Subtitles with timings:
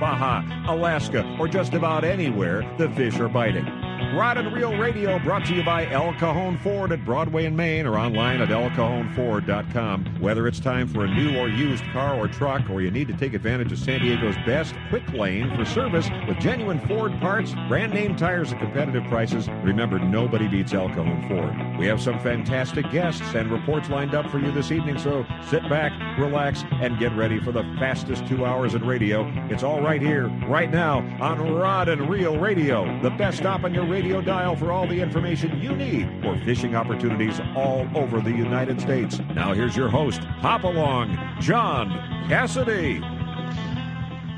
[0.00, 3.87] Baja, Alaska, or just about anywhere the fish are biting.
[4.14, 7.86] Rod and Reel Radio brought to you by El Cajon Ford at Broadway and Main
[7.86, 10.20] or online at elcajonford.com.
[10.20, 13.14] Whether it's time for a new or used car or truck or you need to
[13.14, 17.92] take advantage of San Diego's best quick lane for service with genuine Ford parts, brand
[17.92, 21.78] name tires at competitive prices, remember nobody beats El Cajon Ford.
[21.78, 25.68] We have some fantastic guests and reports lined up for you this evening, so sit
[25.68, 29.30] back, relax, and get ready for the fastest two hours in radio.
[29.50, 33.74] It's all right here, right now on Rod and Reel Radio, the best stop on
[33.74, 38.20] your radio radio dial for all the information you need for fishing opportunities all over
[38.20, 39.18] the United States.
[39.34, 41.88] Now, here's your host, Hop Along, John
[42.28, 43.02] Cassidy.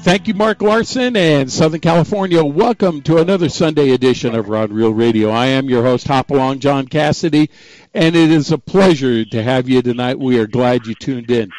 [0.01, 2.43] Thank you, Mark Larson and Southern California.
[2.43, 5.29] Welcome to another Sunday edition of Rod Reel Radio.
[5.29, 7.51] I am your host, Hop Along, John Cassidy,
[7.93, 10.19] and it is a pleasure to have you tonight.
[10.19, 11.51] We are glad you tuned in.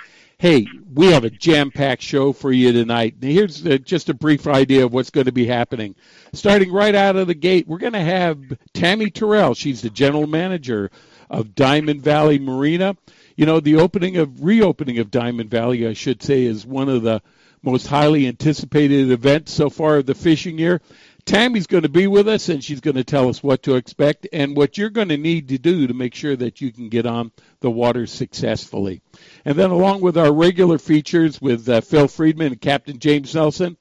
[0.41, 3.13] Hey, we have a jam-packed show for you tonight.
[3.21, 5.93] Here's uh, just a brief idea of what's going to be happening.
[6.33, 8.39] Starting right out of the gate, we're going to have
[8.73, 9.53] Tammy Terrell.
[9.53, 10.89] She's the general manager
[11.29, 12.97] of Diamond Valley Marina.
[13.35, 17.03] You know, the opening of reopening of Diamond Valley, I should say, is one of
[17.03, 17.21] the
[17.61, 20.81] most highly anticipated events so far of the fishing year.
[21.23, 24.27] Tammy's going to be with us, and she's going to tell us what to expect
[24.33, 27.05] and what you're going to need to do to make sure that you can get
[27.05, 29.03] on the water successfully.
[29.45, 33.77] And then, along with our regular features with uh, Phil Friedman and Captain James Nelson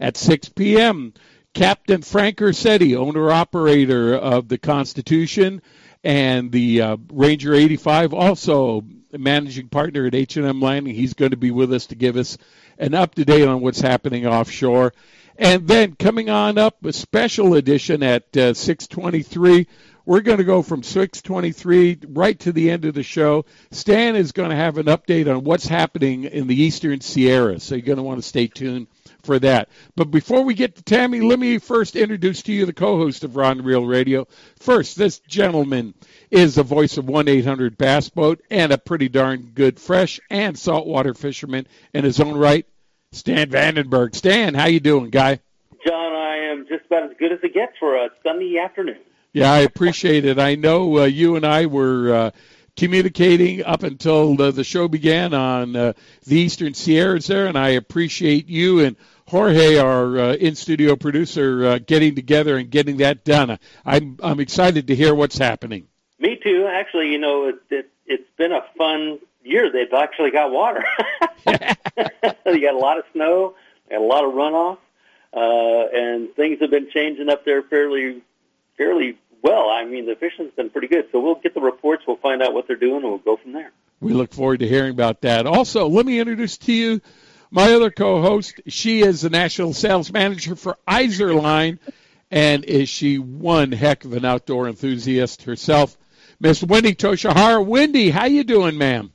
[0.00, 1.14] at 6 p.m.,
[1.54, 5.62] Captain Frank Ursitti, owner operator of the Constitution
[6.02, 10.94] and the uh, Ranger 85, also managing partner at H&M Landing.
[10.94, 12.36] He's going to be with us to give us
[12.78, 14.92] an up to date on what's happening offshore.
[15.36, 19.66] And then coming on up, a special edition at uh, 623.
[20.06, 23.46] We're going to go from 623 right to the end of the show.
[23.70, 27.74] Stan is going to have an update on what's happening in the Eastern Sierra, so
[27.74, 28.88] you're going to want to stay tuned
[29.22, 29.70] for that.
[29.96, 33.34] But before we get to Tammy, let me first introduce to you the co-host of
[33.34, 34.28] Rod Reel Radio.
[34.58, 35.94] First, this gentleman
[36.30, 41.14] is the voice of 1-800 Bass Boat and a pretty darn good fresh and saltwater
[41.14, 42.66] fisherman in his own right.
[43.12, 44.14] Stan Vandenberg.
[44.14, 45.40] Stan, how you doing, guy?
[45.86, 48.98] John, I am just about as good as it gets for a Sunday afternoon.
[49.34, 50.38] Yeah, I appreciate it.
[50.38, 52.30] I know uh, you and I were uh,
[52.76, 55.92] communicating up until the, the show began on uh,
[56.24, 58.96] the Eastern Sierras there, and I appreciate you and
[59.26, 63.58] Jorge, our uh, in-studio producer, uh, getting together and getting that done.
[63.84, 65.88] I'm I'm excited to hear what's happening.
[66.18, 66.68] Me too.
[66.70, 70.84] Actually, you know, it, it, it's been a fun year they've actually got water.
[71.46, 71.54] you
[72.60, 73.54] got a lot of snow,
[73.90, 74.78] got a lot of runoff,
[75.32, 78.22] uh, and things have been changing up there fairly,
[78.76, 79.68] fairly well.
[79.68, 81.04] I mean, the fishing's been pretty good.
[81.12, 83.52] So we'll get the reports, we'll find out what they're doing, and we'll go from
[83.52, 83.70] there.
[84.00, 85.46] We look forward to hearing about that.
[85.46, 87.00] Also, let me introduce to you
[87.50, 88.60] my other co-host.
[88.66, 91.78] She is the national sales manager for Izorline,
[92.30, 95.96] and is she one heck of an outdoor enthusiast herself.
[96.40, 97.64] Miss Wendy Toshihara.
[97.64, 99.12] Wendy, how you doing, ma'am?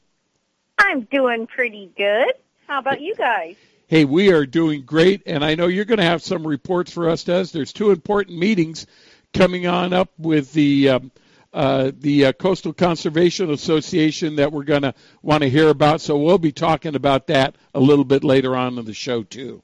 [0.78, 2.34] I'm doing pretty good.
[2.67, 3.56] How about you guys?
[3.88, 7.09] Hey, we are doing great, and I know you're going to have some reports for
[7.09, 7.46] us, Des.
[7.46, 8.85] There's two important meetings
[9.34, 11.12] coming on up with the um,
[11.51, 16.00] uh, the uh, Coastal Conservation Association that we're going to want to hear about.
[16.01, 19.63] So we'll be talking about that a little bit later on in the show too.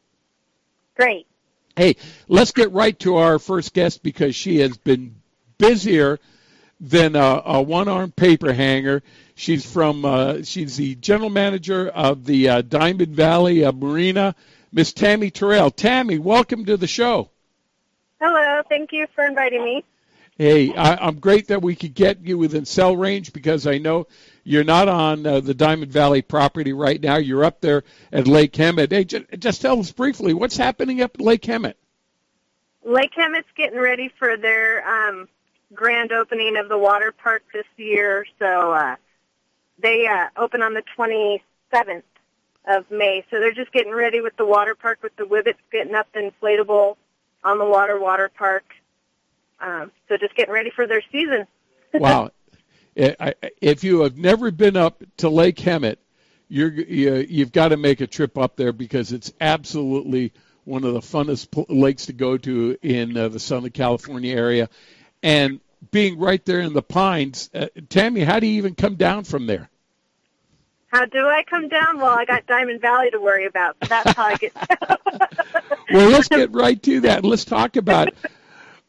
[0.96, 1.28] Great.
[1.76, 5.16] Hey, let's get right to our first guest because she has been
[5.58, 6.20] busier
[6.80, 9.04] than a, a one-armed paper hanger.
[9.36, 10.06] She's from.
[10.06, 14.36] Uh, she's the general manager of the uh, Diamond Valley uh, Marina,
[14.72, 15.70] Miss Tammy Terrell.
[15.70, 17.30] Tammy, welcome to the show.
[18.22, 18.62] Hello.
[18.70, 19.84] Thank you for inviting me.
[20.38, 24.08] Hey, I, am great that we could get you within cell range because I know
[24.44, 27.16] you're not on uh, the Diamond Valley property right now.
[27.16, 28.92] You're up there at Lake Hemet.
[28.92, 31.76] Hey, just, just tell us briefly what's happening up at Lake Hemet.
[32.84, 35.30] Lake Hemet's getting ready for their um,
[35.74, 38.26] grand opening of the water park this year.
[38.38, 38.98] So uh,
[39.80, 42.04] they uh, open on the 27th
[42.68, 43.24] of May.
[43.32, 46.30] So they're just getting ready with the water park with the Wibits getting up the
[46.30, 46.98] inflatable
[47.46, 48.66] on the water water park.
[49.62, 51.48] Um, so just getting ready for their season.
[51.94, 52.32] wow.
[52.96, 55.98] If you have never been up to Lake Hemet,
[56.50, 60.34] you're, you, you've got to make a trip up there because it's absolutely
[60.64, 64.70] one of the funnest pl- lakes to go to in uh, the Southern California area,
[65.22, 65.60] and
[65.92, 67.50] being right there in the pines.
[67.54, 69.70] Uh, Tammy, how do you even come down from there?
[70.96, 71.98] How do I come down?
[71.98, 73.76] Well, I got Diamond Valley to worry about.
[73.84, 74.54] So that's how I get.
[75.92, 77.26] well, let's get right to that.
[77.26, 78.14] Let's talk about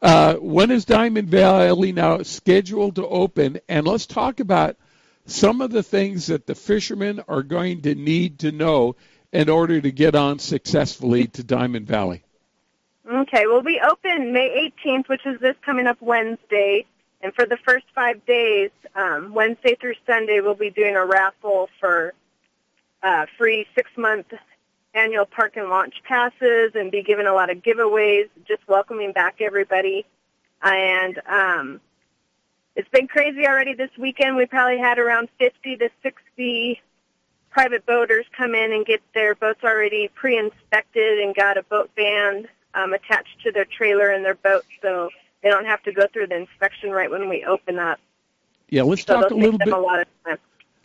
[0.01, 4.77] uh, when is Diamond Valley now scheduled to open, and let's talk about
[5.25, 8.95] some of the things that the fishermen are going to need to know
[9.33, 12.23] in order to get on successfully to Diamond Valley.
[13.05, 16.85] Okay, well, we open May 18th, which is this coming up Wednesday.
[17.27, 21.67] And for the first five days, um, Wednesday through Sunday, we'll be doing a raffle
[21.77, 22.13] for
[23.03, 24.27] uh, free six-month
[24.93, 29.41] annual park and launch passes and be giving a lot of giveaways, just welcoming back
[29.41, 30.05] everybody.
[30.61, 31.81] And um,
[32.77, 34.37] it's been crazy already this weekend.
[34.37, 36.81] We probably had around 50 to 60
[37.49, 42.47] private boaters come in and get their boats already pre-inspected and got a boat band
[42.73, 45.09] um, attached to their trailer and their boat, so
[45.41, 47.99] they don't have to go through the inspection right when we open up.
[48.69, 49.69] Yeah, let's so talk a little bit.
[49.69, 50.37] A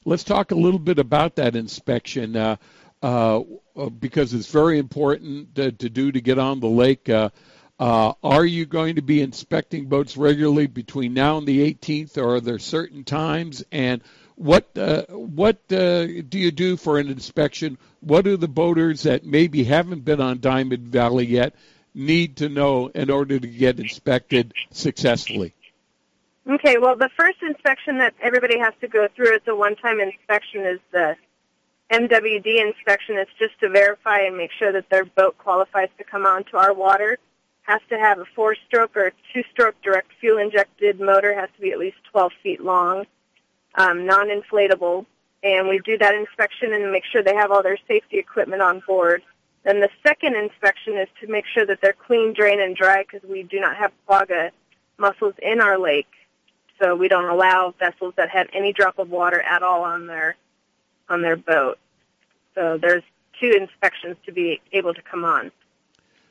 [0.05, 2.57] let's talk a little bit about that inspection uh,
[3.03, 3.41] uh,
[3.99, 7.09] because it's very important to, to, do to get on the lake.
[7.09, 7.31] Uh,
[7.81, 12.37] uh, are you going to be inspecting boats regularly between now and the 18th, or
[12.37, 13.65] are there certain times?
[13.73, 14.03] And
[14.37, 17.79] what uh, what uh, do you do for an inspection?
[18.01, 21.55] What do the boaters that maybe haven't been on Diamond Valley yet
[21.95, 25.55] need to know in order to get inspected successfully?
[26.49, 30.63] Okay, well, the first inspection that everybody has to go through, it's a one-time inspection,
[30.63, 31.17] is the
[31.91, 33.17] MWD inspection.
[33.17, 36.73] It's just to verify and make sure that their boat qualifies to come onto our
[36.73, 37.19] water.
[37.63, 41.33] Has to have a four-stroke or two-stroke direct fuel-injected motor.
[41.33, 43.07] Has to be at least 12 feet long,
[43.77, 45.07] um, non-inflatable.
[45.45, 48.83] And we do that inspection and make sure they have all their safety equipment on
[48.85, 49.23] board.
[49.65, 53.29] Then the second inspection is to make sure that they're clean, drain, and dry because
[53.29, 54.51] we do not have quagga
[54.99, 56.11] mussels in our lake.
[56.81, 60.37] So we don't allow vessels that have any drop of water at all on their
[61.09, 61.79] on their boat.
[62.55, 63.05] So there's
[63.41, 65.53] two inspections to be able to come on.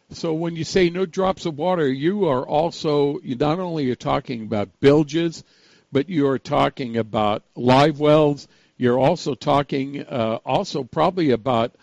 [0.10, 3.96] So when you say no drops of water, you are also you not only are
[3.96, 5.44] talking about bilges,
[5.92, 8.50] but you are talking about live wells.
[8.78, 11.76] You're also talking uh, also probably about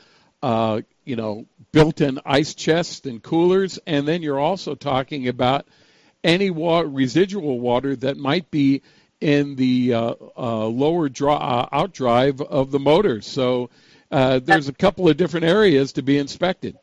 [0.42, 5.66] uh, you know, built-in ice chests and coolers, and then you're also talking about
[6.22, 8.82] any wa- residual water that might be
[9.20, 13.20] in the uh, uh, lower draw, uh, outdrive of the motor.
[13.20, 13.70] So
[14.10, 16.78] uh, there's a couple of different areas to be inspected.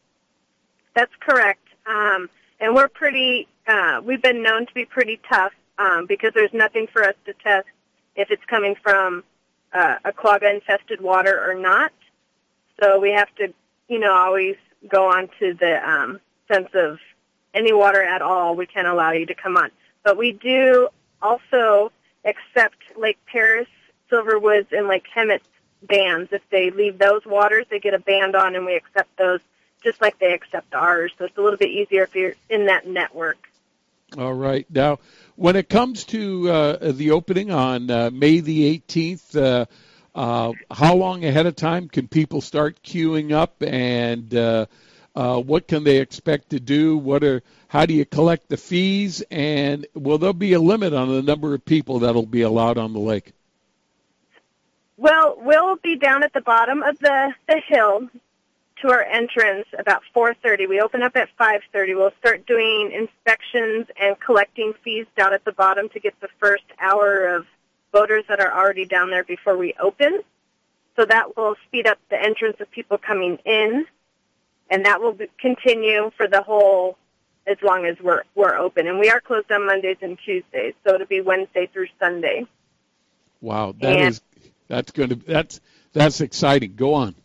[0.93, 2.29] That's correct, um,
[2.59, 3.47] and we're pretty.
[4.03, 7.67] We've been known to be pretty tough um, because there's nothing for us to test
[8.15, 9.23] if it's coming from
[9.73, 11.91] a quagga-infested water or not.
[12.79, 13.53] So we have to
[13.87, 14.55] you know, always
[14.87, 16.99] go on to the um, sense of
[17.53, 19.71] any water at all, we can allow you to come on.
[20.03, 20.89] But we do
[21.21, 21.91] also
[22.25, 23.67] accept Lake Perris,
[24.11, 25.41] Silverwoods, and Lake Hemet
[25.83, 26.31] bands.
[26.33, 29.39] If they leave those waters, they get a band on, and we accept those
[29.83, 31.11] just like they accept ours.
[31.17, 33.37] So it's a little bit easier if you're in that network.
[34.17, 34.65] All right.
[34.69, 34.99] Now,
[35.35, 39.65] when it comes to uh, the opening on uh, May the 18th, uh,
[40.15, 44.65] uh, how long ahead of time can people start queuing up, and uh,
[45.13, 46.97] uh, what can they expect to do?
[46.97, 51.09] What are how do you collect the fees, and will there be a limit on
[51.09, 53.33] the number of people that'll be allowed on the lake?
[54.97, 58.09] Well, we'll be down at the bottom of the, the hill
[58.81, 60.69] to our entrance about 4.30.
[60.69, 61.97] We open up at 5.30.
[61.97, 66.63] We'll start doing inspections and collecting fees down at the bottom to get the first
[66.79, 67.45] hour of
[67.95, 70.19] boaters that are already down there before we open.
[70.97, 73.85] So that will speed up the entrance of people coming in,
[74.69, 76.97] and that will continue for the whole
[77.47, 78.87] as long as we're we're open.
[78.87, 82.45] And we are closed on Mondays and Tuesdays, so it'll be Wednesday through Sunday.
[83.39, 84.21] Wow, that and, is
[84.67, 85.61] that's going to that's
[85.93, 86.75] that's exciting.
[86.75, 87.15] Go on.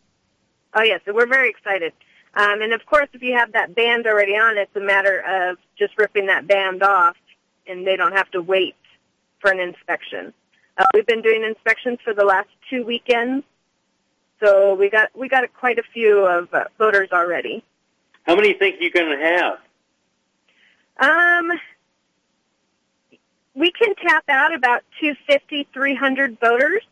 [0.74, 1.92] Oh yes, so we're very excited.
[2.34, 5.58] Um, and of course, if you have that band already on, it's a matter of
[5.76, 7.16] just ripping that band off,
[7.66, 8.76] and they don't have to wait
[9.40, 10.32] for an inspection.
[10.78, 13.44] Uh, we've been doing inspections for the last two weekends,
[14.42, 17.62] so we got we got quite a few of uh, voters already.
[18.24, 19.58] How many think you're going to have?
[21.00, 21.50] Um,
[23.54, 26.82] we can tap out about 250, 300 voters.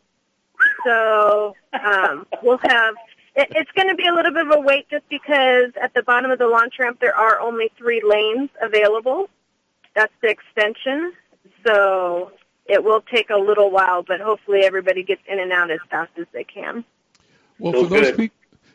[0.85, 2.94] So um, we'll have.
[3.37, 6.02] It, it's going to be a little bit of a wait just because at the
[6.02, 9.28] bottom of the launch ramp there are only three lanes available.
[9.94, 11.12] That's the extension.
[11.66, 12.32] So
[12.68, 16.12] it will take a little while, but hopefully everybody gets in and out as fast
[16.18, 16.84] as they can.
[17.58, 18.30] Well, for those, pe-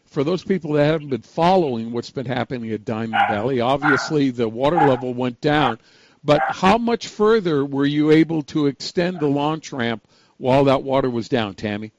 [0.05, 4.49] for those people that haven't been following what's been happening at Diamond Valley, obviously the
[4.49, 5.79] water level went down.
[6.23, 10.05] But how much further were you able to extend the launch ramp
[10.37, 11.91] while that water was down, Tammy?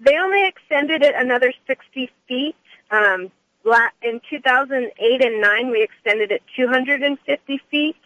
[0.00, 2.56] They only extended it another 60 feet.
[2.90, 3.30] Um,
[4.02, 7.96] in 2008 and 9, we extended it 250 feet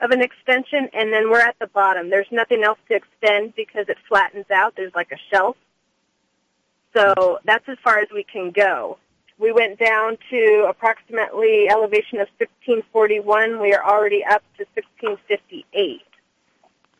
[0.00, 2.10] of an extension, and then we're at the bottom.
[2.10, 4.74] There's nothing else to extend because it flattens out.
[4.76, 5.56] There's like a shelf.
[6.94, 8.98] So that's as far as we can go.
[9.38, 13.60] We went down to approximately elevation of 1641.
[13.60, 16.00] We are already up to 1658.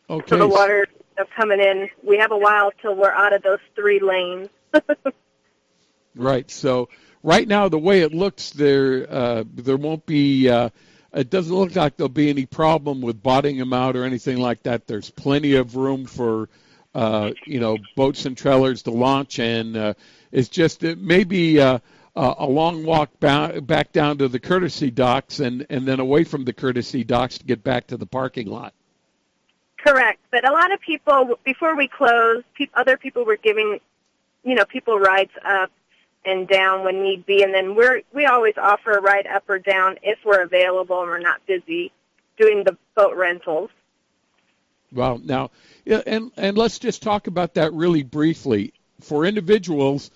[0.09, 0.25] Okay.
[0.27, 0.87] So the water
[1.19, 1.89] is coming in.
[2.03, 4.49] We have a while till we're out of those three lanes.
[6.15, 6.49] right.
[6.49, 6.89] So
[7.23, 10.49] right now, the way it looks, there uh, there won't be.
[10.49, 10.69] Uh,
[11.17, 14.63] it doesn't look like there'll be any problem with bottoming them out or anything like
[14.63, 14.87] that.
[14.87, 16.47] There's plenty of room for
[16.97, 19.93] uh, you know, boats and trailers to launch, and uh,
[20.31, 21.77] it's just it may be uh,
[22.15, 26.43] a long walk ba- back down to the courtesy docks, and and then away from
[26.43, 28.73] the courtesy docks to get back to the parking lot.
[29.77, 33.79] Correct, but a lot of people before we closed, pe- other people were giving,
[34.43, 35.71] you know, people rides up
[36.27, 39.59] and down when need be, and then we're we always offer a ride up or
[39.59, 41.91] down if we're available and we're not busy
[42.37, 43.69] doing the boat rentals.
[44.91, 45.51] Well, now,
[45.85, 48.73] and and let's just talk about that really briefly.
[49.01, 50.09] For individuals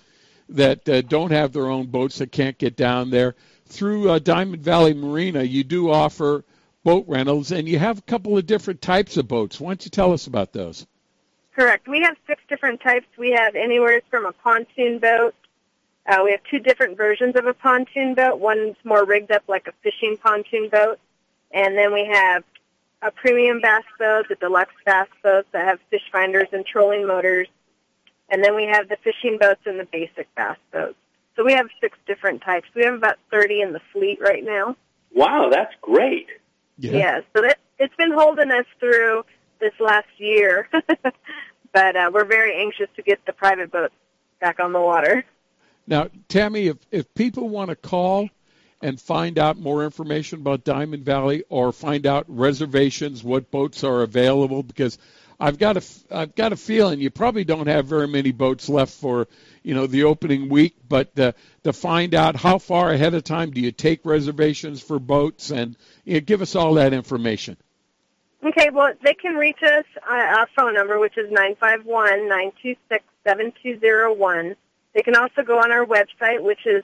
[0.48, 4.62] that uh, don't have their own boats that can't get down there, through uh, Diamond
[4.62, 6.44] Valley Marina, you do offer
[6.84, 9.60] boat rentals, and you have a couple of different types of boats.
[9.60, 10.86] Why don't you tell us about those?
[11.54, 11.86] Correct.
[11.86, 13.06] We have six different types.
[13.18, 15.34] We have anywhere from a pontoon boat.
[16.06, 18.40] Uh, we have two different versions of a pontoon boat.
[18.40, 20.98] One's more rigged up like a fishing pontoon boat,
[21.52, 22.42] and then we have
[23.02, 27.48] a premium bass boat, the deluxe bass boats that have fish finders and trolling motors,
[28.28, 30.96] and then we have the fishing boats and the basic bass boats.
[31.36, 32.68] So we have six different types.
[32.74, 34.76] We have about 30 in the fleet right now.
[35.14, 36.26] Wow, that's great.
[36.78, 36.92] Yeah.
[36.92, 39.24] yeah so that, it's been holding us through
[39.60, 40.68] this last year,
[41.72, 43.94] but uh, we're very anxious to get the private boats
[44.40, 45.24] back on the water.
[45.86, 48.28] Now, Tammy, if, if people want to call
[48.80, 54.02] and find out more information about Diamond Valley or find out reservations, what boats are
[54.02, 54.98] available, because
[55.38, 58.92] I've got a, I've got a feeling you probably don't have very many boats left
[58.92, 59.26] for,
[59.64, 61.32] you know, the opening week, but uh,
[61.64, 65.76] to find out how far ahead of time do you take reservations for boats and
[66.04, 67.56] you know, give us all that information.
[68.44, 72.28] Okay, well, they can reach us uh, our phone number, which is nine five one
[72.28, 74.56] nine two six seven two zero one.
[74.94, 76.82] They can also go on our website, which is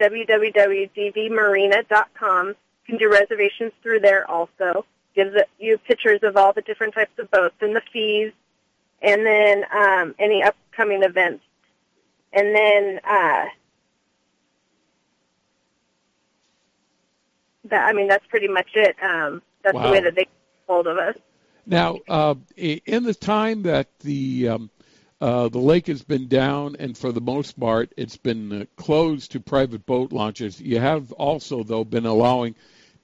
[0.00, 2.48] www.dvmarina.com.
[2.48, 2.54] You
[2.86, 4.84] can do reservations through there also.
[5.14, 8.32] Gives you pictures of all the different types of boats and the fees,
[9.02, 11.44] and then um, any upcoming events.
[12.32, 13.46] And then, uh,
[17.64, 18.94] that, I mean, that's pretty much it.
[19.02, 19.86] Um, that's wow.
[19.86, 20.30] the way that they get
[20.68, 21.16] hold of us.
[21.66, 24.70] Now, uh, in the time that the um,
[25.20, 29.32] uh, the lake has been down, and for the most part, it's been uh, closed
[29.32, 30.60] to private boat launches.
[30.60, 32.54] You have also, though, been allowing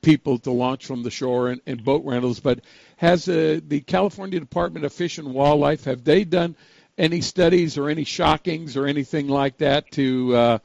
[0.00, 2.40] people to launch from the shore and, and boat rentals.
[2.40, 2.60] But
[2.96, 6.56] has uh, the California Department of Fish and Wildlife have they done
[6.96, 10.58] any studies or any shockings or anything like that to uh,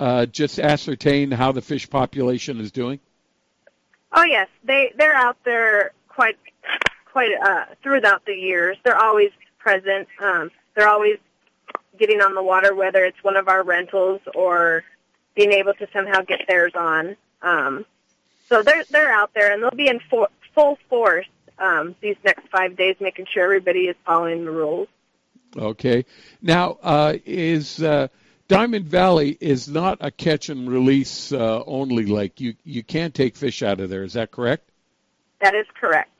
[0.00, 2.98] uh, just ascertain how the fish population is doing?
[4.12, 6.38] Oh yes, they they're out there quite
[7.04, 8.76] quite uh, throughout the years.
[8.82, 10.08] They're always present.
[10.20, 11.18] Um, they're always
[11.98, 14.84] getting on the water, whether it's one of our rentals or
[15.34, 17.16] being able to somehow get theirs on.
[17.42, 17.84] Um,
[18.48, 21.26] so they're they're out there, and they'll be in for, full force
[21.58, 24.88] um, these next five days, making sure everybody is following the rules.
[25.56, 26.04] Okay.
[26.42, 28.08] Now, uh, is uh,
[28.48, 32.40] Diamond Valley is not a catch and release uh, only lake.
[32.40, 34.04] You you can't take fish out of there.
[34.04, 34.70] Is that correct?
[35.40, 36.10] That is correct.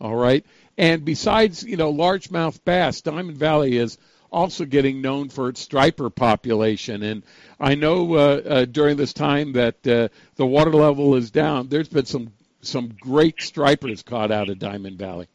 [0.00, 0.44] All right.
[0.82, 3.98] And besides, you know, largemouth bass, Diamond Valley is
[4.32, 7.04] also getting known for its striper population.
[7.04, 7.22] And
[7.60, 11.88] I know uh, uh, during this time that uh, the water level is down, there's
[11.88, 15.28] been some some great stripers caught out of Diamond Valley.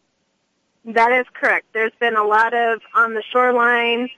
[0.84, 1.68] That is correct.
[1.72, 4.10] There's been a lot of on the shoreline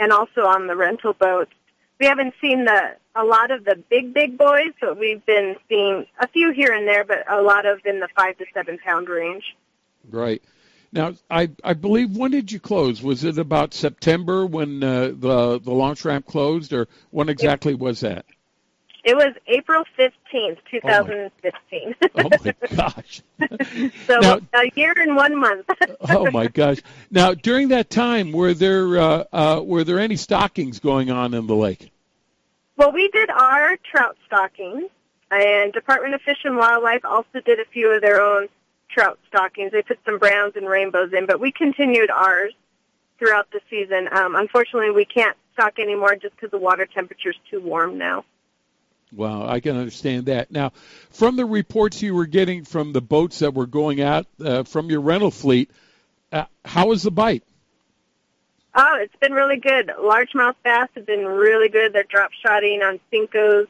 [0.00, 1.52] and also on the rental boats.
[2.00, 6.06] We haven't seen the a lot of the big big boys, but we've been seeing
[6.18, 9.08] a few here and there, but a lot of in the five to seven pound
[9.08, 9.54] range.
[10.10, 10.42] Right.
[10.94, 13.02] Now, I, I believe when did you close?
[13.02, 18.00] Was it about September when uh, the the launch ramp closed, or when exactly was
[18.00, 18.24] that?
[19.02, 21.96] It was April fifteenth, two thousand fifteen.
[22.14, 23.22] Oh my gosh!
[24.06, 25.66] so Now- a year and one month.
[26.08, 26.78] oh my gosh!
[27.10, 31.48] Now, during that time, were there uh, uh, were there any stockings going on in
[31.48, 31.90] the lake?
[32.76, 34.90] Well, we did our trout stockings,
[35.32, 38.48] and Department of Fish and Wildlife also did a few of their own
[38.94, 39.72] trout stockings.
[39.72, 42.54] They put some browns and rainbows in, but we continued ours
[43.18, 44.08] throughout the season.
[44.12, 48.24] Um, unfortunately, we can't stock anymore just because the water temperature is too warm now.
[49.12, 50.50] Well, I can understand that.
[50.50, 50.72] Now,
[51.10, 54.90] from the reports you were getting from the boats that were going out uh, from
[54.90, 55.70] your rental fleet,
[56.32, 57.44] uh, how was the bite?
[58.74, 59.92] Oh, it's been really good.
[60.00, 61.92] Largemouth bass have been really good.
[61.92, 63.68] They're drop shotting on Senkos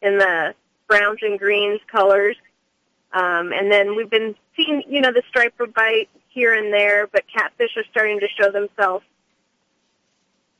[0.00, 0.54] in the
[0.88, 2.36] browns and greens colors.
[3.12, 7.24] Um, and then we've been seeing, you know, the striper bite here and there, but
[7.32, 9.04] catfish are starting to show themselves.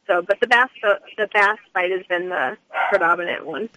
[0.06, 0.68] So, but the bass,
[1.16, 2.56] the bass bite has been the
[2.90, 3.68] predominant one.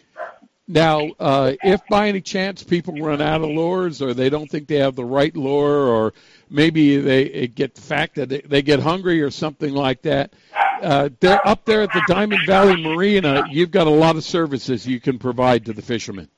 [0.67, 4.67] Now, uh, if by any chance people run out of lures, or they don't think
[4.67, 6.13] they have the right lure, or
[6.47, 10.31] maybe they get the fact that they, they get hungry or something like that,
[10.83, 13.45] uh, they're up there at the Diamond Valley Marina.
[13.49, 16.29] You've got a lot of services you can provide to the fishermen.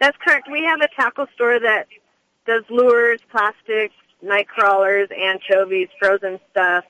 [0.00, 0.48] That's correct.
[0.50, 1.86] We have a tackle store that
[2.46, 6.84] does lures, plastics, night crawlers, anchovies, frozen stuff.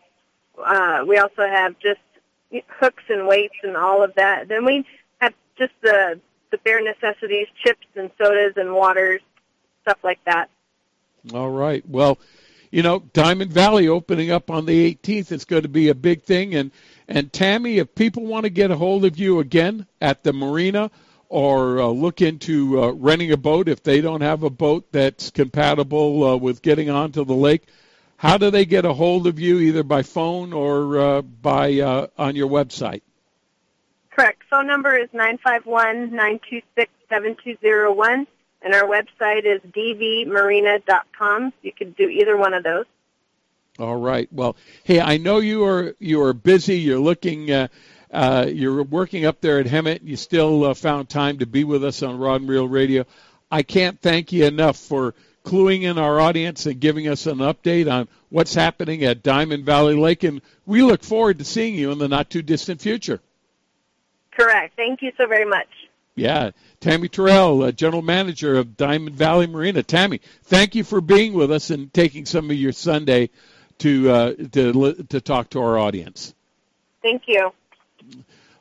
[0.59, 2.01] Uh, we also have just
[2.69, 4.49] hooks and weights and all of that.
[4.49, 4.85] Then we
[5.21, 6.21] have just the
[6.51, 9.21] the bare necessities, chips and sodas and waters,
[9.83, 10.49] stuff like that.
[11.35, 11.87] All right.
[11.89, 12.19] Well,
[12.71, 15.33] you know, Diamond Valley opening up on the 18th.
[15.33, 16.55] It's going to be a big thing.
[16.55, 16.71] And
[17.09, 20.91] and Tammy, if people want to get a hold of you again at the marina
[21.29, 25.31] or uh, look into uh, renting a boat if they don't have a boat that's
[25.31, 27.67] compatible uh, with getting onto the lake,
[28.17, 32.07] how do they get a hold of you either by phone or uh, by uh,
[32.17, 33.03] on your website?
[34.11, 34.43] Correct.
[34.49, 38.27] Phone number is nine five one nine two six seven two zero one,
[38.63, 41.53] and our website is dvmarina.com.
[41.63, 42.87] You could do either one of those.
[43.79, 44.33] All right.
[44.33, 46.79] Well, hey, I know you are you are busy.
[46.79, 47.69] You're looking.
[48.17, 50.01] Uh, you're working up there at Hemet.
[50.03, 53.05] You still uh, found time to be with us on Rod and Reel Radio.
[53.51, 55.15] I can't thank you enough for
[55.45, 59.95] cluing in our audience and giving us an update on what's happening at Diamond Valley
[59.95, 63.21] Lake, and we look forward to seeing you in the not too distant future.
[64.31, 64.75] Correct.
[64.77, 65.69] Thank you so very much.
[66.15, 69.83] Yeah, Tammy Terrell, uh, General Manager of Diamond Valley Marina.
[69.83, 73.29] Tammy, thank you for being with us and taking some of your Sunday
[73.81, 76.33] to uh, to to talk to our audience.
[77.03, 77.53] Thank you.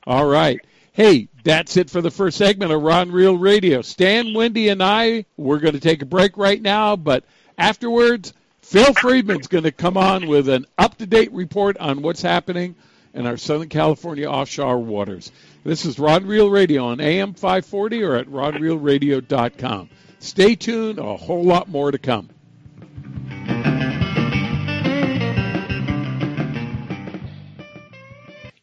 [0.05, 0.59] All right.
[0.91, 3.81] Hey, that's it for the first segment of Rod and Reel Radio.
[3.81, 7.25] Stan, Wendy, and I, we're going to take a break right now, but
[7.57, 12.21] afterwards, Phil Friedman's going to come on with an up to date report on what's
[12.21, 12.75] happening
[13.13, 15.31] in our Southern California offshore waters.
[15.63, 19.89] This is Rod Reel Radio on AM 540 or at rodreelradio.com.
[20.19, 22.29] Stay tuned, a whole lot more to come.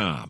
[0.00, 0.29] com.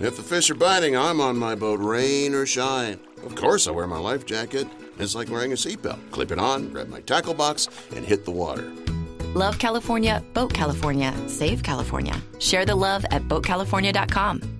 [0.00, 2.98] If the fish are biting, I'm on my boat, rain or shine.
[3.22, 4.66] Of course, I wear my life jacket.
[4.98, 6.10] It's like wearing a seatbelt.
[6.10, 8.72] Clip it on, grab my tackle box, and hit the water.
[9.34, 12.20] Love California, Boat California, Save California.
[12.38, 14.59] Share the love at BoatCalifornia.com.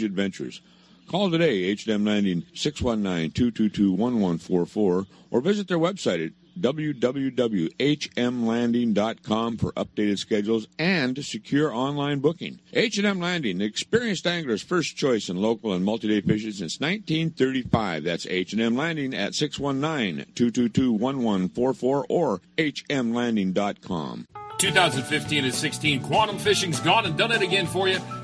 [0.00, 0.60] range adventures.
[1.08, 11.24] Call today, H&M Landing 619-222-1144 or visit their website at www.hmlanding.com for updated schedules and
[11.24, 12.60] secure online booking.
[12.72, 18.04] H&M Landing, the experienced angler's first choice in local and multi-day fishing since 1935.
[18.04, 24.26] That's H&M Landing at 619-222-1144 or hmlanding.com.
[24.58, 27.98] 2015 and 16 Quantum Fishing's gone and done it again for you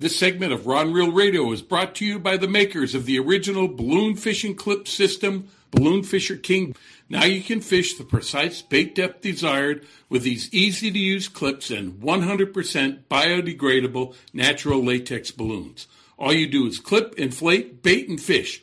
[0.00, 3.18] This segment of Rod Reel Radio is brought to you by the makers of the
[3.18, 6.76] original balloon fishing clip system, Balloon Fisher King.
[7.08, 11.72] Now you can fish the precise bait depth desired with these easy to use clips
[11.72, 15.88] and 100% biodegradable natural latex balloons.
[16.16, 18.62] All you do is clip, inflate, bait, and fish.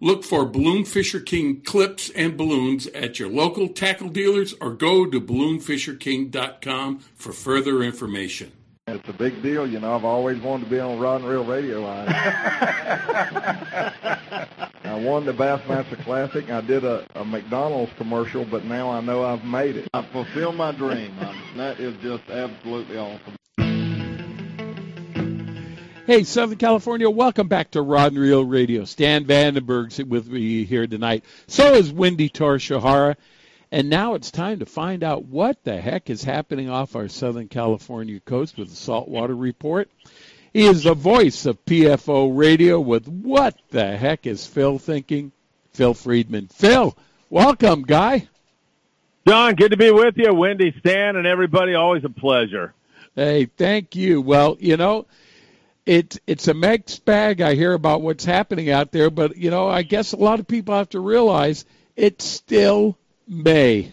[0.00, 5.04] Look for Balloon Fisher King clips and balloons at your local tackle dealers or go
[5.04, 8.52] to balloonfisherking.com for further information.
[8.88, 9.96] It's a big deal, you know.
[9.96, 11.84] I've always wanted to be on Rod and Reel Radio.
[11.84, 12.04] I,
[14.84, 16.48] I won the Bassmaster Classic.
[16.48, 19.88] I did a, a McDonald's commercial, but now I know I've made it.
[19.92, 21.12] I fulfilled my dream.
[21.18, 23.34] I, that is just absolutely awesome.
[26.06, 28.84] Hey, Southern California, welcome back to Rod and Reel Radio.
[28.84, 31.24] Stan Vandenberg's with me here tonight.
[31.48, 33.16] So is Wendy Toshihara.
[33.72, 37.48] And now it's time to find out what the heck is happening off our Southern
[37.48, 39.90] California coast with the Saltwater Report.
[40.52, 45.32] He is the voice of PFO Radio with What the Heck is Phil Thinking?
[45.74, 46.48] Phil Friedman.
[46.48, 46.96] Phil,
[47.28, 48.28] welcome, guy.
[49.28, 50.32] John, good to be with you.
[50.32, 51.74] Wendy, Stan, and everybody.
[51.74, 52.72] Always a pleasure.
[53.14, 54.22] Hey, thank you.
[54.22, 55.06] Well, you know,
[55.84, 57.40] it's it's a mixed bag.
[57.40, 60.46] I hear about what's happening out there, but you know, I guess a lot of
[60.46, 61.64] people have to realize
[61.96, 63.92] it's still May.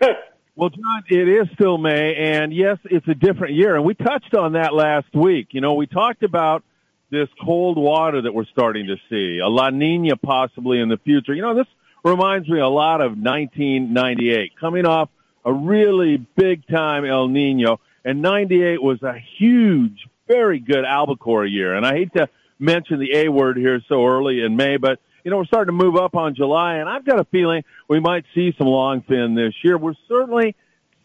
[0.56, 4.34] well, John, it is still May, and yes, it's a different year, and we touched
[4.34, 5.48] on that last week.
[5.52, 6.64] You know, we talked about
[7.10, 11.32] this cold water that we're starting to see, a La Nina possibly in the future.
[11.32, 11.66] You know, this
[12.04, 15.08] reminds me a lot of 1998, coming off
[15.44, 21.74] a really big time El Nino, and 98 was a huge, very good albacore year.
[21.74, 25.30] And I hate to mention the A word here so early in May, but you
[25.30, 28.26] know, we're starting to move up on July, and I've got a feeling we might
[28.34, 29.78] see some longfin this year.
[29.78, 30.54] We're certainly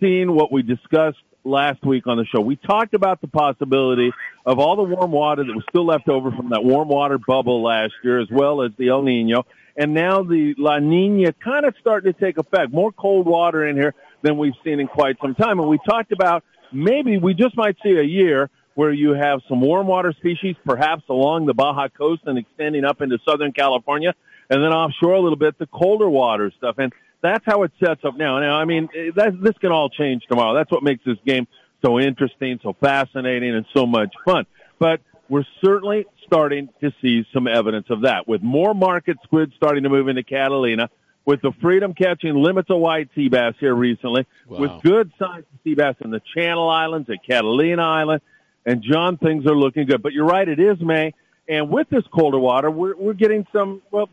[0.02, 2.42] seeing what we discussed last week on the show.
[2.42, 4.12] We talked about the possibility
[4.46, 7.64] of all the warm water that was still left over from that warm water bubble
[7.64, 9.46] last year, as well as the El Nino.
[9.78, 12.74] And now the La Nina kind of starting to take effect.
[12.74, 15.60] More cold water in here than we've seen in quite some time.
[15.60, 19.60] And we talked about maybe we just might see a year where you have some
[19.60, 24.16] warm water species, perhaps along the Baja coast and extending up into Southern California,
[24.50, 26.76] and then offshore a little bit, the colder water stuff.
[26.78, 28.40] And that's how it sets up now.
[28.40, 30.54] Now, I mean, eh, that, this can all change tomorrow.
[30.54, 31.46] That's what makes this game
[31.84, 34.46] so interesting, so fascinating, and so much fun.
[34.80, 39.84] But we're certainly starting to see some evidence of that with more market squid starting
[39.84, 40.90] to move into Catalina,
[41.26, 44.60] with the freedom catching limits of white sea bass here recently, wow.
[44.60, 48.22] with good signs of sea bass in the Channel Islands, at Catalina Island,
[48.70, 50.04] and John, things are looking good.
[50.04, 51.16] But you're right, it is May,
[51.48, 53.82] and with this colder water, we're we're getting some.
[53.90, 54.10] Well,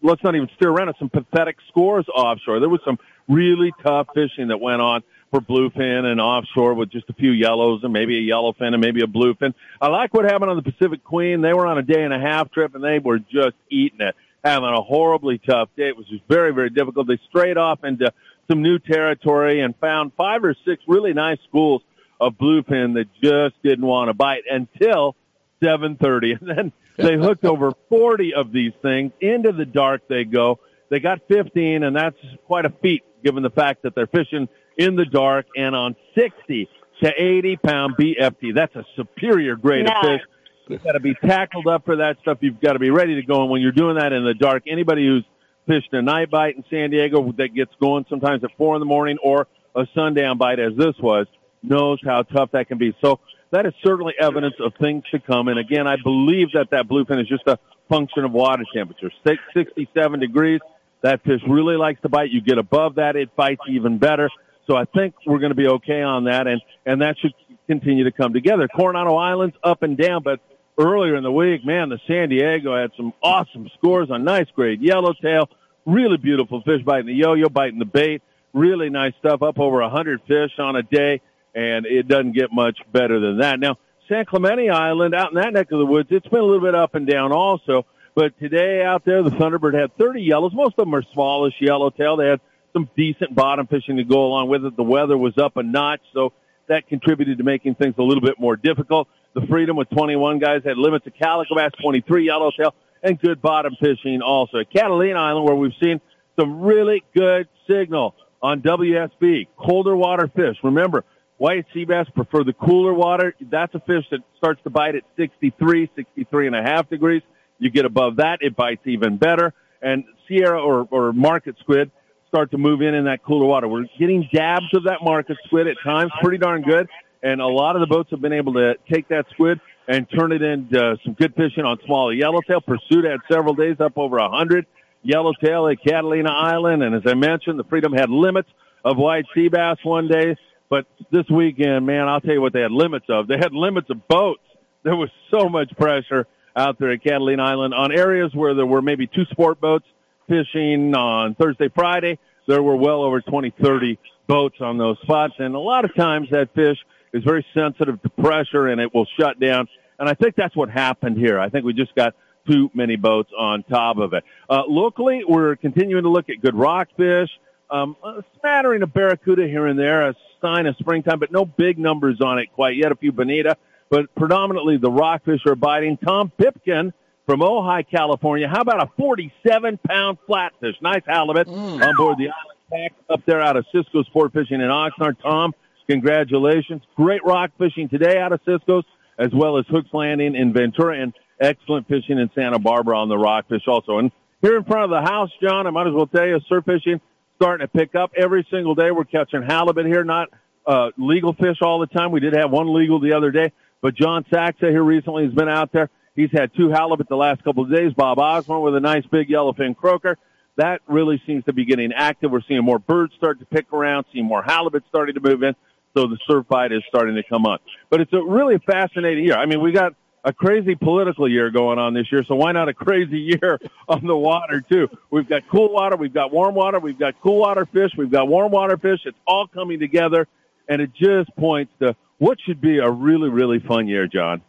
[0.00, 0.96] let's not even steer around it.
[0.98, 2.58] Some pathetic scores offshore.
[2.58, 7.08] There was some really tough fishing that went on for bluefin and offshore with just
[7.10, 9.52] a few yellows and maybe a yellowfin and maybe a bluefin.
[9.80, 11.42] I like what happened on the Pacific Queen.
[11.42, 14.14] They were on a day and a half trip and they were just eating it,
[14.44, 15.88] having a horribly tough day.
[15.88, 17.06] It was just very, very difficult.
[17.06, 18.12] They strayed off into
[18.50, 21.82] some new territory and found five or six really nice schools
[22.22, 25.16] of bluefin that just didn't want to bite until
[25.62, 30.02] 7:30, and then they hooked over 40 of these things into the dark.
[30.08, 30.60] They go.
[30.90, 34.96] They got 15, and that's quite a feat given the fact that they're fishing in
[34.96, 36.68] the dark and on 60
[37.02, 38.54] to 80 pound BFT.
[38.54, 40.20] That's a superior grade of fish.
[40.68, 42.38] You've got to be tackled up for that stuff.
[42.40, 43.42] You've got to be ready to go.
[43.42, 45.24] And when you're doing that in the dark, anybody who's
[45.66, 48.86] fished a night bite in San Diego that gets going sometimes at four in the
[48.86, 51.26] morning or a sundown bite as this was
[51.62, 52.96] knows how tough that can be.
[53.00, 53.20] So
[53.50, 55.48] that is certainly evidence of things to come.
[55.48, 59.10] And again, I believe that that bluefin is just a function of water temperature.
[59.24, 60.60] Six, 67 degrees.
[61.02, 62.30] That fish really likes to bite.
[62.30, 64.30] You get above that, it bites even better.
[64.66, 67.34] So I think we're going to be okay on that, and and that should
[67.66, 68.68] continue to come together.
[68.68, 70.40] Coronado Islands up and down, but
[70.78, 74.80] earlier in the week, man, the San Diego had some awesome scores on nice grade
[74.80, 75.48] yellowtail,
[75.84, 78.22] really beautiful fish biting the yo-yo, biting the bait,
[78.52, 79.42] really nice stuff.
[79.42, 81.20] Up over a hundred fish on a day,
[81.54, 83.60] and it doesn't get much better than that.
[83.60, 86.60] Now San Clemente Island, out in that neck of the woods, it's been a little
[86.60, 87.86] bit up and down also.
[88.14, 90.52] But today out there, the Thunderbird had 30 yellows.
[90.52, 92.16] Most of them are smallish yellowtail.
[92.16, 92.40] They had
[92.74, 94.76] some decent bottom fishing to go along with it.
[94.76, 96.32] The weather was up a notch, so
[96.68, 99.08] that contributed to making things a little bit more difficult.
[99.34, 103.76] The Freedom with 21 guys had limits of calico bass, 23 yellowtail, and good bottom
[103.80, 104.58] fishing also.
[104.58, 106.00] At Catalina Island, where we've seen
[106.38, 110.56] some really good signal on WSB, colder water fish.
[110.62, 111.04] Remember,
[111.42, 113.34] white sea bass prefer the cooler water.
[113.40, 117.22] That's a fish that starts to bite at 63, 63 and a half degrees.
[117.58, 119.52] You get above that, it bites even better.
[119.82, 121.90] And Sierra or, or market squid
[122.28, 123.66] start to move in in that cooler water.
[123.66, 126.88] We're getting dabs of that market squid at times, pretty darn good.
[127.24, 130.30] And a lot of the boats have been able to take that squid and turn
[130.30, 132.60] it into some good fishing on smaller yellowtail.
[132.60, 134.64] Pursuit had several days up over a hundred
[135.02, 136.84] yellowtail at Catalina Island.
[136.84, 138.48] And as I mentioned, the Freedom had limits
[138.84, 140.36] of white sea bass one day.
[140.72, 143.28] But this weekend, man, I'll tell you what they had limits of.
[143.28, 144.40] They had limits of boats.
[144.84, 148.80] There was so much pressure out there at Catalina Island on areas where there were
[148.80, 149.84] maybe two sport boats
[150.30, 152.18] fishing on Thursday, Friday.
[152.48, 155.34] There were well over 20, 30 boats on those spots.
[155.38, 156.78] And a lot of times that fish
[157.12, 159.68] is very sensitive to pressure and it will shut down.
[159.98, 161.38] And I think that's what happened here.
[161.38, 162.14] I think we just got
[162.50, 164.24] too many boats on top of it.
[164.48, 167.28] Uh, locally, we're continuing to look at good rockfish,
[167.72, 171.78] um, a smattering of barracuda here and there, a sign of springtime, but no big
[171.78, 172.92] numbers on it quite yet.
[172.92, 173.56] A few bonita,
[173.88, 175.96] but predominantly the rockfish are biting.
[175.96, 176.92] Tom Pipkin
[177.24, 178.46] from Ojai, California.
[178.46, 180.74] How about a 47 pound flatfish?
[180.82, 181.82] Nice halibut mm.
[181.82, 185.16] on board the Island Tak up there out of Cisco's Sport Fishing in Oxnard.
[185.22, 185.54] Tom,
[185.88, 186.82] congratulations.
[186.94, 188.84] Great rock fishing today out of Cisco's,
[189.18, 193.16] as well as Hooks Landing in Ventura and excellent fishing in Santa Barbara on the
[193.16, 193.98] rockfish also.
[193.98, 196.64] And here in front of the house, John, I might as well tell you, surf
[196.66, 197.00] fishing
[197.36, 198.90] starting to pick up every single day.
[198.90, 200.28] We're catching halibut here, not
[200.66, 202.12] uh, legal fish all the time.
[202.12, 205.48] We did have one legal the other day, but John Saxa here recently has been
[205.48, 207.92] out there He's had two halibut the last couple of days.
[207.94, 210.18] Bob Osborne with a nice big yellowfin croaker.
[210.56, 212.30] That really seems to be getting active.
[212.30, 215.54] We're seeing more birds start to pick around, seeing more halibut starting to move in.
[215.96, 217.58] So the surf bite is starting to come on.
[217.90, 219.36] But it's a really fascinating year.
[219.36, 222.68] I mean, we got a crazy political year going on this year, so why not
[222.68, 223.58] a crazy year
[223.88, 224.88] on the water too?
[225.10, 228.28] We've got cool water, we've got warm water, we've got cool water fish, we've got
[228.28, 229.00] warm water fish.
[229.04, 230.28] It's all coming together,
[230.68, 234.42] and it just points to what should be a really, really fun year, John.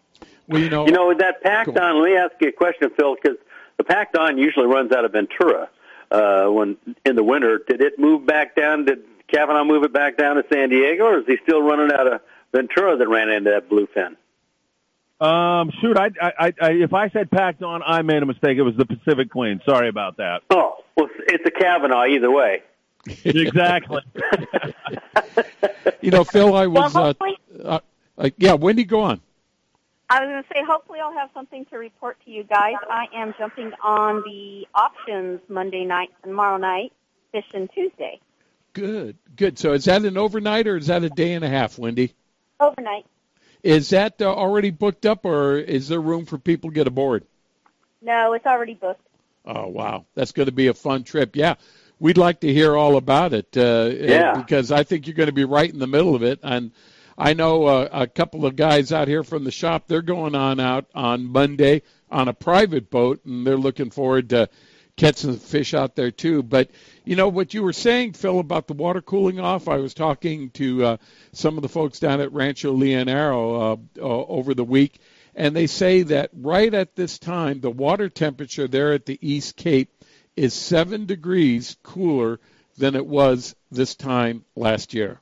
[0.48, 2.02] Well, you know, you know that packed on.
[2.02, 3.38] Let me ask you a question, Phil, because
[3.78, 5.70] the packed on usually runs out of Ventura
[6.12, 7.60] uh, when in the winter.
[7.68, 8.86] Did it move back down?
[8.86, 12.12] Did Kavanaugh move it back down to San Diego, or is he still running out
[12.12, 14.16] of Ventura that ran into that bluefin?
[15.24, 18.58] Um, shoot, I, I, I, if I said packed on, I made a mistake.
[18.58, 19.62] It was the Pacific Queen.
[19.66, 20.42] Sorry about that.
[20.50, 22.64] Oh, well, it's a Kavanaugh either way.
[23.24, 24.02] exactly.
[26.02, 26.94] you know, Phil, I was.
[26.94, 27.16] Well,
[27.64, 27.80] uh,
[28.18, 29.22] uh, yeah, Wendy, go on.
[30.10, 32.76] I was going to say, hopefully, I'll have something to report to you guys.
[32.90, 36.92] I am jumping on the options Monday night, and tomorrow night,
[37.32, 38.20] fishing Tuesday.
[38.74, 39.58] Good, good.
[39.58, 42.14] So, is that an overnight or is that a day and a half, Wendy?
[42.60, 43.06] Overnight.
[43.64, 47.26] Is that uh, already booked up, or is there room for people to get aboard?
[48.02, 49.08] No, it's already booked.
[49.46, 51.36] Oh wow, that's going to be a fun trip.
[51.36, 51.56] Yeah,
[52.00, 53.56] we'd like to hear all about it.
[53.56, 54.38] Uh, yeah.
[54.38, 56.72] Because I think you're going to be right in the middle of it, and
[57.18, 59.88] I know uh, a couple of guys out here from the shop.
[59.88, 64.50] They're going on out on Monday on a private boat, and they're looking forward to
[64.96, 66.44] catching fish out there too.
[66.44, 66.70] But
[67.06, 69.68] you know what you were saying, Phil, about the water cooling off.
[69.68, 70.98] I was talking to uh,
[71.32, 75.00] some of the folks down at Rancho Leonero uh, uh, over the week,
[75.36, 79.56] and they say that right at this time, the water temperature there at the East
[79.56, 79.90] Cape
[80.36, 82.40] is seven degrees cooler
[82.78, 85.20] than it was this time last year.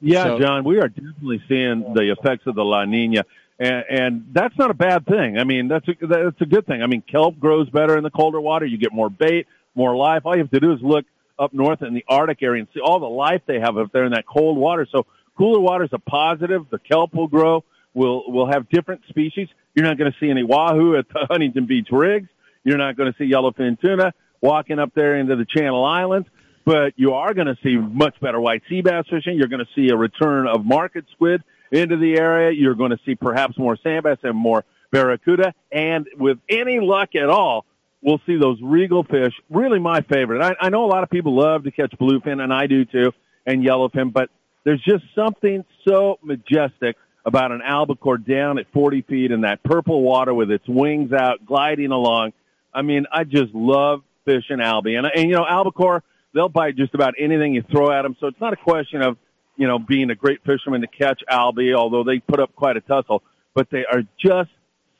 [0.00, 3.24] Yeah, so, John, we are definitely seeing the effects of the La Nina,
[3.62, 5.38] and, that's not a bad thing.
[5.38, 6.82] I mean, that's a, that's a good thing.
[6.82, 8.66] I mean, kelp grows better in the colder water.
[8.66, 10.22] You get more bait, more life.
[10.24, 11.04] All you have to do is look
[11.38, 14.04] up north in the Arctic area and see all the life they have up there
[14.04, 14.86] in that cold water.
[14.90, 16.66] So cooler water is a positive.
[16.70, 17.64] The kelp will grow.
[17.94, 19.48] We'll we'll have different species.
[19.74, 22.28] You're not going to see any wahoo at the Huntington Beach rigs.
[22.64, 24.14] You're not going to see yellowfin tuna.
[24.40, 26.28] walking up there into the Channel Islands.
[26.64, 29.36] But you are going to see much better white sea bass fishing.
[29.36, 32.52] You're going to see a return of market squid into the area.
[32.52, 35.54] You're going to see perhaps more sand bass and more barracuda.
[35.72, 37.64] And with any luck at all,
[38.02, 39.32] we'll see those regal fish.
[39.50, 40.42] Really my favorite.
[40.42, 43.12] I, I know a lot of people love to catch bluefin, and I do too,
[43.46, 44.30] and yellowfin, but
[44.64, 50.02] there's just something so majestic about an albacore down at 40 feet in that purple
[50.02, 52.32] water with its wings out, gliding along.
[52.74, 54.96] I mean, I just love fishing albie.
[54.96, 56.02] And, and you know, albacore,
[56.34, 58.16] they'll bite just about anything you throw at them.
[58.20, 59.16] So it's not a question of,
[59.56, 62.80] you know, being a great fisherman to catch albie, although they put up quite a
[62.80, 63.22] tussle.
[63.54, 64.50] But they are just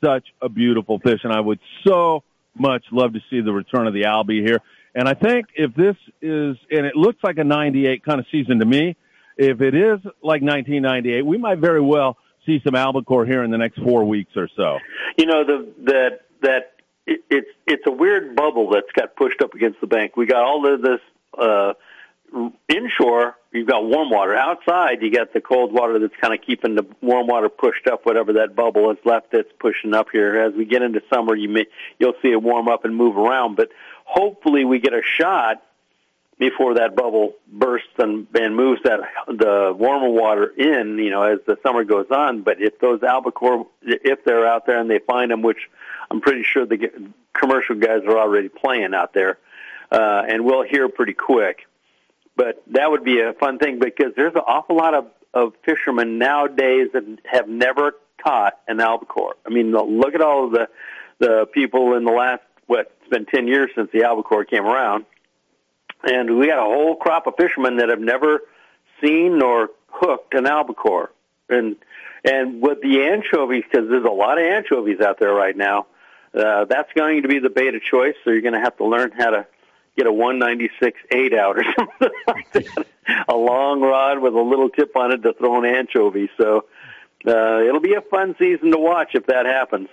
[0.03, 2.23] such a beautiful fish, and I would so
[2.55, 4.59] much love to see the return of the albie here.
[4.95, 8.59] And I think if this is, and it looks like a 98 kind of season
[8.59, 8.95] to me,
[9.37, 13.57] if it is like 1998, we might very well see some albacore here in the
[13.57, 14.77] next four weeks or so.
[15.17, 16.73] You know, the that that
[17.07, 20.15] it, it's it's a weird bubble that's got pushed up against the bank.
[20.15, 20.99] We got all of this
[21.37, 21.73] uh,
[22.67, 23.35] inshore.
[23.51, 24.35] You've got warm water.
[24.35, 28.05] Outside, you got the cold water that's kind of keeping the warm water pushed up.
[28.05, 30.39] Whatever that bubble is left, that's pushing up here.
[30.39, 31.67] As we get into summer, you may
[31.99, 33.55] you'll see it warm up and move around.
[33.55, 33.69] But
[34.05, 35.61] hopefully, we get a shot
[36.39, 41.39] before that bubble bursts and, and moves that the warmer water in, you know, as
[41.45, 42.41] the summer goes on.
[42.41, 45.69] But if those albacore, if they're out there and they find them, which
[46.09, 46.89] I'm pretty sure the
[47.33, 49.37] commercial guys are already playing out there,
[49.91, 51.67] uh, and we'll hear pretty quick.
[52.35, 56.17] But that would be a fun thing because there's an awful lot of, of fishermen
[56.17, 57.93] nowadays that have never
[58.23, 59.35] caught an albacore.
[59.45, 60.69] I mean, look at all of the
[61.19, 65.05] the people in the last what it's been ten years since the albacore came around
[66.03, 68.41] and we got a whole crop of fishermen that have never
[69.01, 71.11] seen nor hooked an albacore.
[71.49, 71.77] And
[72.25, 75.87] and with the anchovies, because there's a lot of anchovies out there right now,
[76.33, 78.15] uh, that's going to be the bait of choice.
[78.23, 79.45] So you're going to have to learn how to
[79.95, 82.87] get a 196 eight out or something like that.
[83.27, 86.29] a long rod with a little tip on it to throw an anchovy.
[86.37, 86.65] So
[87.25, 89.89] uh, it'll be a fun season to watch if that happens.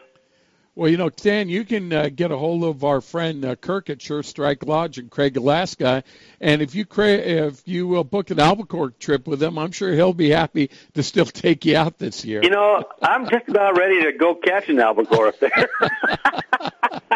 [0.77, 3.91] Well, you know, Dan, you can uh, get a hold of our friend uh, Kirk
[3.91, 6.05] at Sure Strike Lodge and Craig Alaska,
[6.41, 9.93] and if you cra- if you will book an albacore trip with him, I'm sure
[9.93, 12.41] he'll be happy to still take you out this year.
[12.43, 15.69] You know, I'm just about ready to go catch an albacore up there.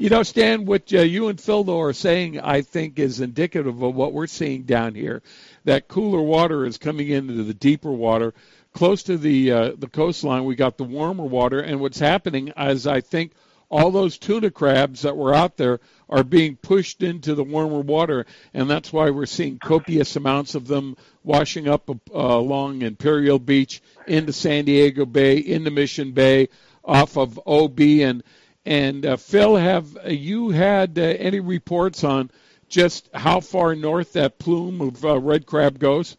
[0.00, 3.82] you know, Stan, what uh, you and Phil though are saying, I think, is indicative
[3.82, 5.20] of what we're seeing down here.
[5.64, 8.32] That cooler water is coming into the deeper water.
[8.72, 12.86] Close to the uh, the coastline, we got the warmer water, and what's happening is
[12.86, 13.32] I think
[13.68, 18.24] all those tuna crabs that were out there are being pushed into the warmer water,
[18.54, 23.82] and that's why we're seeing copious amounts of them washing up uh, along Imperial Beach
[24.06, 26.48] into San Diego Bay, into Mission Bay,
[26.82, 28.22] off of OB and
[28.64, 32.30] and uh, Phil, have you had uh, any reports on
[32.68, 36.16] just how far north that plume of uh, red crab goes?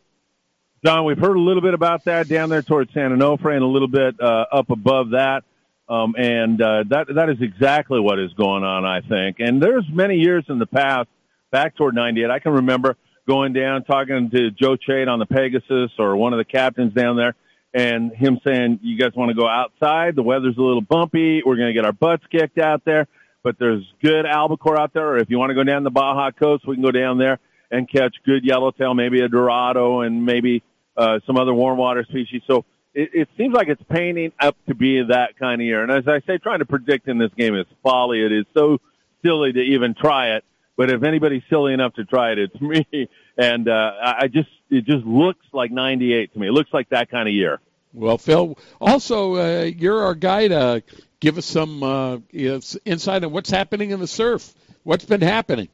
[0.84, 3.68] John, we've heard a little bit about that down there towards San Onofre and a
[3.68, 5.44] little bit uh, up above that.
[5.88, 9.38] Um, and uh, that that is exactly what is going on, I think.
[9.40, 11.10] And there's many years in the past,
[11.52, 12.96] back toward 98, I can remember
[13.28, 17.18] going down, talking to Joe Chait on the Pegasus or one of the captains down
[17.18, 17.36] there,
[17.74, 20.16] and him saying, you guys want to go outside?
[20.16, 21.42] The weather's a little bumpy.
[21.46, 23.08] We're going to get our butts kicked out there,
[23.44, 25.10] but there's good albacore out there.
[25.10, 27.40] Or if you want to go down the Baja coast, we can go down there
[27.72, 30.64] and catch good yellowtail, maybe a Dorado and maybe
[30.98, 32.42] uh, some other warm water species.
[32.46, 35.82] So it, it seems like it's painting up to be that kind of year.
[35.82, 38.22] And as I say, trying to predict in this game is folly.
[38.22, 38.80] It is so
[39.24, 40.44] silly to even try it.
[40.78, 43.08] But if anybody's silly enough to try it, it's me.
[43.38, 46.48] And uh, I just it just looks like '98 to me.
[46.48, 47.60] It looks like that kind of year.
[47.94, 50.84] Well, Phil, also uh, you're our guy to
[51.20, 54.54] give us some uh, insight on what's happening in the surf.
[54.84, 55.70] What's been happening?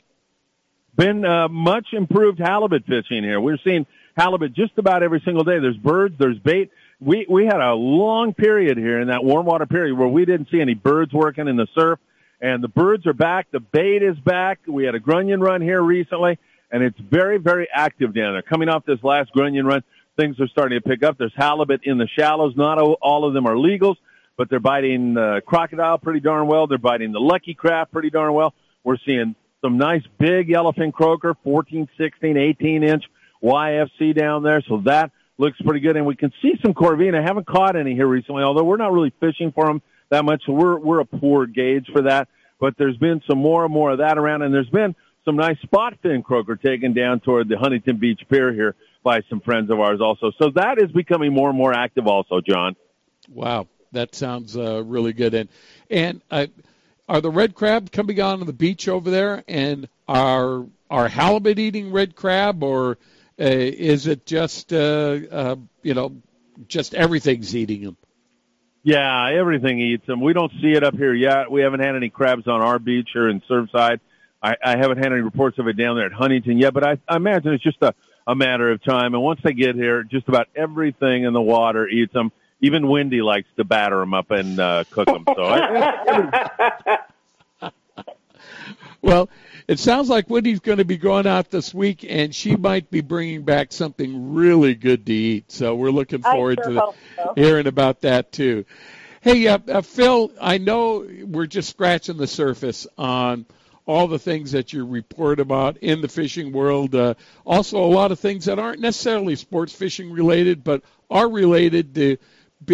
[0.95, 3.39] Been uh, much improved halibut fishing here.
[3.39, 3.85] We're seeing
[4.17, 5.59] halibut just about every single day.
[5.59, 6.71] There's birds, there's bait.
[6.99, 10.49] We we had a long period here in that warm water period where we didn't
[10.51, 11.99] see any birds working in the surf,
[12.41, 13.47] and the birds are back.
[13.51, 14.59] The bait is back.
[14.67, 16.39] We had a grunion run here recently,
[16.71, 18.41] and it's very very active down there.
[18.41, 19.83] Coming off this last grunion run,
[20.17, 21.17] things are starting to pick up.
[21.17, 22.53] There's halibut in the shallows.
[22.55, 23.95] Not all of them are legals,
[24.37, 26.67] but they're biting uh, crocodile pretty darn well.
[26.67, 28.53] They're biting the lucky craft pretty darn well.
[28.83, 33.03] We're seeing some nice big yellowfin croaker, 14, 16, 18 inch
[33.43, 34.61] YFC down there.
[34.67, 35.97] So that looks pretty good.
[35.97, 37.23] And we can see some Corvina.
[37.23, 40.43] Haven't caught any here recently, although we're not really fishing for them that much.
[40.45, 42.27] So we're, we're a poor gauge for that.
[42.59, 44.41] But there's been some more and more of that around.
[44.41, 44.95] And there's been
[45.27, 49.41] some nice spot fin croaker taken down toward the Huntington Beach Pier here by some
[49.41, 50.31] friends of ours also.
[50.39, 52.77] So that is becoming more and more active also, John.
[53.29, 53.67] Wow.
[53.91, 55.33] That sounds uh, really good.
[55.33, 55.49] And,
[55.89, 56.47] and, uh,
[57.09, 61.93] are the red crab coming on the beach over there, and are are halibut eating
[61.93, 62.97] red crab, or
[63.39, 66.17] uh, is it just uh, uh, you know
[66.67, 67.97] just everything's eating them?
[68.83, 70.19] Yeah, everything eats them.
[70.19, 71.49] We don't see it up here yet.
[71.49, 74.01] We haven't had any crabs on our beach or in Surfside.
[74.41, 76.97] I, I haven't had any reports of it down there at Huntington yet, but I,
[77.07, 77.93] I imagine it's just a,
[78.25, 79.13] a matter of time.
[79.13, 82.31] And once they get here, just about everything in the water eats them.
[82.59, 85.23] Even Wendy likes to batter them up and uh, cook them.
[85.27, 86.99] So, I,
[89.01, 89.29] well,
[89.67, 93.01] it sounds like Wendy's going to be going out this week, and she might be
[93.01, 95.51] bringing back something really good to eat.
[95.51, 97.33] So we're looking forward sure to hope so.
[97.35, 98.65] hearing about that too.
[99.21, 103.45] Hey, uh, uh, Phil, I know we're just scratching the surface on
[103.87, 106.93] all the things that you report about in the fishing world.
[106.93, 107.15] Uh,
[107.45, 112.17] also, a lot of things that aren't necessarily sports fishing related, but are related to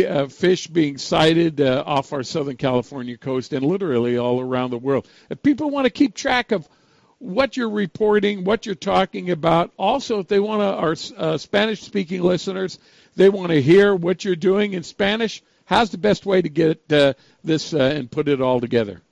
[0.07, 4.77] uh, fish being sighted uh, off our Southern California coast and literally all around the
[4.77, 5.07] world.
[5.29, 6.67] If people want to keep track of
[7.19, 12.23] what you're reporting, what you're talking about, also if they want to, our uh, Spanish-speaking
[12.23, 12.79] listeners,
[13.15, 15.43] they want to hear what you're doing in Spanish.
[15.65, 19.02] How's the best way to get uh, this uh, and put it all together?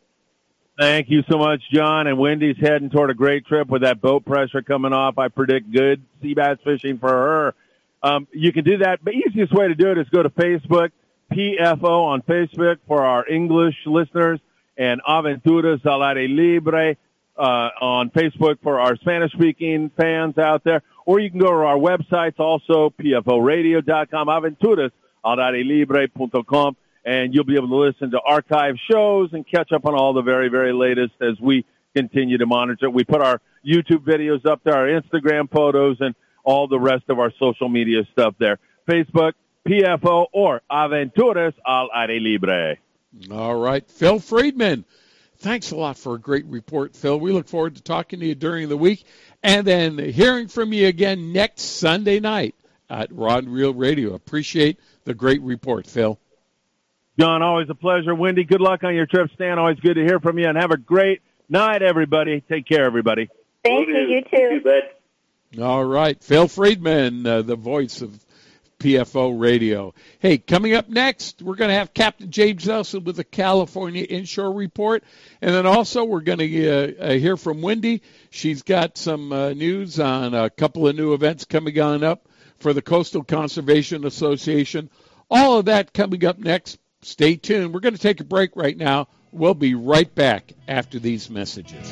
[0.81, 2.07] Thank you so much, John.
[2.07, 5.19] And Wendy's heading toward a great trip with that boat pressure coming off.
[5.19, 7.55] I predict good sea bass fishing for her.
[8.01, 8.99] Um, you can do that.
[9.05, 10.89] The easiest way to do it is go to Facebook,
[11.31, 14.39] PFO on Facebook for our English listeners,
[14.75, 16.95] and Aventuras al Aire Libre
[17.37, 20.81] uh, on Facebook for our Spanish-speaking fans out there.
[21.05, 24.91] Or you can go to our websites also, pforadio.com, aventuras
[25.23, 26.75] al aire libre.com,
[27.05, 30.21] and you'll be able to listen to archive shows and catch up on all the
[30.21, 32.89] very, very latest as we continue to monitor.
[32.89, 37.19] We put our YouTube videos up there, our Instagram photos, and all the rest of
[37.19, 38.59] our social media stuff there.
[38.87, 39.33] Facebook,
[39.67, 42.77] PFO, or Aventuras al Aire Libre.
[43.31, 43.87] All right.
[43.89, 44.85] Phil Friedman,
[45.39, 47.19] thanks a lot for a great report, Phil.
[47.19, 49.03] We look forward to talking to you during the week
[49.43, 52.55] and then hearing from you again next Sunday night
[52.89, 54.13] at Rod Reel Radio.
[54.13, 56.19] Appreciate the great report, Phil.
[57.19, 58.15] John, always a pleasure.
[58.15, 59.29] Wendy, good luck on your trip.
[59.33, 60.47] Stan, always good to hear from you.
[60.47, 62.41] And have a great night, everybody.
[62.41, 63.29] Take care, everybody.
[63.63, 63.95] Thank you.
[63.95, 64.61] You too.
[64.63, 65.61] bud.
[65.61, 66.21] All right.
[66.23, 68.17] Phil Friedman, uh, the voice of
[68.81, 69.93] PFO Radio.
[70.19, 74.53] Hey, coming up next, we're going to have Captain James Nelson with the California Inshore
[74.53, 75.03] Report.
[75.41, 78.01] And then also, we're going to uh, uh, hear from Wendy.
[78.31, 82.73] She's got some uh, news on a couple of new events coming on up for
[82.73, 84.89] the Coastal Conservation Association.
[85.29, 86.79] All of that coming up next.
[87.03, 87.73] Stay tuned.
[87.73, 89.07] We're going to take a break right now.
[89.31, 91.91] We'll be right back after these messages.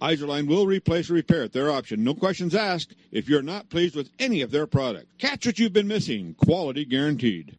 [0.00, 2.02] Izorline will replace or repair at their option.
[2.02, 5.18] No questions asked if you're not pleased with any of their product.
[5.18, 6.34] Catch what you've been missing.
[6.34, 7.58] Quality guaranteed.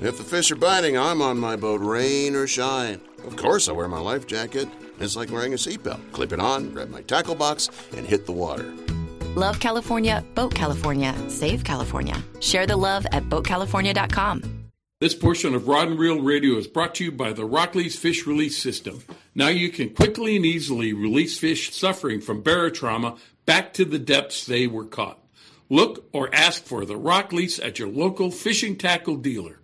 [0.00, 3.00] If the fish are biting, I'm on my boat, rain or shine.
[3.26, 4.68] Of course, I wear my life jacket.
[5.00, 6.12] It's like wearing a seatbelt.
[6.12, 8.72] Clip it on, grab my tackle box, and hit the water.
[9.34, 12.22] Love California, Boat California, Save California.
[12.40, 14.64] Share the love at BoatCalifornia.com.
[15.00, 18.26] This portion of Rod and Reel Radio is brought to you by the RokLees Fish
[18.26, 19.02] Release System.
[19.34, 24.46] Now you can quickly and easily release fish suffering from barotrauma back to the depths
[24.46, 25.18] they were caught.
[25.74, 29.58] Look or ask for the RokLees at your local fishing tackle dealer.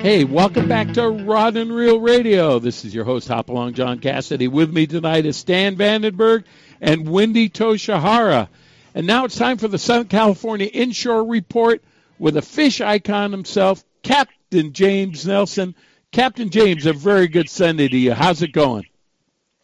[0.00, 2.58] Hey, welcome back to Rod and Reel Radio.
[2.58, 4.48] This is your host, Hopalong John Cassidy.
[4.48, 6.44] With me tonight is Stan Vandenberg
[6.80, 8.48] and Wendy Toshihara.
[8.94, 11.84] And now it's time for the Southern California Inshore Report
[12.18, 15.74] with a fish icon himself, Captain James Nelson.
[16.12, 18.14] Captain James, a very good Sunday to you.
[18.14, 18.86] How's it going?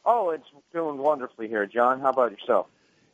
[0.05, 0.45] Oh, it's
[0.75, 1.99] doing wonderfully here, John.
[1.99, 2.67] How about yourself?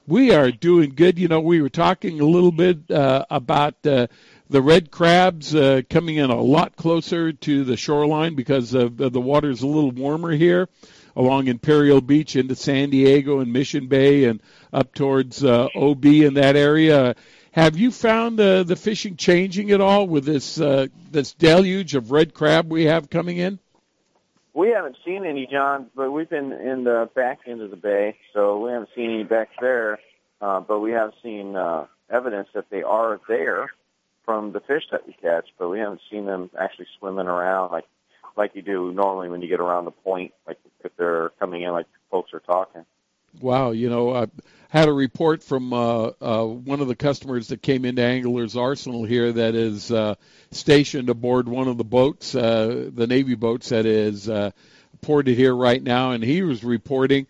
[0.06, 1.18] We are doing good.
[1.18, 4.08] You know, we were talking a little bit uh, about uh,
[4.50, 9.14] the red crabs uh, coming in a lot closer to the shoreline because of, of
[9.14, 10.68] the water's a little warmer here
[11.16, 14.42] along Imperial Beach into San Diego and Mission Bay and
[14.74, 17.14] up towards uh, OB in that area.
[17.52, 22.10] Have you found uh, the fishing changing at all with this uh, this deluge of
[22.10, 23.58] red crab we have coming in?
[24.54, 28.16] We haven't seen any, John, but we've been in the back end of the bay,
[28.32, 29.98] so we haven't seen any back there.
[30.40, 33.70] Uh, but we have seen uh, evidence that they are there
[34.24, 37.84] from the fish that we catch, but we haven't seen them actually swimming around like
[38.36, 41.70] like you do normally when you get around the point, like if they're coming in,
[41.70, 42.84] like folks are talking.
[43.40, 44.26] Wow, you know, I
[44.68, 49.04] had a report from uh, uh, one of the customers that came into Angler's Arsenal
[49.04, 50.14] here that is uh,
[50.50, 54.50] stationed aboard one of the boats, uh, the Navy boats that is uh,
[55.00, 57.26] ported here right now, and he was reporting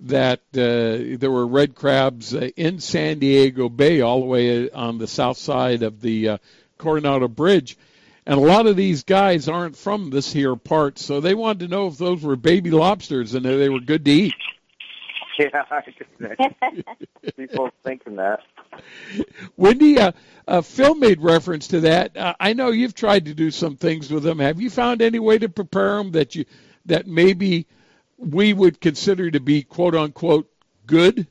[0.00, 4.98] that uh, there were red crabs uh, in San Diego Bay, all the way on
[4.98, 6.38] the south side of the uh,
[6.78, 7.76] Coronado Bridge.
[8.26, 11.68] And a lot of these guys aren't from this here part, so they wanted to
[11.68, 14.34] know if those were baby lobsters and they were good to eat.
[15.38, 16.82] Yeah, I
[17.36, 18.40] people thinking that.
[19.56, 20.12] Wendy, uh,
[20.48, 22.16] uh, Phil made reference to that.
[22.16, 24.38] Uh, I know you've tried to do some things with them.
[24.38, 26.46] Have you found any way to prepare them that you
[26.86, 27.66] that maybe
[28.16, 30.50] we would consider to be quote unquote
[30.86, 31.26] good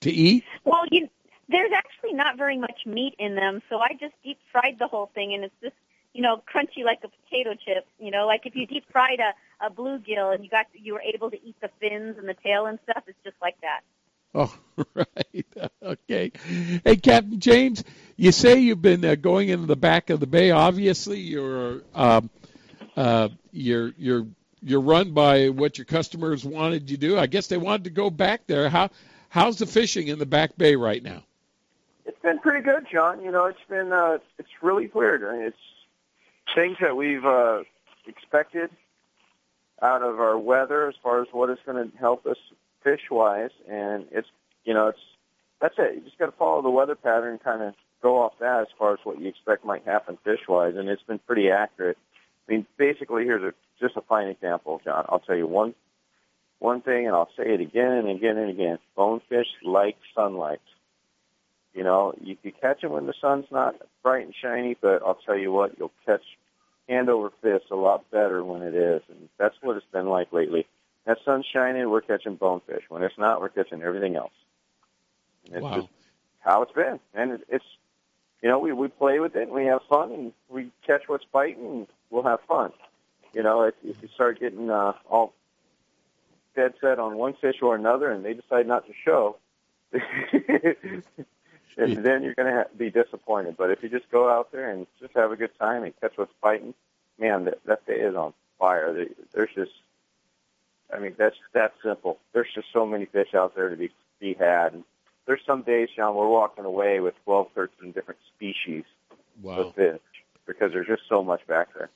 [0.00, 0.44] to eat?
[0.64, 1.08] Well, you,
[1.48, 5.10] there's actually not very much meat in them, so I just deep fried the whole
[5.14, 5.76] thing, and it's just
[6.12, 7.86] you know crunchy like a potato chip.
[7.98, 11.02] You know, like if you deep fried a a bluegill and you got you were
[11.02, 13.80] able to eat the fins and the tail and stuff, it's just like that.
[14.34, 14.54] Oh,
[14.94, 15.46] right.
[15.82, 16.32] Okay.
[16.84, 17.84] Hey, Captain James,
[18.16, 20.50] you say you've been uh, going into the back of the bay.
[20.50, 22.30] Obviously, you're um,
[22.96, 24.26] uh, you're you're
[24.62, 27.18] you're run by what your customers wanted you to do.
[27.18, 28.68] I guess they wanted to go back there.
[28.68, 28.90] How
[29.28, 31.24] how's the fishing in the back bay right now?
[32.04, 33.22] It's been pretty good, John.
[33.22, 35.24] You know, it's been uh, it's really weird.
[35.24, 35.56] I mean, it's
[36.54, 37.62] things that we've uh,
[38.06, 38.70] expected
[39.80, 42.36] out of our weather as far as what is going to help us
[42.82, 44.28] fish wise, and it's
[44.64, 44.98] you know it's
[45.60, 45.94] that's it.
[45.96, 48.92] You just got to follow the weather pattern, kind of go off that as far
[48.92, 51.98] as what you expect might happen fish wise, and it's been pretty accurate.
[52.48, 55.04] I mean, basically, here's a just a fine example, John.
[55.08, 55.74] I'll tell you one
[56.58, 58.78] one thing, and I'll say it again and again and again.
[58.96, 60.60] Bonefish like sunlight.
[61.74, 65.18] You know, you can catch them when the sun's not bright and shiny, but I'll
[65.26, 66.22] tell you what, you'll catch
[66.88, 70.32] hand over fist a lot better when it is, and that's what it's been like
[70.32, 70.66] lately.
[71.06, 72.84] That sun's shining, we're catching bonefish.
[72.88, 74.32] When it's not, we're catching everything else.
[75.46, 75.74] And it's wow.
[75.76, 75.88] just
[76.40, 77.64] how it's been, and it's
[78.42, 81.24] you know we we play with it, and we have fun, and we catch what's
[81.32, 82.72] biting, and we'll have fun.
[83.32, 85.32] You know, if, if you start getting uh, all
[86.54, 89.36] dead set on one fish or another, and they decide not to show,
[91.76, 93.56] and then you're going to ha- be disappointed.
[93.56, 96.12] But if you just go out there and just have a good time and catch
[96.16, 96.74] what's biting,
[97.18, 99.06] man, that, that day is on fire.
[99.32, 99.72] There's just,
[100.94, 102.18] I mean, that's that simple.
[102.32, 104.72] There's just so many fish out there to be be had.
[104.74, 104.84] And
[105.26, 108.84] there's some days, Sean, we're walking away with 12, 13 different species
[109.40, 109.56] Wow.
[109.60, 110.00] of fish
[110.46, 111.88] because there's just so much back there.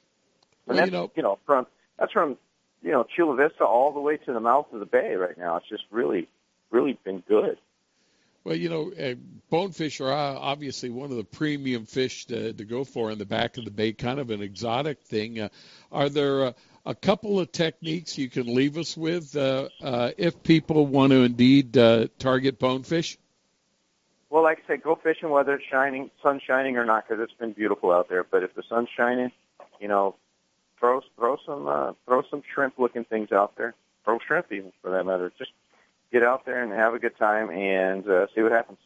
[0.66, 1.66] And Well, that's, you know- you know, from
[1.98, 2.36] that's from
[2.82, 5.56] you know Chula Vista all the way to the mouth of the bay right now.
[5.56, 6.28] It's just really,
[6.70, 7.58] really been good.
[8.46, 9.16] Well, you know, uh,
[9.50, 13.26] bonefish are uh, obviously one of the premium fish to, to go for in the
[13.26, 15.40] back of the bay, kind of an exotic thing.
[15.40, 15.48] Uh,
[15.90, 16.52] are there uh,
[16.84, 21.24] a couple of techniques you can leave us with uh, uh, if people want to
[21.24, 23.18] indeed uh, target bonefish?
[24.30, 27.36] Well, like I said, go fishing whether it's shining, sun shining or not, because it's
[27.40, 28.22] been beautiful out there.
[28.22, 29.32] But if the sun's shining,
[29.80, 30.14] you know,
[30.78, 33.74] throw throw some uh, throw some shrimp looking things out there.
[34.04, 35.32] Throw shrimp even for that matter.
[35.36, 35.50] Just
[36.12, 38.78] get out there and have a good time and uh, see what happens.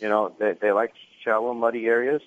[0.00, 0.92] You know, they they like
[1.24, 2.22] shallow, muddy areas,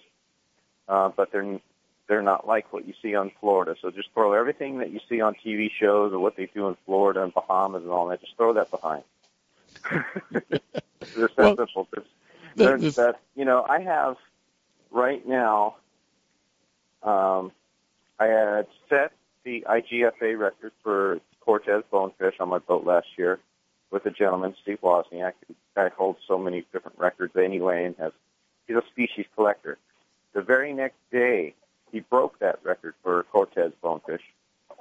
[0.87, 1.59] uh, but they're
[2.07, 3.75] they're not like what you see on Florida.
[3.81, 6.77] So just throw everything that you see on TV shows or what they do in
[6.85, 8.21] Florida and Bahamas and all that.
[8.21, 9.03] Just throw that behind.
[11.15, 11.87] It's that Well, simple.
[11.91, 12.05] There's,
[12.55, 14.17] the- there's this- that you know I have
[14.91, 15.75] right now.
[17.01, 17.51] Um,
[18.19, 19.11] I had set
[19.43, 23.39] the IGFA record for Cortez bonefish on my boat last year
[23.93, 25.33] with a gentleman, Steve Wozniak.
[25.47, 28.11] who guy holds so many different records anyway and has
[28.67, 29.77] he's a species collector.
[30.33, 31.53] The very next day,
[31.91, 34.23] he broke that record for Cortez bonefish.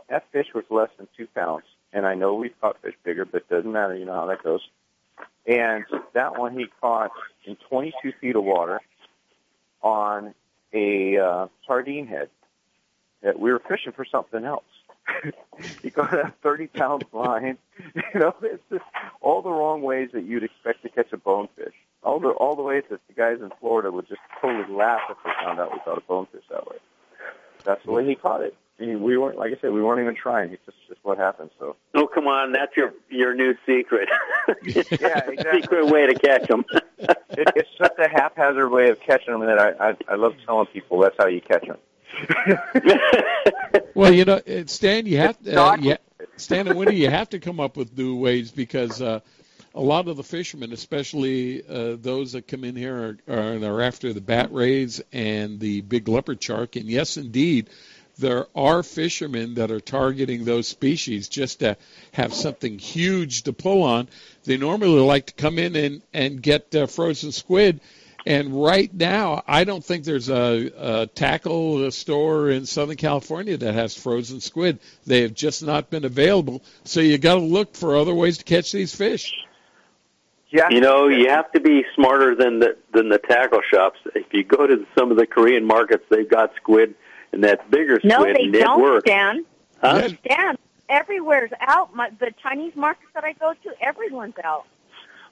[0.08, 3.42] That fish was less than two pounds, and I know we've caught fish bigger, but
[3.42, 3.94] it doesn't matter.
[3.94, 4.62] You know how that goes.
[5.46, 5.84] And
[6.14, 7.12] that one he caught
[7.44, 8.80] in 22 feet of water
[9.82, 10.34] on
[10.72, 12.30] a uh, sardine head.
[13.22, 14.64] That we were fishing for something else.
[15.82, 17.58] He caught a 30 pound line.
[17.94, 18.84] You know, it's just
[19.20, 21.74] all the wrong ways that you'd expect to catch a bonefish.
[22.02, 25.16] All the all the ways that the guys in Florida would just totally laugh if
[25.24, 26.76] they found out we caught a bonefish that way.
[27.64, 28.56] That's the way he caught it.
[28.78, 30.52] We weren't, like I said, we weren't even trying.
[30.52, 31.50] It's just just what happened.
[31.60, 31.76] So.
[31.94, 34.08] Oh, come on, that's your your new secret.
[34.64, 35.36] yeah, exactly.
[35.52, 36.64] Secret way to catch them.
[36.98, 40.66] it, it's such a haphazard way of catching them that I, I I love telling
[40.66, 41.78] people that's how you catch them.
[43.94, 45.96] well, you know, Stan, you have to, uh, you,
[46.36, 49.20] Stan and Winnie, you have to come up with new ways because uh,
[49.74, 53.82] a lot of the fishermen, especially uh, those that come in here, are, are, are
[53.82, 56.76] after the bat rays and the big leopard shark.
[56.76, 57.70] And yes, indeed,
[58.18, 61.76] there are fishermen that are targeting those species just to
[62.12, 64.08] have something huge to pull on.
[64.44, 67.80] They normally like to come in and, and get uh, frozen squid
[68.24, 73.74] and right now, I don't think there's a, a tackle store in Southern California that
[73.74, 74.78] has frozen squid.
[75.06, 76.62] They have just not been available.
[76.84, 79.34] So you got to look for other ways to catch these fish.
[80.50, 80.68] Yeah.
[80.70, 83.98] You know, you have to be smarter than the than the tackle shops.
[84.14, 86.94] If you go to some of the Korean markets, they've got squid
[87.32, 88.12] and that bigger squid.
[88.12, 89.04] No, they and don't, it works.
[89.04, 89.44] Stan.
[89.80, 90.08] Huh?
[90.24, 90.58] Stan,
[90.88, 91.94] everywhere's out.
[91.96, 94.66] My, the Chinese markets that I go to, everyone's out.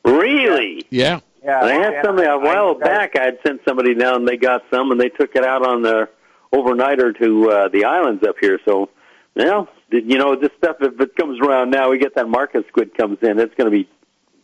[0.04, 0.86] Really?
[0.90, 1.20] Yeah.
[1.42, 3.16] Yeah, I had somebody a while back.
[3.16, 4.16] I had sent somebody down.
[4.16, 6.08] And they got some, and they took it out on the
[6.52, 8.60] overnighter to uh, the islands up here.
[8.64, 8.90] So,
[9.34, 12.94] well, you know, this stuff if it comes around now, we get that market squid
[12.94, 13.38] comes in.
[13.38, 13.88] It's going to be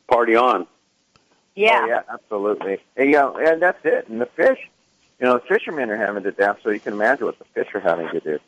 [0.08, 0.66] party on.
[1.54, 1.80] Yeah.
[1.82, 2.78] Oh, yeah, absolutely.
[2.96, 4.08] And, you know, and that's it.
[4.08, 4.58] And the fish,
[5.18, 7.68] you know, the fishermen are having to death, so you can imagine what the fish
[7.74, 8.38] are having to do.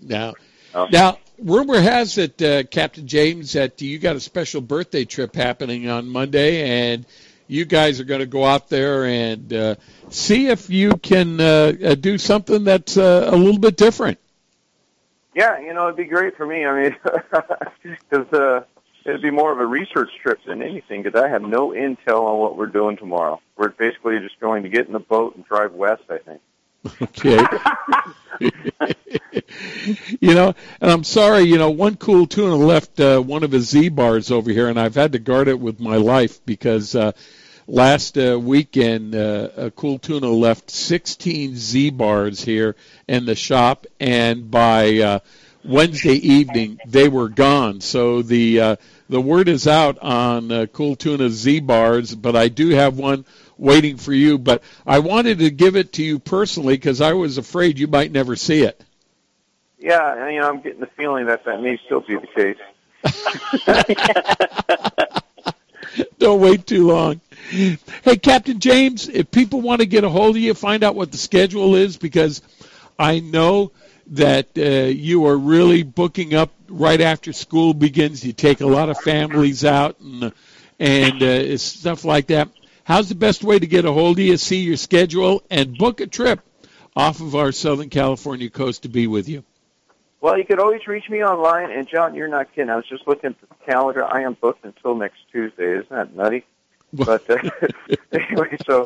[0.00, 0.34] Now,
[0.74, 0.88] Oh.
[0.92, 5.88] now, rumor has it, uh, Captain James, that you got a special birthday trip happening
[5.88, 7.06] on Monday, and
[7.48, 9.74] you guys are going to go out there and uh,
[10.10, 14.18] see if you can uh, uh, do something that's uh, a little bit different.
[15.34, 16.64] Yeah, you know, it'd be great for me.
[16.64, 16.96] I mean,
[17.82, 18.64] because uh,
[19.04, 21.02] it'd be more of a research trip than anything.
[21.02, 23.40] Because I have no intel on what we're doing tomorrow.
[23.56, 26.04] We're basically just going to get in the boat and drive west.
[26.08, 26.40] I think.
[27.02, 27.44] Okay.
[30.20, 33.68] you know, and I'm sorry, you know, one cool tuna left uh, one of his
[33.68, 37.12] Z bars over here, and I've had to guard it with my life because uh,
[37.66, 42.76] last uh, weekend, uh, a cool tuna left 16 Z bars here
[43.08, 45.18] in the shop, and by uh,
[45.64, 47.80] Wednesday evening they were gone.
[47.80, 48.76] So the uh,
[49.08, 53.24] the word is out on uh, cool tuna Z bars, but I do have one
[53.58, 54.38] waiting for you.
[54.38, 58.12] But I wanted to give it to you personally because I was afraid you might
[58.12, 58.82] never see it.
[59.78, 62.56] Yeah, and, you know, I'm getting the feeling that that may still be the case.
[66.18, 67.20] Don't wait too long.
[67.50, 71.12] Hey, Captain James, if people want to get a hold of you, find out what
[71.12, 72.42] the schedule is because
[72.98, 73.72] I know
[74.08, 78.24] that uh, you are really booking up right after school begins.
[78.24, 80.32] You take a lot of families out and
[80.78, 82.48] and uh, stuff like that.
[82.86, 86.00] How's the best way to get a hold of you, see your schedule, and book
[86.00, 86.38] a trip
[86.94, 89.42] off of our Southern California coast to be with you?
[90.20, 91.72] Well, you could always reach me online.
[91.72, 92.70] And John, you're not kidding.
[92.70, 94.04] I was just looking at the calendar.
[94.04, 95.78] I am booked until next Tuesday.
[95.78, 96.44] Isn't that nutty?
[96.92, 97.38] But uh,
[98.12, 98.84] anyway, so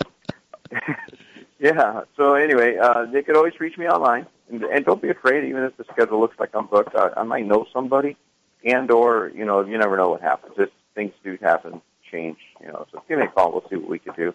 [1.58, 2.00] yeah.
[2.16, 5.44] So anyway, uh, they could always reach me online, and, and don't be afraid.
[5.44, 8.16] Even if the schedule looks like I'm booked, I, I might know somebody,
[8.64, 10.54] and or you know, you never know what happens.
[10.56, 12.38] If things do happen, change.
[12.60, 13.52] You know, so give me a call.
[13.52, 14.34] We'll see what we can do.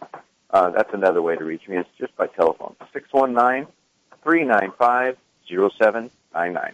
[0.50, 1.78] Uh, that's another way to reach me.
[1.78, 2.76] It's just by telephone.
[2.94, 3.68] Six one nine
[4.24, 5.18] three nine five
[5.48, 6.74] zero seven nine nine.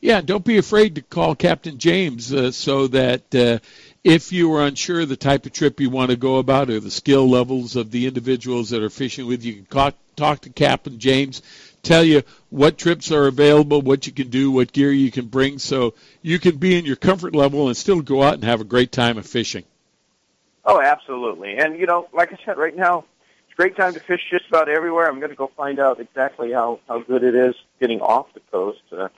[0.00, 3.58] Yeah, don't be afraid to call Captain James uh, so that uh,
[4.04, 6.90] if you are unsure the type of trip you want to go about or the
[6.90, 10.50] skill levels of the individuals that are fishing with you, you can call, talk to
[10.50, 11.42] Captain James,
[11.82, 15.58] tell you what trips are available, what you can do, what gear you can bring,
[15.58, 18.64] so you can be in your comfort level and still go out and have a
[18.64, 19.64] great time of fishing.
[20.66, 21.56] Oh, absolutely.
[21.56, 23.04] And, you know, like I said, right now,
[23.44, 25.08] it's a great time to fish just about everywhere.
[25.08, 28.40] I'm going to go find out exactly how, how good it is getting off the
[28.50, 28.82] coast.
[28.90, 29.08] Uh,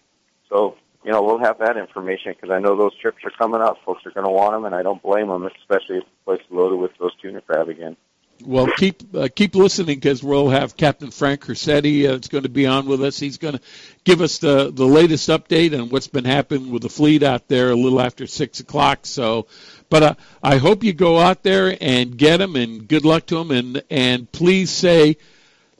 [0.50, 3.78] so, you know, we'll have that information because I know those trips are coming up.
[3.86, 6.40] Folks are going to want them, and I don't blame them, especially if the place
[6.40, 7.96] is loaded with those tuna crab again.
[8.44, 12.48] Well, keep uh, keep listening because we'll have Captain Frank Ursitti uh, that's going to
[12.48, 13.18] be on with us.
[13.18, 13.60] He's going to
[14.04, 17.70] give us the the latest update on what's been happening with the fleet out there
[17.70, 19.00] a little after six o'clock.
[19.02, 19.48] So,
[19.90, 23.36] but uh, I hope you go out there and get them, and good luck to
[23.36, 25.16] them, and and please say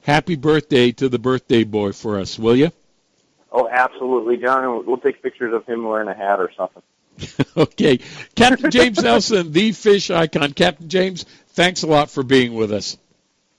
[0.02, 2.70] happy birthday to the birthday boy for us, will you?
[3.52, 4.86] Oh, absolutely, John.
[4.86, 6.82] We'll take pictures of him wearing a hat or something.
[7.56, 7.98] okay.
[8.34, 10.52] Captain James Nelson, the fish icon.
[10.52, 12.96] Captain James, thanks a lot for being with us.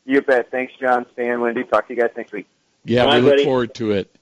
[0.05, 0.49] You bet.
[0.51, 1.63] Thanks, John, Stan, Wendy.
[1.63, 2.47] Talk to you guys next week.
[2.85, 3.43] Yeah, Bye, we look buddy.
[3.43, 4.15] forward to it.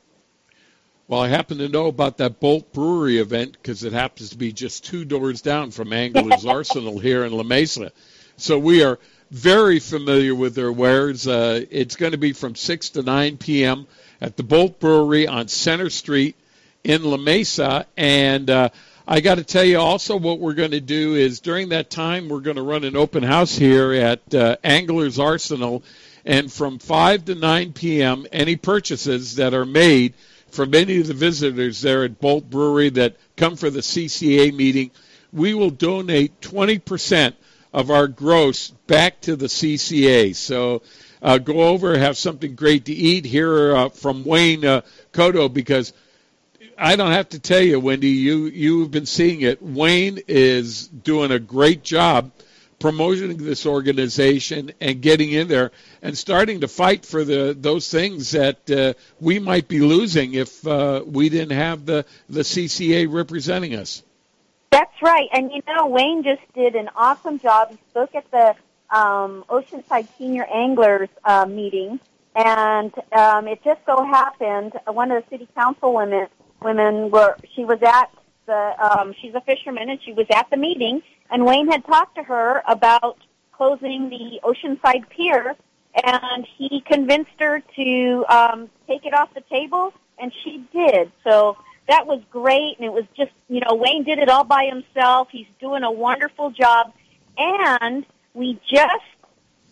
[1.11, 4.53] Well, I happen to know about that Bolt Brewery event because it happens to be
[4.53, 7.91] just two doors down from Angler's Arsenal here in La Mesa.
[8.37, 8.97] So we are
[9.29, 11.27] very familiar with their wares.
[11.27, 13.87] Uh, it's going to be from 6 to 9 p.m.
[14.21, 16.37] at the Bolt Brewery on Center Street
[16.85, 17.85] in La Mesa.
[17.97, 18.69] And uh,
[19.05, 22.29] I got to tell you also what we're going to do is during that time,
[22.29, 25.83] we're going to run an open house here at uh, Angler's Arsenal.
[26.23, 30.13] And from 5 to 9 p.m., any purchases that are made
[30.51, 34.91] from any of the visitors there at Bolt Brewery that come for the CCA meeting,
[35.33, 37.33] we will donate 20%
[37.73, 40.35] of our gross back to the CCA.
[40.35, 40.81] So
[41.21, 44.81] uh, go over, have something great to eat, Here uh, from Wayne uh,
[45.13, 45.93] Kotow because
[46.77, 49.61] I don't have to tell you, Wendy, you you've been seeing it.
[49.61, 52.31] Wayne is doing a great job
[52.81, 55.71] promoting this organization and getting in there
[56.01, 60.65] and starting to fight for the those things that uh, we might be losing if
[60.67, 64.03] uh, we didn't have the the CCA representing us.
[64.71, 65.29] That's right.
[65.31, 67.69] And you know, Wayne just did an awesome job.
[67.69, 68.55] He spoke at the
[68.89, 71.99] um, Oceanside Senior Anglers uh, meeting,
[72.35, 76.27] and um, it just so happened uh, one of the city council women
[76.61, 78.11] women were she was at
[78.45, 81.01] the um, she's a fisherman and she was at the meeting,
[81.31, 83.17] and Wayne had talked to her about
[83.53, 85.55] closing the Oceanside Pier,
[86.03, 91.11] and he convinced her to um, take it off the table, and she did.
[91.23, 91.57] So
[91.87, 95.29] that was great, and it was just, you know, Wayne did it all by himself.
[95.31, 96.93] He's doing a wonderful job,
[97.37, 99.05] and we just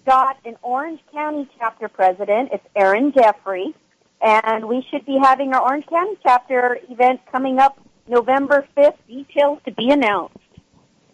[0.06, 2.50] got an Orange County chapter president.
[2.54, 3.74] It's Aaron Jeffrey,
[4.22, 8.98] and we should be having our Orange County chapter event coming up November 5th.
[9.08, 10.38] Details to be announced.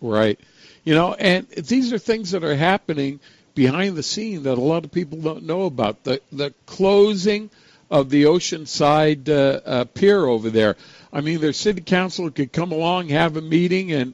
[0.02, 0.39] Right.
[0.84, 3.20] You know, and these are things that are happening
[3.56, 6.04] behind the scene that a lot of people don't know about.
[6.04, 7.50] The the closing
[7.89, 10.76] of the Oceanside uh, uh, pier over there.
[11.14, 14.14] I mean, their city council could come along, have a meeting, and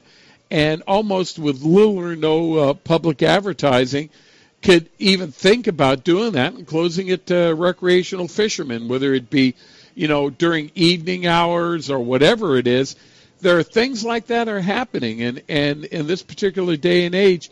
[0.50, 4.10] and almost with little or no uh, public advertising,
[4.62, 9.54] could even think about doing that and closing it to recreational fishermen, whether it be,
[9.94, 12.94] you know, during evening hours or whatever it is.
[13.42, 17.50] There are things like that are happening, and and in this particular day and age,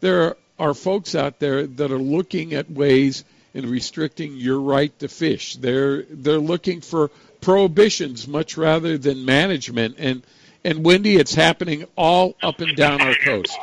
[0.00, 3.22] there are, folks out there that are looking at ways
[3.52, 5.56] in restricting your right to fish.
[5.56, 7.10] They're they're looking for
[7.42, 9.96] prohibitions much rather than management.
[9.98, 10.22] And
[10.64, 13.58] and Wendy, it's happening all up and down our coast.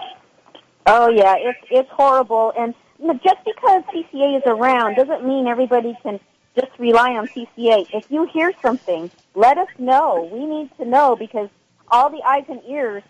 [0.86, 2.76] Oh yeah, it's it's horrible, and
[3.24, 6.19] just because CCA is around doesn't mean everybody can
[6.55, 7.88] just rely on CCA.
[7.91, 10.30] If you hear something, let us know.
[10.32, 11.49] We need to know because
[11.93, 13.03] all the eyes and ears,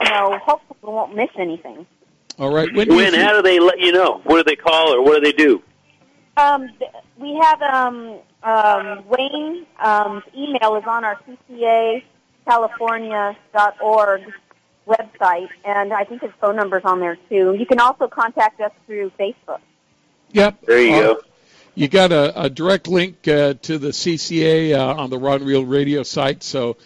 [0.00, 1.86] you know, hopefully we won't miss anything.
[2.38, 2.94] All right, Wendy.
[2.94, 3.14] When?
[3.14, 4.20] How do they let you know?
[4.24, 5.62] What do they call or what do they do?
[6.36, 6.68] Um,
[7.16, 9.64] we have um, um, Wayne.
[9.82, 11.18] Um, email is on our
[11.50, 14.22] CCACalifornia.org
[14.86, 17.56] website, and I think his phone number's on there too.
[17.58, 19.60] You can also contact us through Facebook.
[20.32, 20.60] Yep.
[20.66, 21.20] There you Uh, go.
[21.74, 25.48] you got a, a direct link uh, to the CCA uh, on the Rod and
[25.48, 26.42] Reel Radio site.
[26.42, 26.76] So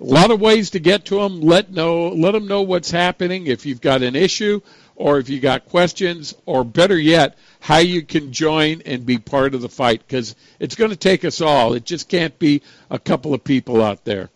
[0.00, 1.40] a lot of ways to get to them.
[1.40, 3.46] Let know, let them know what's happening.
[3.46, 4.60] If you've got an issue,
[4.96, 9.54] or if you got questions, or better yet, how you can join and be part
[9.54, 11.74] of the fight because it's going to take us all.
[11.74, 14.30] It just can't be a couple of people out there.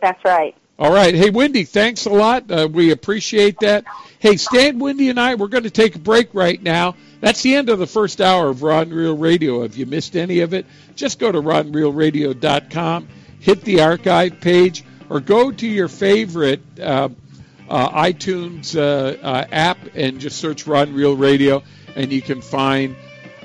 [0.00, 0.54] That's right.
[0.78, 1.14] All right.
[1.14, 2.50] Hey, Wendy, thanks a lot.
[2.50, 3.84] Uh, we appreciate that.
[4.18, 6.96] Hey, Stan, Wendy, and I, we're going to take a break right now.
[7.20, 9.62] That's the end of the first hour of Rod and Reel Radio.
[9.62, 13.08] If you missed any of it, just go to rodandreelradio.com,
[13.40, 17.08] hit the archive page, or go to your favorite uh,
[17.68, 21.62] uh, iTunes uh, uh, app and just search Rod and Reel Radio,
[21.94, 22.96] and you can find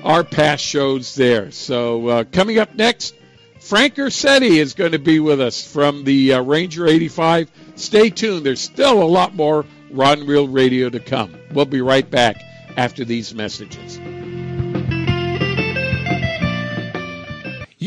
[0.02, 1.50] our past shows there.
[1.50, 3.14] So uh, coming up next,
[3.60, 7.50] Frank Ursitti is going to be with us from the uh, Ranger 85.
[7.76, 8.44] Stay tuned.
[8.44, 11.34] There's still a lot more Rod and Reel Radio to come.
[11.52, 12.42] We'll be right back
[12.76, 14.00] after these messages.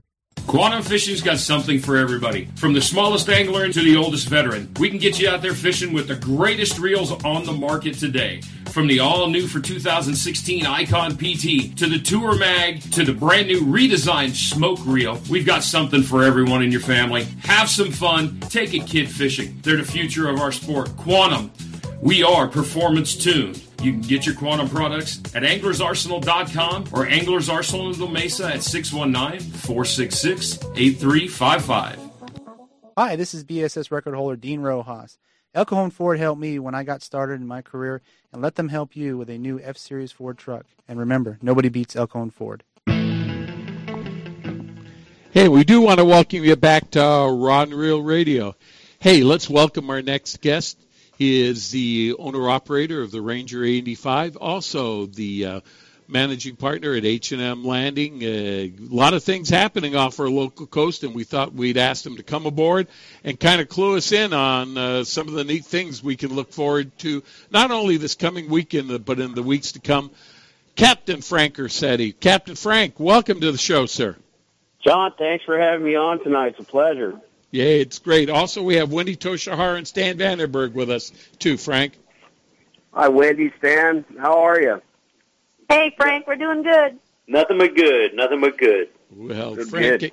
[0.47, 2.45] Quantum Fishing's got something for everybody.
[2.57, 5.93] From the smallest angler to the oldest veteran, we can get you out there fishing
[5.93, 8.41] with the greatest reels on the market today.
[8.67, 13.49] From the all new for 2016 Icon PT to the Tour Mag to the brand
[13.49, 17.25] new redesigned Smoke Reel, we've got something for everyone in your family.
[17.45, 19.59] Have some fun, take a kid fishing.
[19.63, 20.95] They're the future of our sport.
[20.99, 21.51] Quantum,
[22.01, 23.63] we are performance tuned.
[23.85, 28.63] You can get your quantum products at anglersarsenal.com or Anglers Arsenal in La Mesa at
[28.63, 31.99] 619 466 8355.
[32.97, 35.19] Hi, this is BSS record holder Dean Rojas.
[35.55, 38.01] El Cajon Ford helped me when I got started in my career,
[38.33, 40.65] and let them help you with a new F Series Ford truck.
[40.89, 42.65] And remember, nobody beats El Cajon Ford.
[45.31, 48.57] Hey, we do want to welcome you back to uh, Rod and Reel Radio.
[48.99, 50.79] Hey, let's welcome our next guest.
[51.17, 55.61] He is the owner operator of the Ranger 85, also the uh,
[56.09, 58.23] managing partner at H&M Landing.
[58.23, 62.05] Uh, a lot of things happening off our local coast, and we thought we'd ask
[62.05, 62.89] him to come aboard
[63.23, 66.35] and kind of clue us in on uh, some of the neat things we can
[66.35, 70.11] look forward to, not only this coming weekend, but in the weeks to come.
[70.75, 72.19] Captain Frank Ursitti.
[72.19, 74.17] Captain Frank, welcome to the show, sir.
[74.85, 76.57] John, thanks for having me on tonight.
[76.59, 77.21] It's a pleasure.
[77.55, 78.31] Yeah, it's great.
[78.31, 81.97] Also, we have Wendy Toshihara and Stan Vandenberg with us, too, Frank.
[82.93, 84.05] Hi, Wendy, Stan.
[84.19, 84.83] How are you?
[85.69, 86.99] Hey, Frank, we're doing good.
[87.29, 88.13] Nothing but good.
[88.15, 88.89] Nothing but good.
[89.15, 90.13] Well, Good, Frank, good.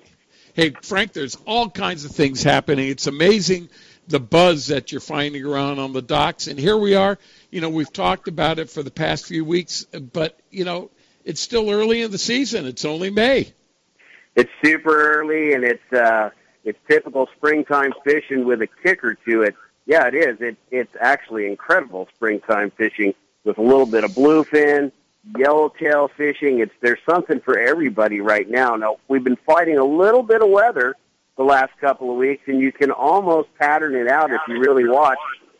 [0.53, 2.89] hey, Frank, there's all kinds of things happening.
[2.89, 3.69] It's amazing
[4.07, 6.45] the buzz that you're finding around on the docks.
[6.45, 7.17] And here we are.
[7.49, 10.91] You know, we've talked about it for the past few weeks, but, you know,
[11.25, 12.67] it's still early in the season.
[12.67, 13.51] It's only May.
[14.35, 16.29] It's super early, and it's uh,
[16.63, 19.55] it's typical springtime fishing with a kicker to it.
[19.85, 20.41] Yeah, it is.
[20.41, 24.91] It, it's actually incredible springtime fishing with a little bit of bluefin,
[25.37, 26.59] yellowtail fishing.
[26.59, 28.75] It's there's something for everybody right now.
[28.75, 30.95] Now we've been fighting a little bit of weather
[31.37, 34.87] the last couple of weeks, and you can almost pattern it out if you really
[34.87, 35.17] watch.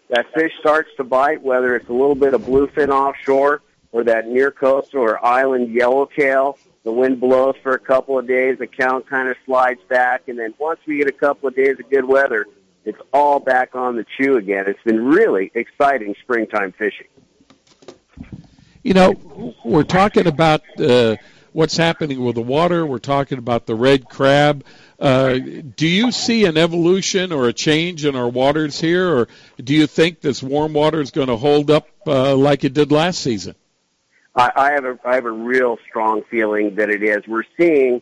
[0.10, 4.28] That fish starts to bite, whether it's a little bit of bluefin offshore or that
[4.28, 6.58] near coastal or island yellowtail.
[6.84, 10.40] The wind blows for a couple of days, the count kind of slides back, and
[10.40, 12.48] then once we get a couple of days of good weather,
[12.86, 14.66] it's all back on the chew again.
[14.68, 17.08] It's been really exciting springtime fishing.
[18.82, 21.18] You know, we're talking about uh,
[21.54, 22.84] what's happening with the water.
[22.84, 24.64] We're talking about the red crab.
[25.00, 25.38] Uh,
[25.76, 29.28] do you see an evolution or a change in our waters here, or
[29.64, 32.92] do you think this warm water is going to hold up uh, like it did
[32.92, 33.54] last season?
[34.36, 37.28] I, I have a I have a real strong feeling that it is.
[37.28, 38.02] We're seeing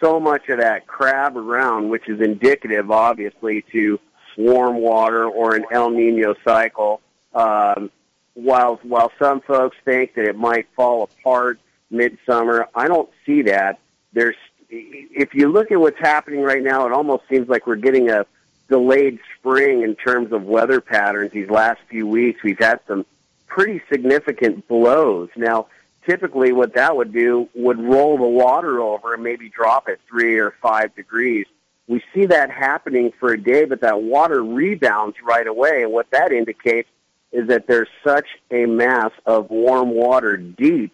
[0.00, 3.98] so much of that crab around, which is indicative, obviously, to
[4.36, 7.00] warm water or an El Nino cycle.
[7.34, 7.90] Um,
[8.34, 11.58] while while some folks think that it might fall apart
[11.90, 13.78] midsummer, I don't see that.
[14.12, 14.36] There's
[14.70, 18.26] if you look at what's happening right now, it almost seems like we're getting a
[18.68, 21.32] delayed spring in terms of weather patterns.
[21.32, 23.06] These last few weeks, we've had some
[23.48, 25.28] pretty significant blows.
[25.36, 25.66] Now,
[26.06, 30.38] typically, what that would do would roll the water over and maybe drop it three
[30.38, 31.46] or five degrees.
[31.86, 35.82] We see that happening for a day, but that water rebounds right away.
[35.82, 36.88] And what that indicates
[37.32, 40.92] is that there's such a mass of warm water deep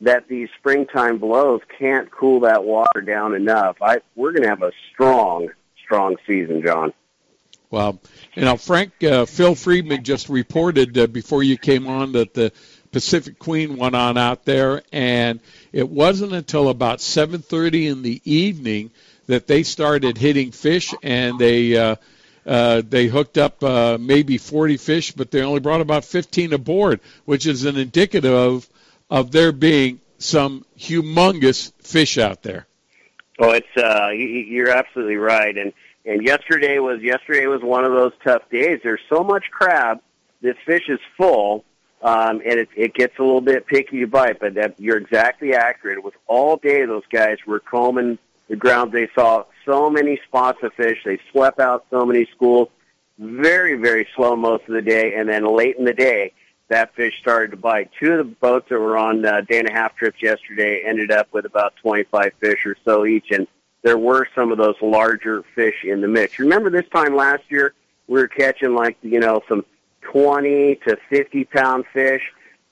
[0.00, 3.76] that these springtime blows can't cool that water down enough.
[3.80, 5.48] I, we're going to have a strong,
[5.82, 6.92] strong season, John.
[7.74, 7.98] Well,
[8.36, 12.52] you know, Frank, uh, Phil Friedman just reported uh, before you came on that the
[12.92, 15.40] Pacific Queen went on out there, and
[15.72, 18.92] it wasn't until about 7:30 in the evening
[19.26, 21.96] that they started hitting fish, and they uh,
[22.46, 27.00] uh, they hooked up uh, maybe 40 fish, but they only brought about 15 aboard,
[27.24, 28.68] which is an indicative of,
[29.10, 32.68] of there being some humongous fish out there.
[33.40, 35.72] Oh, it's uh, you're absolutely right, and
[36.04, 38.80] and yesterday was yesterday was one of those tough days.
[38.82, 40.00] There's so much crab.
[40.42, 41.64] This fish is full,
[42.02, 44.38] um, and it, it gets a little bit picky to bite.
[44.38, 45.98] But that, you're exactly accurate.
[45.98, 48.92] It was all day those guys were combing the ground.
[48.92, 50.98] They saw so many spots of fish.
[51.04, 52.68] They swept out so many schools.
[53.18, 56.32] Very very slow most of the day, and then late in the day,
[56.68, 57.90] that fish started to bite.
[57.98, 61.12] Two of the boats that were on uh, day and a half trips yesterday ended
[61.12, 63.46] up with about 25 fish or so each, and
[63.84, 66.38] there were some of those larger fish in the mix.
[66.38, 67.74] Remember this time last year,
[68.08, 69.64] we were catching like, you know, some
[70.00, 72.22] 20 to 50 pound fish.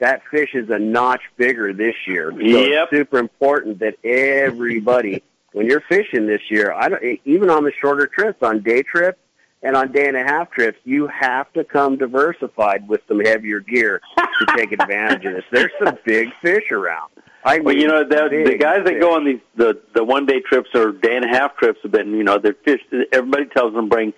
[0.01, 2.33] That fish is a notch bigger this year.
[2.33, 2.89] So Yep.
[2.91, 7.73] it's super important that everybody, when you're fishing this year, I don't, even on the
[7.79, 9.19] shorter trips, on day trips,
[9.63, 13.61] and on day and a half trips, you have to come diversified with some heavier
[13.61, 15.45] gear to take advantage of this.
[15.53, 17.13] There's some big fish around.
[17.45, 20.41] I well, you know, the, the guys that go on these the the one day
[20.41, 22.81] trips or day and a half trips have been, you know, they're fish.
[23.13, 24.13] Everybody tells them bring,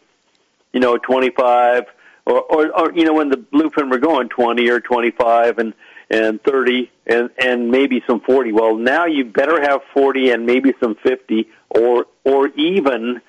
[0.72, 1.84] you know, twenty five
[2.26, 5.72] or, or or you know when the bluefin were going twenty or twenty five and
[6.10, 8.52] and thirty and and maybe some forty.
[8.52, 13.22] Well, now you better have forty and maybe some fifty or or even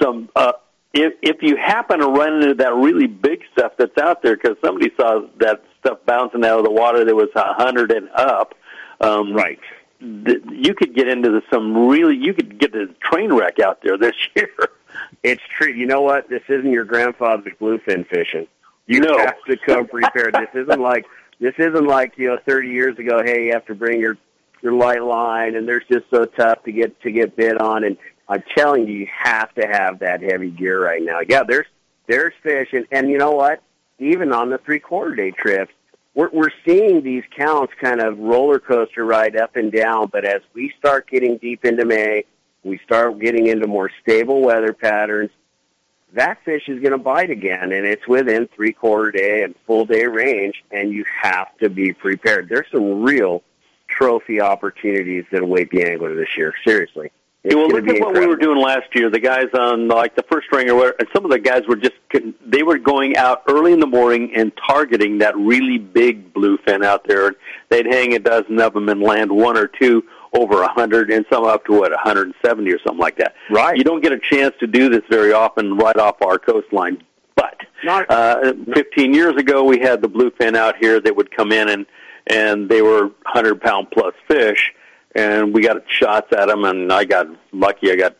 [0.00, 0.28] some.
[0.34, 0.52] uh
[0.92, 4.56] if if you happen to run into that really big stuff that's out there, because
[4.64, 8.54] somebody saw that stuff bouncing out of the water that was a hundred and up,
[9.00, 9.58] um, right?
[10.00, 13.80] Th- you could get into the, some really, you could get a train wreck out
[13.82, 14.48] there this year.
[15.22, 15.72] It's true.
[15.72, 16.28] You know what?
[16.28, 18.46] This isn't your grandfather's bluefin fishing.
[18.86, 19.16] You No.
[19.18, 20.34] have to come prepared.
[20.34, 21.06] this isn't like
[21.40, 23.22] this isn't like you know 30 years ago.
[23.24, 24.16] Hey, you have to bring your
[24.62, 27.82] your light line, and they're just so tough to get to get bit on.
[27.84, 27.96] And
[28.28, 31.20] I'm telling you, you have to have that heavy gear right now.
[31.26, 31.66] Yeah, there's
[32.06, 33.62] there's fish, and and you know what?
[33.98, 35.72] Even on the three quarter day trips,
[36.14, 40.08] we're we're seeing these counts kind of roller coaster ride up and down.
[40.08, 42.24] But as we start getting deep into May,
[42.62, 45.30] we start getting into more stable weather patterns.
[46.12, 49.84] That fish is going to bite again, and it's within three quarter day and full
[49.84, 52.48] day range, and you have to be prepared.
[52.48, 53.42] There's some real
[53.88, 56.54] trophy opportunities that await the angler this year.
[56.64, 57.10] Seriously.
[57.44, 59.10] It's Yeah, well, look at what we were doing last year.
[59.10, 61.76] The guys on like the first ring or whatever, and some of the guys were
[61.76, 61.94] just
[62.46, 67.06] they were going out early in the morning and targeting that really big bluefin out
[67.06, 67.28] there.
[67.28, 67.36] And
[67.68, 71.24] they'd hang a dozen of them and land one or two over a hundred, and
[71.30, 73.34] some up to what 170 or something like that.
[73.50, 73.76] Right.
[73.76, 77.02] You don't get a chance to do this very often right off our coastline.
[77.36, 81.68] But uh, 15 years ago, we had the bluefin out here that would come in
[81.68, 81.86] and
[82.26, 84.72] and they were 100 pound plus fish,
[85.14, 87.92] and we got shots at them, and I got lucky.
[87.92, 88.16] I got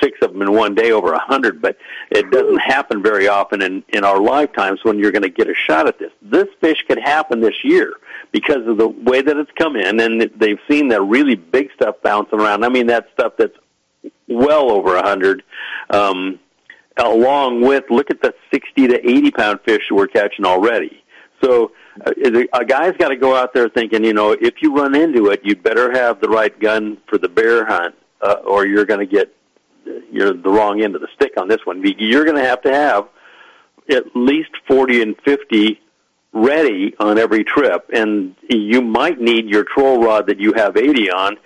[0.00, 1.76] six of them in one day over a hundred, but
[2.10, 5.54] it doesn't happen very often in in our lifetimes when you're going to get a
[5.54, 6.12] shot at this.
[6.22, 7.94] This fish could happen this year
[8.32, 11.96] because of the way that it's come in, and they've seen that really big stuff
[12.02, 12.64] bouncing around.
[12.64, 13.56] I mean, that stuff that's
[14.28, 15.42] well over a hundred.
[15.90, 16.40] Um,
[16.98, 21.02] along with look at the 60 to 80 pound fish we're catching already.
[21.42, 21.72] So
[22.52, 25.40] a guy's got to go out there thinking, you know, if you run into it,
[25.44, 29.06] you better have the right gun for the bear hunt, uh, or you're going to
[29.06, 29.32] get
[30.10, 31.82] you're the wrong end of the stick on this one.
[31.98, 33.08] You're going to have to have
[33.88, 35.80] at least 40 and 50
[36.32, 41.10] ready on every trip, and you might need your troll rod that you have 80
[41.10, 41.36] on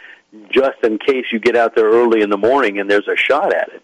[0.50, 3.52] just in case you get out there early in the morning and there's a shot
[3.52, 3.82] at it.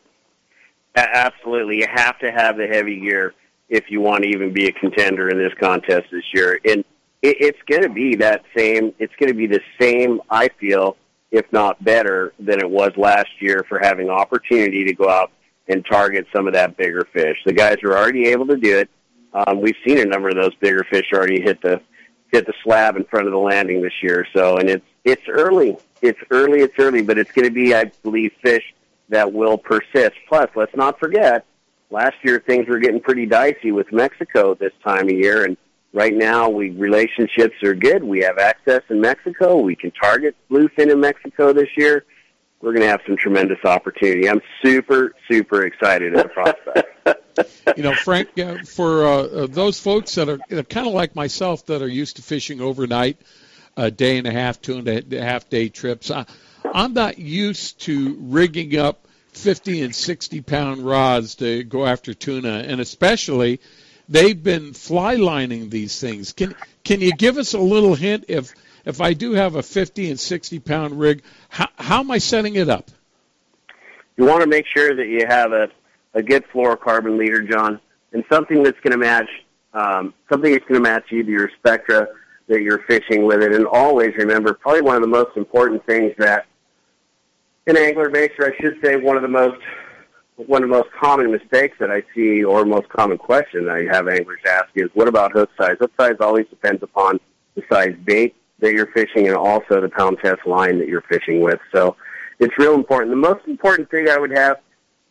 [0.94, 3.34] Absolutely, you have to have the heavy gear
[3.68, 6.60] if you want to even be a contender in this contest this year.
[6.64, 6.84] And
[7.22, 8.94] it, it's going to be that same.
[8.98, 10.20] It's going to be the same.
[10.30, 10.96] I feel,
[11.30, 15.32] if not better, than it was last year for having opportunity to go out
[15.68, 17.38] and target some of that bigger fish.
[17.44, 18.88] The guys are already able to do it.
[19.32, 21.80] Um, we've seen a number of those bigger fish already hit the
[22.32, 24.26] hit the slab in front of the landing this year.
[24.32, 25.76] So, and it's it's early.
[26.02, 26.60] It's early.
[26.60, 28.74] It's early, but it's going to be, I believe, fish
[29.08, 30.14] that will persist.
[30.28, 31.44] Plus, let's not forget,
[31.90, 35.56] last year things were getting pretty dicey with Mexico this time of year, and
[35.92, 38.02] right now we relationships are good.
[38.02, 39.58] We have access in Mexico.
[39.60, 42.04] We can target bluefin in Mexico this year.
[42.60, 44.28] We're going to have some tremendous opportunity.
[44.28, 47.76] I'm super, super excited at the prospect.
[47.76, 51.66] you know, Frank, uh, for uh, uh, those folks that are kind of like myself
[51.66, 53.18] that are used to fishing overnight,
[53.76, 56.10] a day and a half, two and a half day trips.
[56.10, 56.24] I,
[56.72, 59.05] I'm not used to rigging up
[59.36, 63.60] 50 and 60 pound rods to go after tuna, and especially
[64.08, 66.32] they've been fly lining these things.
[66.32, 68.52] Can can you give us a little hint if
[68.84, 72.54] if I do have a 50 and 60 pound rig, how, how am I setting
[72.54, 72.90] it up?
[74.16, 75.68] You want to make sure that you have a,
[76.14, 77.80] a good fluorocarbon leader, John,
[78.12, 79.28] and something that's going to match
[79.74, 82.08] um, something that's going to match either your spectra
[82.48, 83.52] that you're fishing with it.
[83.52, 86.46] And always remember, probably one of the most important things that
[87.66, 89.60] an angler or I should say, one of the most
[90.36, 94.06] one of the most common mistakes that I see, or most common question I have
[94.06, 97.18] anglers ask is, "What about hook size?" Hook size always depends upon
[97.54, 101.40] the size bait that you're fishing and also the pound test line that you're fishing
[101.40, 101.58] with.
[101.72, 101.96] So
[102.38, 103.10] it's real important.
[103.10, 104.58] The most important thing I would have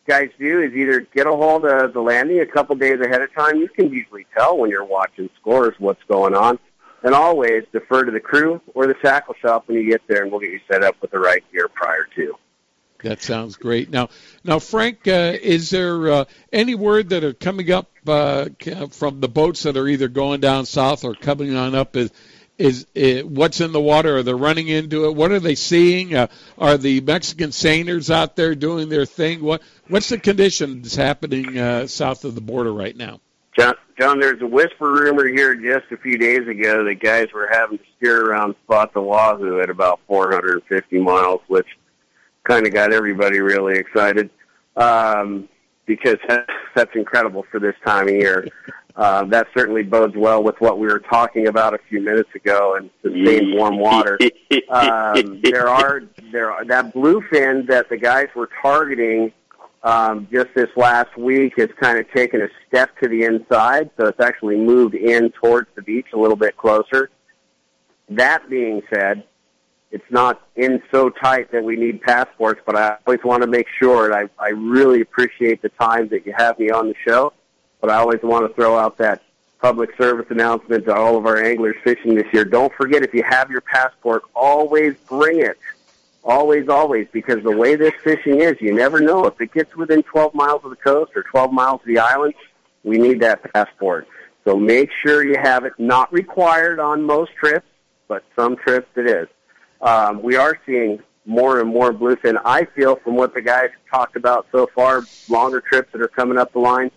[0.08, 3.34] guys do is either get a hold of the landing a couple days ahead of
[3.34, 3.58] time.
[3.58, 6.60] You can usually tell when you're watching scores what's going on.
[7.04, 10.32] And always defer to the crew or the tackle shop when you get there, and
[10.32, 12.36] we'll get you set up with the right gear prior to.
[13.06, 13.92] That sounds great.
[13.92, 14.10] Now,
[14.44, 18.50] now, Frank, uh, is there uh, any word that are coming up uh,
[18.90, 21.96] from the boats that are either going down south or coming on up?
[21.96, 22.12] Is,
[22.58, 24.18] is, is what's in the water?
[24.18, 25.16] Are they running into it?
[25.16, 26.16] What are they seeing?
[26.16, 26.28] Uh,
[26.58, 29.44] are the Mexican sailors out there doing their thing?
[29.44, 33.20] What what's the conditions happening uh, south of the border right now?
[33.56, 37.48] John, John, there's a whisper rumor here just a few days ago that guys were
[37.52, 41.68] having to steer around Spot the Wahoo at about 450 miles, which
[42.46, 44.30] kind of got everybody really excited
[44.78, 45.50] um,
[45.86, 46.18] because
[46.76, 48.48] that's incredible for this time of year.
[48.98, 52.76] Uh, that certainly bodes well with what we were talking about a few minutes ago
[52.76, 54.18] and sustained warm water.
[54.70, 59.34] Um, there are there are, that bluefin that the guys were targeting
[59.84, 64.08] um, just this last week has kind of taken a step to the inside, so
[64.08, 67.10] it's actually moved in towards the beach a little bit closer.
[68.10, 69.26] That being said,
[69.92, 73.68] it's not in so tight that we need passports, but I always want to make
[73.80, 77.34] sure, and I, I really appreciate the time that you have me on the show,
[77.82, 79.22] but I always want to throw out that
[79.62, 82.46] public service announcement to all of our anglers fishing this year.
[82.46, 85.58] Don't forget, if you have your passport, always bring it
[86.26, 89.26] Always, always, because the way this fishing is, you never know.
[89.28, 92.34] If it gets within 12 miles of the coast or 12 miles of the island,
[92.84, 94.08] we need that passport.
[94.44, 95.74] So make sure you have it.
[95.78, 97.68] Not required on most trips,
[98.08, 99.28] but some trips it is.
[99.82, 102.40] Um, we are seeing more and more bluefin.
[102.46, 106.38] I feel from what the guys talked about so far, longer trips that are coming
[106.38, 106.92] up the line,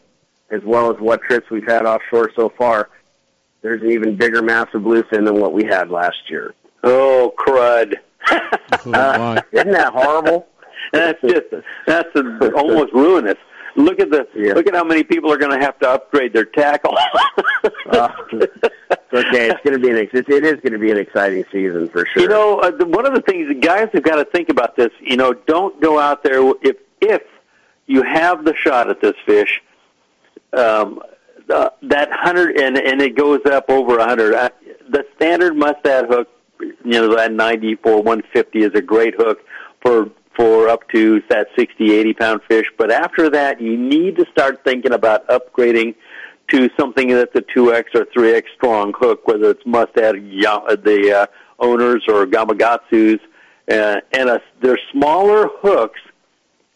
[0.51, 2.91] as well as what trips we've had offshore so far,
[3.63, 6.55] there's an even bigger mass of bluefin than what we had last year.
[6.85, 7.95] Oh, crud
[8.31, 10.47] uh, isn't that horrible?
[10.93, 11.47] that's just
[11.87, 13.37] that's a, almost ruinous.
[13.79, 14.55] Look at the yeah.
[14.55, 16.97] look at how many people are going to have to upgrade their tackle.
[17.91, 21.45] uh, okay, it's going to be an it, it is going to be an exciting
[21.53, 22.23] season for sure.
[22.23, 24.91] You know, uh, one of the things the guys have got to think about this.
[25.01, 27.23] You know, don't go out there if if
[27.87, 29.63] you have the shot at this fish.
[30.53, 31.01] Um,
[31.49, 34.35] uh, that hundred and and it goes up over a hundred.
[34.35, 34.51] Uh,
[34.91, 36.29] the standard mustad hook
[36.61, 39.39] you know that 94 150 is a great hook
[39.81, 42.71] for for up to that 60, 80 pound fish.
[42.79, 45.97] But after that, you need to start thinking about upgrading
[46.53, 51.27] to something that's a 2X or 3X strong hook, whether it's Mustad, the uh,
[51.59, 53.21] owners, or Gamakatsu's.
[53.69, 56.01] Uh, and a, they're smaller hooks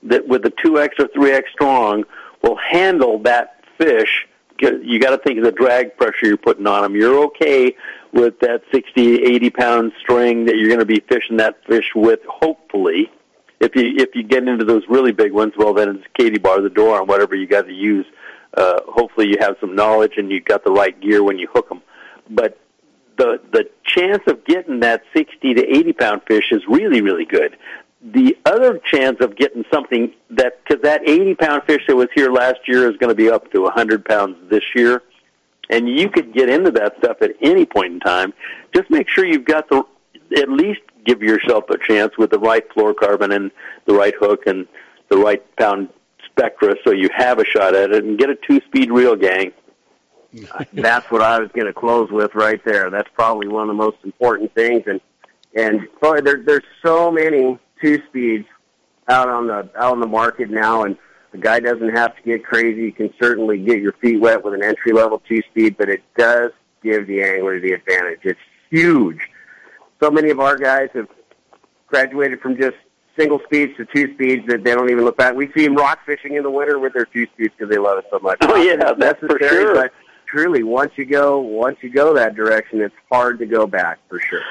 [0.03, 2.05] that with the 2X or 3X strong
[2.43, 4.27] will handle that fish.
[4.61, 6.97] You got to think of the drag pressure you're putting on them.
[6.97, 7.75] You're okay
[8.13, 12.21] with that 60, 80 pound string that you're going to be fishing that fish with,
[12.29, 13.11] hopefully.
[13.63, 16.61] If you if you get into those really big ones, well then it's Katie bar,
[16.61, 18.05] the door, and whatever you got to use.
[18.55, 21.69] Uh, hopefully you have some knowledge and you got the right gear when you hook
[21.69, 21.81] them.
[22.29, 22.59] But
[23.17, 27.57] the the chance of getting that 60 to 80 pound fish is really really good.
[28.05, 32.33] The other chance of getting something that because that 80 pound fish that was here
[32.33, 35.03] last year is going to be up to a 100 pounds this year
[35.71, 38.35] and you could get into that stuff at any point in time.
[38.75, 39.85] Just make sure you've got the
[40.37, 43.51] at least give yourself a chance with the right fluorocarbon and
[43.87, 44.67] the right hook and
[45.09, 45.89] the right pound
[46.27, 49.53] spectra, so you have a shot at it, and get a two-speed reel, gang.
[50.73, 52.89] That's what I was going to close with right there.
[52.89, 55.01] That's probably one of the most important things, and
[55.55, 58.47] and boy, there, there's so many two speeds
[59.09, 60.97] out on the out on the market now, and
[61.33, 62.83] the guy doesn't have to get crazy.
[62.83, 66.03] You can certainly get your feet wet with an entry level two speed, but it
[66.17, 66.53] does
[66.83, 68.21] give the angler the advantage.
[68.23, 69.29] It's huge.
[70.03, 71.07] So many of our guys have
[71.87, 72.77] graduated from just
[73.17, 75.35] single speeds to two speeds that they don't even look back.
[75.35, 77.99] We see them rock fishing in the winter with their two speeds because they love
[77.99, 78.39] it so much.
[78.43, 79.75] Oh yeah, that's for sure.
[79.75, 79.93] But
[80.27, 84.19] truly, once you go, once you go that direction, it's hard to go back for
[84.19, 84.43] sure.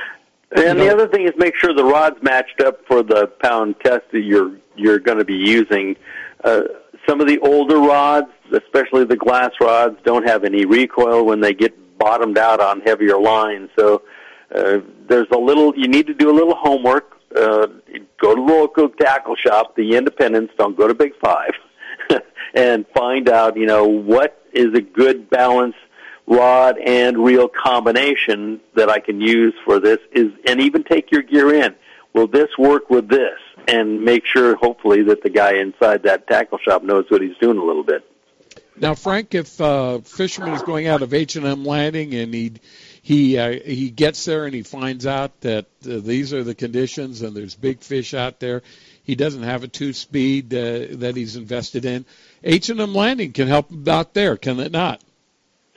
[0.55, 4.03] And the other thing is make sure the rod's matched up for the pound test
[4.11, 5.97] that you're you're going to be using.
[6.43, 6.61] Uh,
[7.07, 11.53] some of the older rods, especially the glass rods, don't have any recoil when they
[11.53, 13.69] get bottomed out on heavier lines.
[13.77, 14.03] So
[14.53, 15.75] uh, there's a little.
[15.75, 17.17] You need to do a little homework.
[17.35, 17.67] Uh,
[18.19, 20.53] go to the local tackle shop, the independents.
[20.57, 21.51] Don't go to Big Five,
[22.53, 23.57] and find out.
[23.57, 25.75] You know what is a good balance
[26.27, 31.21] rod and reel combination that I can use for this is, and even take your
[31.21, 31.75] gear in.
[32.13, 33.39] Will this work with this?
[33.67, 37.57] And make sure, hopefully, that the guy inside that tackle shop knows what he's doing
[37.57, 38.03] a little bit.
[38.75, 42.53] Now, Frank, if uh, fisherman is going out of H and M Landing and he
[43.01, 47.21] he uh, he gets there and he finds out that uh, these are the conditions
[47.21, 48.61] and there's big fish out there,
[49.03, 52.05] he doesn't have a two speed uh, that he's invested in.
[52.43, 55.01] H and M Landing can help him out there, can it not?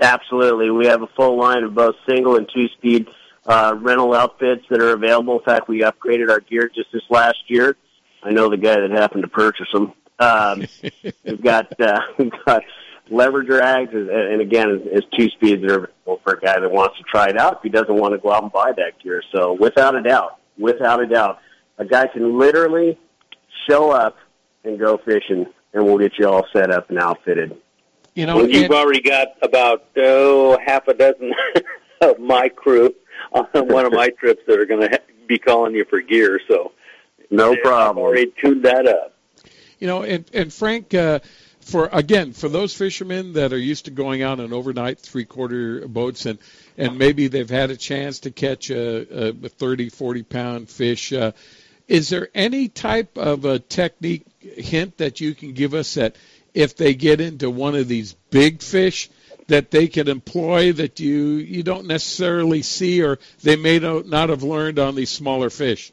[0.01, 0.71] Absolutely.
[0.71, 3.09] We have a full line of both single and two speed
[3.47, 5.39] uh, rental outfits that are available.
[5.39, 7.77] In fact, we upgraded our gear just this last year.
[8.23, 9.93] I know the guy that happened to purchase them.
[10.19, 10.67] Um,
[11.25, 12.63] we've got uh, we've got
[13.11, 16.71] lever drags, and, and again, it's two speeds that are available for a guy that
[16.71, 18.99] wants to try it out if he doesn't want to go out and buy that
[19.03, 19.23] gear.
[19.33, 21.39] So, without a doubt, without a doubt,
[21.79, 22.99] a guy can literally
[23.69, 24.17] show up
[24.65, 27.57] and go fishing, and we'll get you all set up and outfitted.
[28.15, 31.33] You know, well, you've already got about oh half a dozen
[32.01, 32.95] of my crew
[33.33, 36.41] on one of my trips that are going to be calling you for gear.
[36.49, 36.73] So
[37.31, 37.99] no problem.
[37.99, 39.15] I've already tuned that up.
[39.81, 41.19] You know, and and Frank, uh,
[41.65, 45.89] for again, for those fishermen that are used to going out on overnight three quarter
[45.89, 46.39] boats and
[46.77, 51.13] and maybe they've had a chance to catch a, a 30, 40 pound fish.
[51.13, 51.33] Uh,
[51.89, 56.17] is there any type of a technique hint that you can give us that
[56.53, 59.11] if they get into one of these big fish
[59.49, 64.43] that they can employ that you you don't necessarily see or they may not have
[64.43, 65.93] learned on these smaller fish?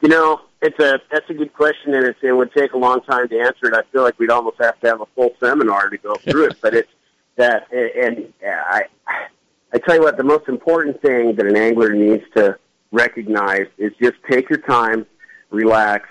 [0.00, 3.00] You know, it's a that's a good question, and it's, it would take a long
[3.02, 3.74] time to answer it.
[3.74, 6.56] I feel like we'd almost have to have a full seminar to go through it.
[6.60, 6.92] But it's
[7.36, 8.84] that, and I
[9.72, 12.58] I tell you what, the most important thing that an angler needs to
[12.92, 15.06] recognize is just take your time,
[15.50, 16.08] relax,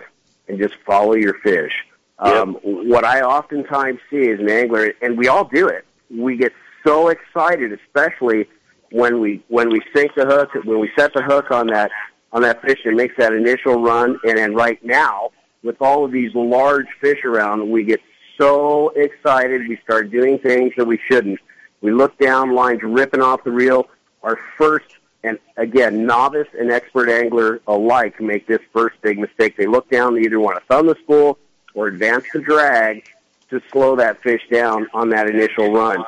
[0.47, 1.73] and just follow your fish.
[2.19, 6.53] Um, what I oftentimes see as an angler, and we all do it, we get
[6.85, 8.47] so excited, especially
[8.91, 11.91] when we when we sink the hook, when we set the hook on that
[12.31, 14.19] on that fish and makes that initial run.
[14.25, 15.31] And then right now,
[15.63, 18.01] with all of these large fish around, we get
[18.37, 19.67] so excited.
[19.67, 21.39] We start doing things that we shouldn't.
[21.81, 23.87] We look down, lines ripping off the reel.
[24.23, 29.55] Our first, and again, novice and expert angler alike make this first big mistake.
[29.57, 31.37] They look down, they either want to thumb the spool
[31.73, 33.05] or advance the drag
[33.49, 36.03] to slow that fish down on that initial run.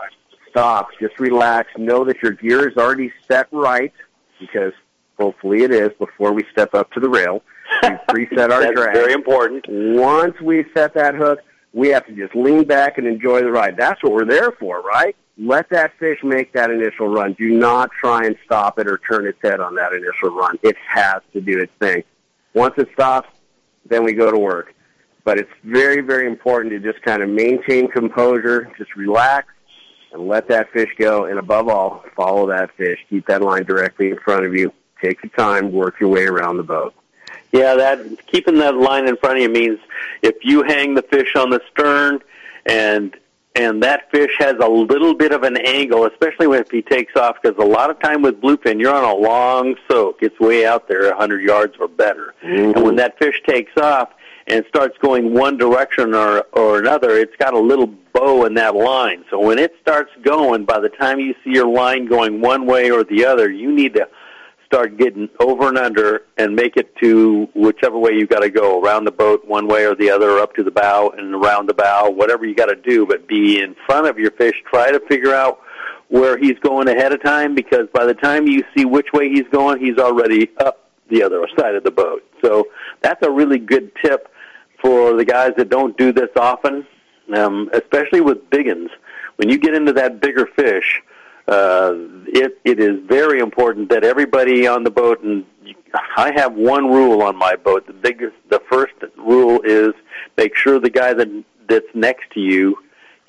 [0.49, 0.89] Stop.
[0.99, 1.69] Just relax.
[1.77, 3.93] Know that your gear is already set right
[4.39, 4.73] because
[5.17, 7.43] hopefully it is before we step up to the rail.
[7.83, 8.93] We preset our That's drag.
[8.93, 9.65] very important.
[9.67, 11.39] Once we set that hook,
[11.73, 13.77] we have to just lean back and enjoy the ride.
[13.77, 15.15] That's what we're there for, right?
[15.37, 17.33] Let that fish make that initial run.
[17.33, 20.57] Do not try and stop it or turn its head on that initial run.
[20.63, 22.03] It has to do its thing.
[22.55, 23.29] Once it stops,
[23.85, 24.73] then we go to work.
[25.23, 29.49] But it's very, very important to just kind of maintain composure, just relax,
[30.13, 31.25] and let that fish go.
[31.25, 32.97] And above all, follow that fish.
[33.09, 34.73] Keep that line directly in front of you.
[35.01, 36.93] Take your time, work your way around the boat.
[37.51, 39.79] Yeah, that keeping that line in front of you means
[40.21, 42.21] if you hang the fish on the stern
[42.65, 43.15] and
[43.57, 47.37] and that fish has a little bit of an angle, especially if he takes off,
[47.41, 50.19] because a lot of time with bluefin, you're on a long soak.
[50.21, 52.35] It's way out there, 100 yards or better.
[52.43, 52.75] Mm-hmm.
[52.75, 54.09] And when that fish takes off
[54.45, 58.75] and starts going one direction or, or another, it's got a little bow in that
[58.75, 59.25] line.
[59.31, 62.91] So when it starts going, by the time you see your line going one way
[62.91, 64.07] or the other, you need to
[64.67, 68.81] start getting over and under and make it to whichever way you got to go
[68.81, 71.67] around the boat one way or the other or up to the bow and around
[71.67, 74.61] the bow whatever you got to do but be in front of your fish.
[74.69, 75.61] Try to figure out
[76.09, 79.47] where he's going ahead of time because by the time you see which way he's
[79.51, 82.23] going he's already up the other side of the boat.
[82.43, 82.67] So
[83.01, 84.29] that's a really good tip
[84.81, 86.85] for the guys that don't do this often
[87.35, 88.89] um, especially with biggins.
[89.37, 91.01] When you get into that bigger fish
[91.47, 91.93] uh,
[92.27, 95.45] it it is very important that everybody on the boat and
[96.17, 97.87] I have one rule on my boat.
[97.87, 99.93] The biggest, the first rule is
[100.35, 101.27] make sure the guy that
[101.67, 102.77] that's next to you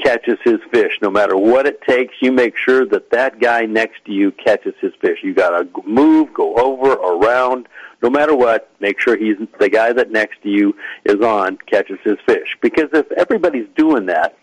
[0.02, 0.98] catches his fish.
[1.02, 4.74] No matter what it takes, you make sure that that guy next to you catches
[4.80, 5.18] his fish.
[5.22, 7.68] You got to move, go over, around.
[8.00, 10.74] No matter what, make sure he's the guy that next to you
[11.04, 12.56] is on catches his fish.
[12.60, 14.37] Because if everybody's doing that,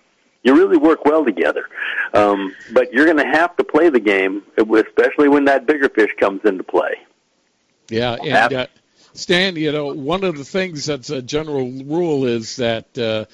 [0.45, 1.65] you really work well together.
[2.13, 6.11] Um, but you're going to have to play the game, especially when that bigger fish
[6.17, 6.99] comes into play.
[7.89, 8.67] Yeah, and uh,
[9.13, 13.25] Stan, you know, one of the things that's a general rule is that uh,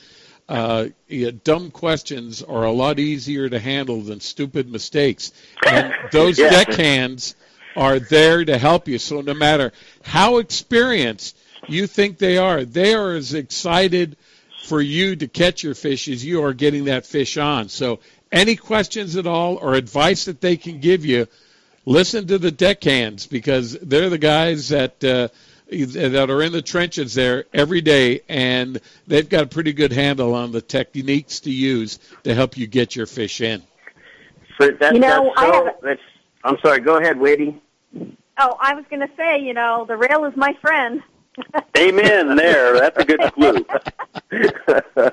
[0.50, 5.32] uh, yeah, dumb questions are a lot easier to handle than stupid mistakes,
[5.70, 6.50] and those Yeah.
[6.50, 7.36] deckhands
[7.76, 8.98] are there to help you.
[8.98, 9.72] So no matter
[10.04, 14.18] how experienced you think they are, they are as excited
[14.64, 17.70] for you to catch your fish as you are getting that fish on.
[17.70, 18.00] So
[18.32, 21.28] any questions at all or advice that they can give you,
[21.86, 25.28] listen to the deckhands because they're the guys that uh,
[25.72, 30.36] that are in the trenches there every day, and they've got a pretty good handle
[30.36, 33.64] on the techniques to use to help you get your fish in.
[34.60, 36.02] So that, You know, that's I so, have that's,
[36.44, 37.60] I'm sorry, go ahead, Wadey.
[38.38, 41.02] Oh, I was going to say, you know, the rail is my friend.
[41.78, 42.36] Amen.
[42.36, 43.66] There, that's a good clue.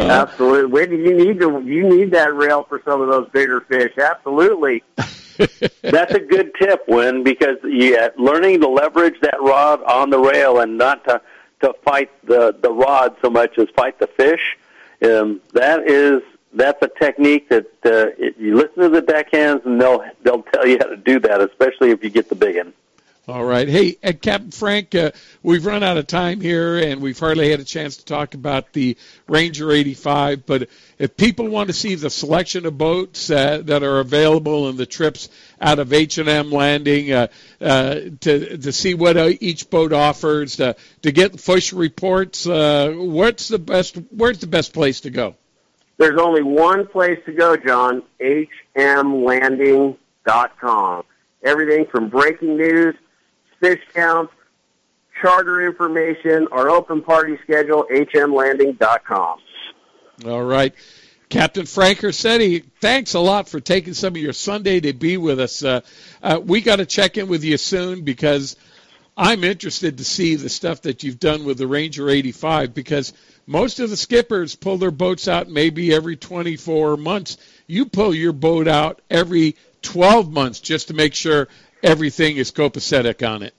[0.00, 0.70] Absolutely.
[0.70, 3.92] Wadey, you need to you need that rail for some of those bigger fish.
[3.98, 4.82] Absolutely.
[5.82, 10.60] That's a good tip, Win, because yeah, learning to leverage that rod on the rail
[10.60, 11.20] and not to
[11.62, 14.56] to fight the the rod so much as fight the fish.
[15.02, 20.02] Um, that is that's a technique that uh, you listen to the deckhands and they'll
[20.22, 22.72] they'll tell you how to do that, especially if you get the big one.
[23.28, 23.68] All right.
[23.68, 25.10] Hey, uh, Captain Frank, uh,
[25.42, 28.72] we've run out of time here, and we've hardly had a chance to talk about
[28.72, 28.96] the
[29.28, 30.46] Ranger 85.
[30.46, 34.78] But if people want to see the selection of boats uh, that are available and
[34.78, 35.28] the trips
[35.60, 37.26] out of H&M Landing uh,
[37.60, 40.72] uh, to to see what uh, each boat offers, uh,
[41.02, 43.98] to get fish reports, what's the best?
[44.10, 45.34] Where's the best place to go?
[45.98, 51.04] There's only one place to go, John, hmlanding.com.
[51.42, 52.94] Everything from breaking news,
[53.60, 54.32] fish counts,
[55.20, 59.38] charter information, our open party schedule, hmlanding.com.
[60.26, 60.74] All right.
[61.28, 65.38] Captain Frank Ursitti, thanks a lot for taking some of your Sunday to be with
[65.38, 65.62] us.
[65.62, 65.80] Uh,
[66.22, 68.56] uh, we got to check in with you soon because
[69.16, 73.12] I'm interested to see the stuff that you've done with the Ranger 85 because
[73.46, 77.36] most of the skippers pull their boats out maybe every 24 months.
[77.68, 81.48] You pull your boat out every 12 months just to make sure
[81.82, 83.54] everything is copacetic on it.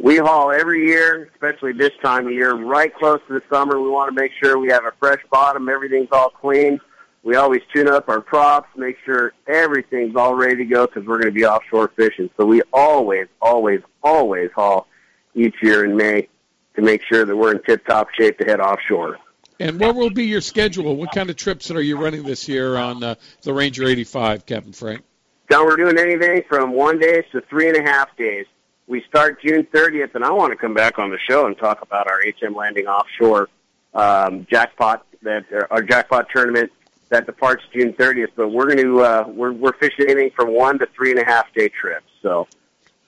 [0.00, 3.80] We haul every year, especially this time of year, right close to the summer.
[3.80, 6.80] We want to make sure we have a fresh bottom, everything's all clean.
[7.24, 11.18] We always tune up our props, make sure everything's all ready to go because we're
[11.18, 12.30] going to be offshore fishing.
[12.36, 14.86] So we always, always, always haul
[15.34, 16.28] each year in May
[16.76, 19.18] to make sure that we're in tip-top shape to head offshore.
[19.60, 20.94] And what will be your schedule?
[20.94, 24.72] What kind of trips are you running this year on uh, the Ranger 85, Captain
[24.72, 25.02] Frank?
[25.50, 28.46] John, we're doing anything from one days to three and a half days.
[28.86, 31.80] We start June 30th, and I want to come back on the show and talk
[31.82, 33.48] about our HM Landing offshore
[33.94, 36.70] um, jackpot that our jackpot tournament
[37.08, 38.28] that departs June 30th.
[38.36, 41.24] But we're going to uh, we're we're fishing anything from one to three and a
[41.24, 42.06] half day trips.
[42.22, 42.46] So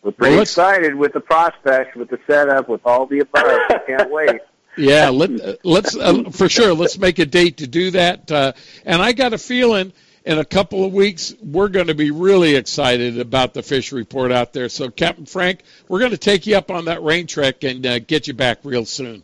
[0.03, 3.45] we're pretty Well, excited with the prospects, with the setup, with all the above.
[3.45, 4.41] I can't wait.
[4.77, 6.73] Yeah, let, let's uh, for sure.
[6.73, 8.31] Let's make a date to do that.
[8.31, 8.53] Uh,
[8.87, 9.93] and I got a feeling
[10.25, 14.33] in a couple of weeks, we're going to be really excited about the fish report
[14.33, 14.69] out there.
[14.69, 17.99] So, Captain Frank, we're going to take you up on that rain trek and uh,
[18.01, 19.23] get you back real soon.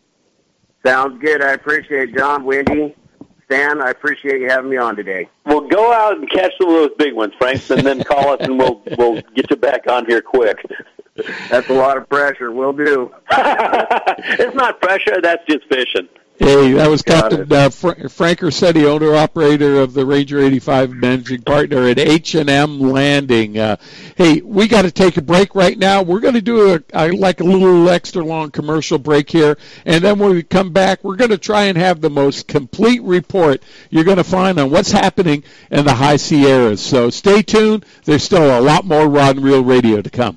[0.85, 1.43] Sounds good.
[1.43, 2.95] I appreciate it, John, Wendy,
[3.47, 3.83] Stan.
[3.83, 5.29] I appreciate you having me on today.
[5.45, 8.39] Well, go out and catch some of those big ones, Frank, and then call us,
[8.41, 10.59] and we'll we'll get you back on here quick.
[11.51, 12.53] That's a lot of pressure.
[12.53, 13.13] We'll do.
[13.31, 15.21] it's not pressure.
[15.21, 16.09] That's just fishing.
[16.39, 21.41] Hey, that was Captain uh, Fra- Frank Ursitti, owner operator of the Ranger 85, managing
[21.41, 23.59] partner at H&M Landing.
[23.59, 23.77] Uh,
[24.17, 26.03] hey, we got to take a break right now.
[26.03, 29.57] We're going to do a, a like a little extra long commercial break here,
[29.87, 33.03] and then when we come back, we're going to try and have the most complete
[33.03, 36.83] report you're going to find on what's happening in the High Sierras.
[36.83, 37.87] So stay tuned.
[38.05, 40.37] There's still a lot more Rod and Reel Radio to come.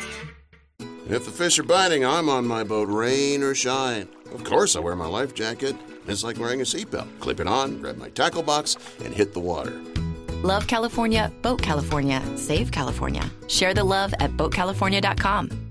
[1.09, 4.07] If the fish are biting, I'm on my boat, rain or shine.
[4.33, 5.75] Of course, I wear my life jacket.
[6.07, 7.07] It's like wearing a seatbelt.
[7.19, 9.81] Clip it on, grab my tackle box, and hit the water.
[10.43, 13.29] Love California, Boat California, Save California.
[13.47, 15.70] Share the love at BoatCalifornia.com.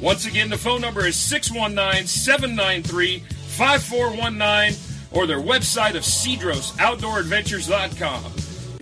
[0.00, 4.76] Once again, the phone number is 619 793 5419
[5.12, 8.45] or their website of cedrosoutdooradventures.com.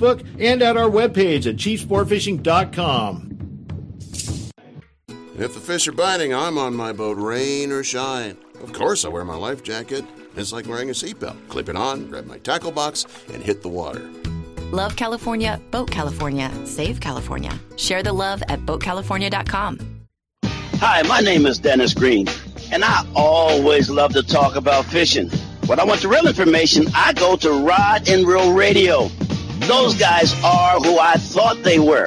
[0.00, 3.28] and at our webpage at chiefsportfishing.com.
[5.38, 8.36] If the fish are biting, I'm on my boat, rain or shine.
[8.62, 10.04] Of course, I wear my life jacket.
[10.36, 11.36] It's like wearing a seatbelt.
[11.48, 14.08] Clip it on, grab my tackle box, and hit the water.
[14.70, 17.52] Love California, Boat California, Save California.
[17.76, 19.78] Share the love at BoatCalifornia.com.
[20.76, 22.26] Hi, my name is Dennis Green,
[22.72, 25.28] and I always love to talk about fishing.
[25.66, 29.08] When I want the real information, I go to Rod and Reel Radio.
[29.66, 32.06] Those guys are who I thought they were.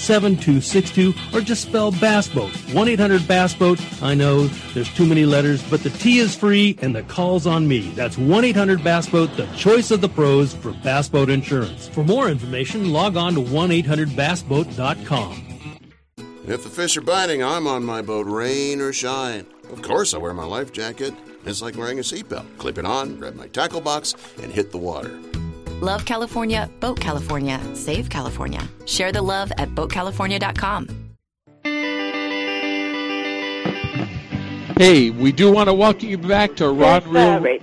[0.00, 2.50] 7262 or just spell Bass Boat.
[2.72, 3.80] 1 800 Bass Boat.
[4.02, 7.68] I know there's too many letters, but the T is free and the call's on
[7.68, 7.90] me.
[7.90, 11.88] That's 1 800 Bass Boat, the choice of the pros for bass boat insurance.
[11.88, 15.46] For more information, log on to 1 800 bassboat.com.
[16.46, 19.46] If the fish are biting, I'm on my boat, rain or shine.
[19.70, 21.14] Of course, I wear my life jacket.
[21.44, 22.58] It's like wearing a seatbelt.
[22.58, 25.16] Clip it on, grab my tackle box, and hit the water.
[25.80, 28.62] Love California, Boat California, Save California.
[28.84, 30.88] Share the love at BoatCalifornia.com.
[34.76, 37.58] Hey, we do want to welcome you back to Rod Reel.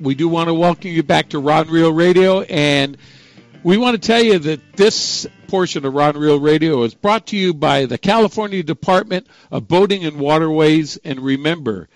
[0.00, 2.96] We do want to welcome you back to Rod Reel Radio, and
[3.62, 7.36] we want to tell you that this portion of Rod Reel Radio is brought to
[7.36, 10.96] you by the California Department of Boating and Waterways.
[11.04, 11.88] And remember,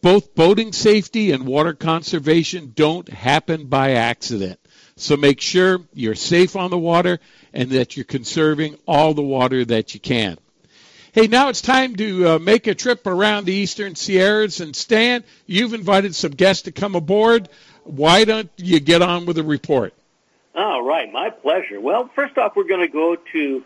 [0.00, 4.60] both boating safety and water conservation don't happen by accident.
[4.96, 7.18] So make sure you're safe on the water
[7.52, 10.38] and that you're conserving all the water that you can.
[11.12, 14.60] Hey, now it's time to uh, make a trip around the Eastern Sierras.
[14.60, 17.48] And Stan, you've invited some guests to come aboard.
[17.84, 19.94] Why don't you get on with the report?
[20.54, 21.80] All right, my pleasure.
[21.80, 23.64] Well, first off, we're going to go to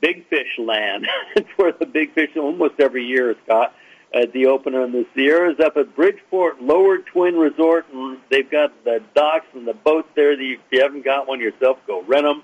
[0.00, 1.06] Big Fish Land.
[1.56, 3.74] where the big fish almost every year, Scott,
[4.14, 7.86] at the opener in the Sierras up at Bridgeport Lower Twin Resort.
[7.92, 10.36] And they've got the docks and the boats there.
[10.36, 12.42] That you, if you haven't got one yourself, go rent them.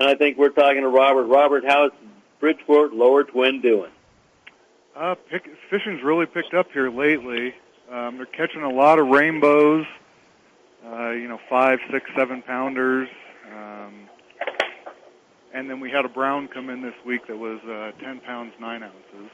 [0.00, 1.24] And I think we're talking to Robert.
[1.24, 1.90] Robert, how's
[2.40, 3.90] Bridgeport Lower Twin doing?
[4.96, 7.54] Uh, pick, fishing's really picked up here lately.
[7.90, 9.86] Um, they're catching a lot of rainbows.
[10.84, 13.08] Uh, you know, five, six, seven pounders.
[13.54, 14.08] Um,
[15.54, 18.52] and then we had a brown come in this week that was uh, 10 pounds,
[18.58, 19.30] 9 ounces.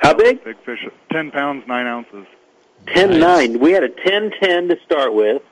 [0.00, 0.42] How big?
[0.44, 0.86] Big fish.
[1.12, 2.26] 10 pounds, 9 ounces.
[2.86, 3.60] Ten nine.
[3.60, 5.42] We had a ten ten to start with,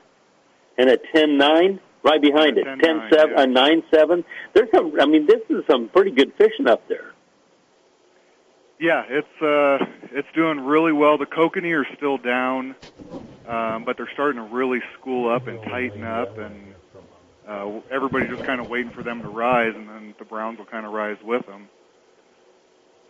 [0.77, 2.63] and a ten nine right behind it.
[2.63, 4.23] Ten seven, a nine seven.
[4.53, 4.99] There's some.
[4.99, 7.13] I mean, this is some pretty good fishing up there.
[8.79, 11.17] Yeah, it's uh, it's doing really well.
[11.17, 12.75] The kokanee are still down,
[13.47, 16.73] um, but they're starting to really school up and tighten up, and
[17.47, 20.65] uh, everybody's just kind of waiting for them to rise, and then the browns will
[20.65, 21.69] kind of rise with them.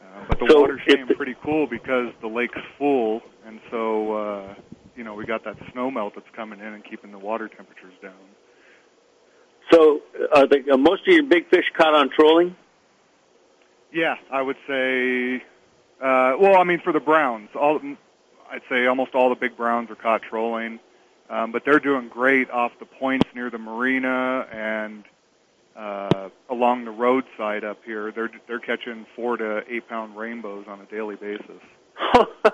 [0.01, 4.13] Uh, but the So water's staying the- pretty cool because the lake's full, and so
[4.13, 4.55] uh,
[4.95, 7.93] you know we got that snow melt that's coming in and keeping the water temperatures
[8.01, 8.13] down.
[9.71, 10.01] So,
[10.33, 12.55] are the are most of your big fish caught on trolling?
[13.91, 15.43] Yeah, I would say.
[16.01, 17.79] Uh, well, I mean, for the browns, all
[18.49, 20.79] I'd say almost all the big browns are caught trolling,
[21.29, 25.03] um, but they're doing great off the points near the marina and
[25.75, 28.11] uh, along the roadside up here.
[28.11, 31.61] They're they're catching four to eight pound rainbows on a daily basis.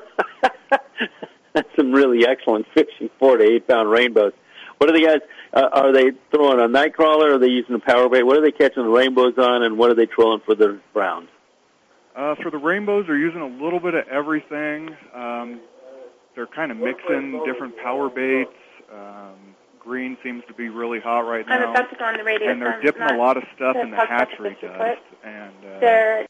[1.54, 4.34] That's some really excellent fishing, four to eight pound rainbows.
[4.78, 5.22] What are the guys?
[5.54, 7.32] Uh, are they throwing a night crawler?
[7.32, 8.24] Or are they using a power bait?
[8.24, 11.30] What are they catching the rainbows on, and what are they trolling for the browns?
[12.16, 14.96] Uh, for the rainbows, they're using a little bit of everything.
[15.14, 15.62] Um,
[16.36, 18.52] they're kind of mixing different power baits.
[18.94, 19.56] Um,
[19.86, 21.72] green seems to be really hot right I'm now.
[21.72, 22.52] about to go on the radio.
[22.52, 26.28] and they're I'm dipping a lot of stuff in the hatchery dust, and uh, They're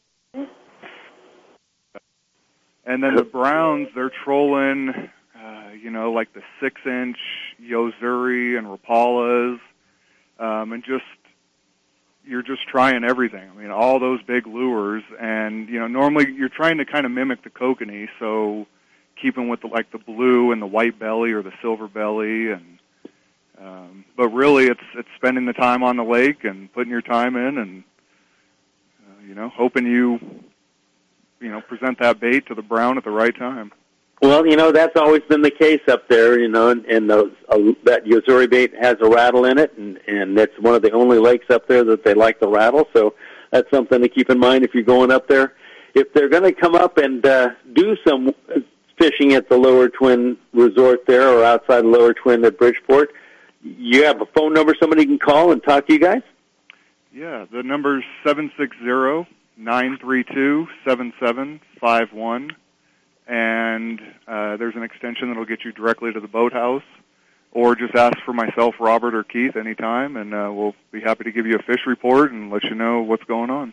[2.84, 4.90] and then the browns they're trolling,
[5.34, 7.16] uh, you know, like the six-inch
[7.58, 9.58] Yo-Zuri and Rapalas,
[10.38, 11.04] um, and just
[12.24, 13.48] you're just trying everything.
[13.50, 17.12] I mean, all those big lures, and you know, normally you're trying to kind of
[17.12, 18.66] mimic the kokanee, so
[19.20, 22.78] keeping with the, like the blue and the white belly or the silver belly, and
[23.60, 27.36] Um, but really, it's it's spending the time on the lake and putting your time
[27.36, 27.84] in, and
[29.06, 30.20] uh, you know, hoping you
[31.40, 33.72] you know present that bait to the brown at the right time.
[34.22, 36.38] Well, you know that's always been the case up there.
[36.38, 39.98] You know, and, and those uh, that Yo-Zuri bait has a rattle in it, and
[40.06, 42.88] and it's one of the only lakes up there that they like the rattle.
[42.92, 43.14] So
[43.50, 45.54] that's something to keep in mind if you're going up there.
[45.94, 48.34] If they're going to come up and uh, do some
[48.98, 53.12] fishing at the Lower Twin Resort there, or outside Lower Twin at Bridgeport,
[53.78, 56.22] you have a phone number somebody can call and talk to you guys.
[57.12, 59.26] Yeah, the number's seven six zero
[59.56, 62.54] nine three two seven seven five one,
[63.26, 66.82] and uh, there's an extension that'll get you directly to the boathouse.
[67.52, 71.32] Or just ask for myself, Robert, or Keith anytime, and uh, we'll be happy to
[71.32, 73.72] give you a fish report and let you know what's going on.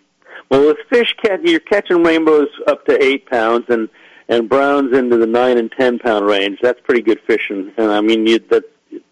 [0.49, 1.13] Well, with fish
[1.43, 3.89] you're catching rainbows up to eight pounds, and
[4.29, 6.59] and browns into the nine and ten pound range.
[6.61, 7.73] That's pretty good fishing.
[7.77, 8.63] And I mean, you, that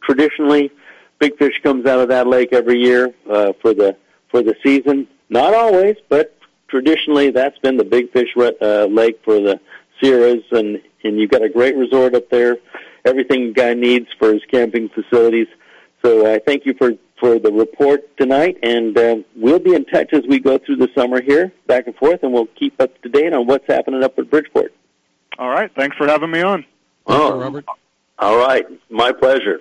[0.02, 0.72] traditionally,
[1.20, 3.96] big fish comes out of that lake every year uh, for the
[4.30, 5.08] for the season.
[5.30, 6.38] Not always, but
[6.68, 9.60] traditionally, that's been the big fish re- uh, lake for the
[10.02, 12.58] Sierras, and and you've got a great resort up there.
[13.06, 15.48] Everything a guy needs for his camping facilities.
[16.04, 20.12] So I thank you for for the report tonight, and uh, we'll be in touch
[20.12, 23.10] as we go through the summer here, back and forth, and we'll keep up to
[23.10, 24.74] date on what's happening up at Bridgeport.
[25.38, 25.72] All right.
[25.76, 26.66] Thanks for having me on.
[27.06, 27.66] Oh, Robert.
[28.20, 29.60] All right, my pleasure.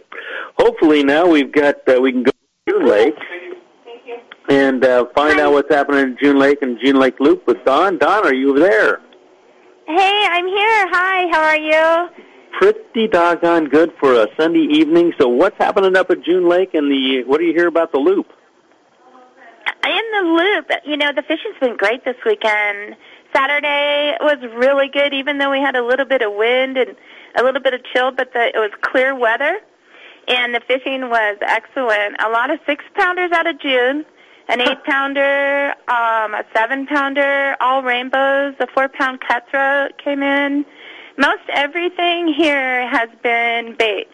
[0.59, 3.15] Hopefully now we've got uh, we can go to June Lake
[4.49, 7.99] and uh, find out what's happening in June Lake and June Lake Loop with Don.
[7.99, 9.01] Don, are you there?
[9.87, 10.89] Hey, I'm here.
[10.91, 12.09] Hi, how are you?
[12.59, 15.13] Pretty doggone good for a Sunday evening.
[15.19, 17.99] So what's happening up at June Lake and the what do you hear about the
[17.99, 18.27] Loop?
[19.83, 22.97] In the loop, you know, the fishing's been great this weekend.
[23.35, 26.97] Saturday was really good, even though we had a little bit of wind and
[27.37, 29.59] a little bit of chill, but the, it was clear weather,
[30.29, 32.17] and the fishing was excellent.
[32.21, 34.05] A lot of six pounders out of June,
[34.49, 38.55] an eight pounder, um, a seven pounder, all rainbows.
[38.61, 40.65] A four pound cutthroat came in.
[41.17, 44.09] Most everything here has been bait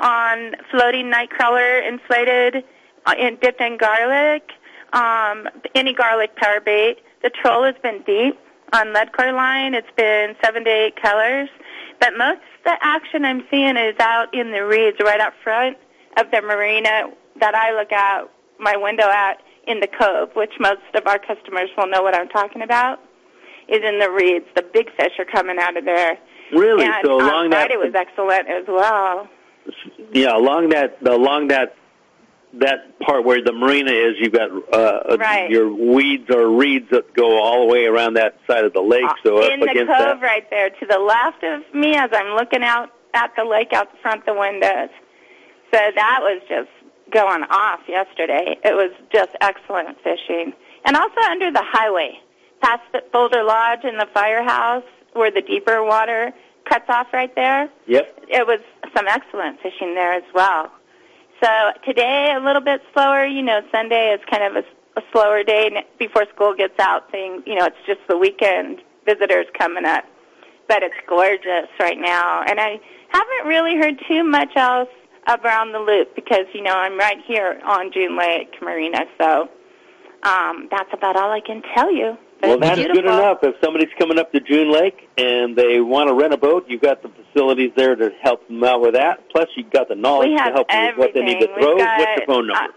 [0.00, 2.64] on floating night crawler, inflated,
[3.06, 4.50] uh, in, dipped in garlic,
[4.92, 6.98] um, any garlic power bait.
[7.22, 8.38] The troll has been deep
[8.72, 9.74] on lead core line.
[9.74, 11.48] It's been seven to eight colors.
[12.00, 15.76] But most of the action I'm seeing is out in the reeds right up front
[16.18, 17.10] of the marina
[17.40, 21.68] that I look out my window at in the cove, which most of our customers
[21.76, 23.00] will know what I'm talking about,
[23.68, 24.46] is in the reeds.
[24.56, 26.18] The big fish are coming out of there.
[26.52, 26.84] Really?
[26.84, 29.28] And so on along that Friday was excellent as well.
[30.12, 31.76] yeah, along that along that
[32.54, 35.50] that part where the marina is, you've got uh, Right.
[35.50, 39.04] your weeds or reeds that go all the way around that side of the lake.
[39.22, 42.62] So in the cove that, right there to the left of me as I'm looking
[42.62, 44.90] out at the lake out front the windows.
[45.72, 46.70] So that was just
[47.10, 48.56] going off yesterday.
[48.64, 50.52] It was just excellent fishing.
[50.84, 52.18] And also under the highway,
[52.60, 56.32] past the Boulder Lodge and the firehouse where the deeper water
[56.64, 57.68] cuts off right there.
[57.86, 58.24] Yep.
[58.28, 58.60] It was
[58.96, 60.70] some excellent fishing there as well.
[61.42, 63.24] So today a little bit slower.
[63.24, 67.04] You know, Sunday is kind of a, a slower day before school gets out.
[67.12, 70.04] Saying, you know, it's just the weekend visitors coming up,
[70.66, 72.42] but it's gorgeous right now.
[72.42, 74.88] And I haven't really heard too much else
[75.28, 79.04] around the loop because you know I'm right here on June Lake Marina.
[79.20, 79.48] So
[80.24, 82.16] um, that's about all I can tell you.
[82.42, 83.38] Well, that's good enough.
[83.42, 86.82] If somebody's coming up to June Lake and they want to rent a boat, you've
[86.82, 89.28] got the facilities there to help them out with that.
[89.30, 91.76] Plus, you've got the knowledge to help them with what they need to throw.
[91.76, 92.74] Got, What's the phone number?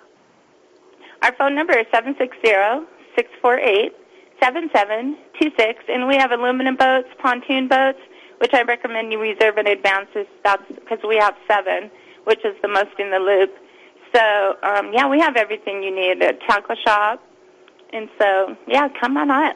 [1.21, 2.85] Our phone number is seven six zero
[3.15, 3.93] six four eight
[4.41, 7.99] seven seven two six, and we have aluminum boats, pontoon boats,
[8.39, 10.07] which I recommend you reserve in advance.
[10.43, 11.91] because we have seven,
[12.23, 13.53] which is the most in the loop.
[14.15, 16.21] So um, yeah, we have everything you need.
[16.23, 17.23] A tackle shop,
[17.93, 19.55] and so yeah, come on out.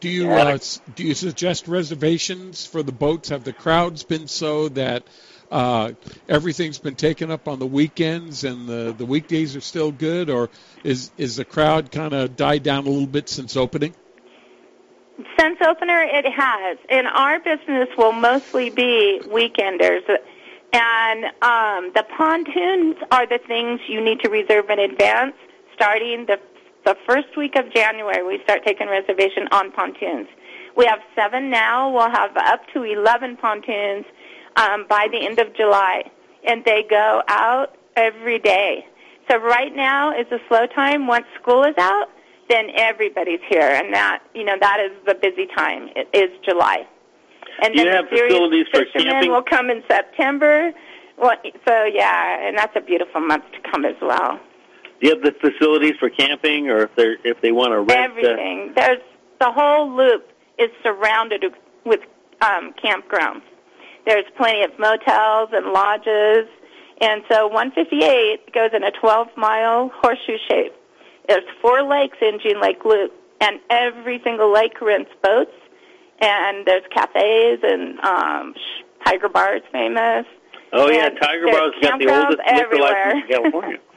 [0.00, 0.58] Do you uh,
[0.94, 3.30] do you suggest reservations for the boats?
[3.30, 5.04] Have the crowds been so that
[5.50, 5.92] uh,
[6.28, 10.50] everything's been taken up on the weekends and the, the weekdays are still good, or
[10.84, 13.94] is is the crowd kind of died down a little bit since opening?
[15.38, 16.78] Since opener, it has.
[16.90, 20.02] And our business will mostly be weekenders.
[20.72, 25.34] And um, the pontoons are the things you need to reserve in advance.
[25.74, 26.38] Starting the,
[26.86, 30.28] the first week of January, we start taking reservation on pontoons.
[30.76, 31.90] We have seven now.
[31.92, 34.06] We'll have up to 11 pontoons
[34.54, 36.04] um, by the end of July.
[36.46, 38.86] And they go out every day.
[39.28, 41.08] So right now is a slow time.
[41.08, 42.06] Once school is out,
[42.48, 45.88] then everybody's here, and that you know that is the busy time.
[45.96, 46.86] It is July,
[47.60, 49.32] and Do you then have the facilities for camping?
[49.32, 50.72] will come in September.
[51.18, 51.34] Well,
[51.66, 54.38] so yeah, and that's a beautiful month to come as well.
[55.00, 57.90] Do you have the facilities for camping, or if they if they want to rent?
[57.90, 58.72] uh, Everything.
[58.74, 59.00] There's
[59.40, 60.28] the whole loop
[60.58, 61.44] is surrounded
[61.84, 62.00] with
[62.40, 63.42] um, campgrounds.
[64.06, 66.48] There's plenty of motels and lodges,
[67.00, 70.72] and so 158 goes in a 12 mile horseshoe shape.
[71.28, 75.52] There's four lakes in June Lake Loop, and every single lake rents boats,
[76.20, 80.24] and there's cafes and um, sh- Tiger Bar is famous.
[80.72, 83.78] Oh yeah, Tiger Bar's got the oldest liquor license in California.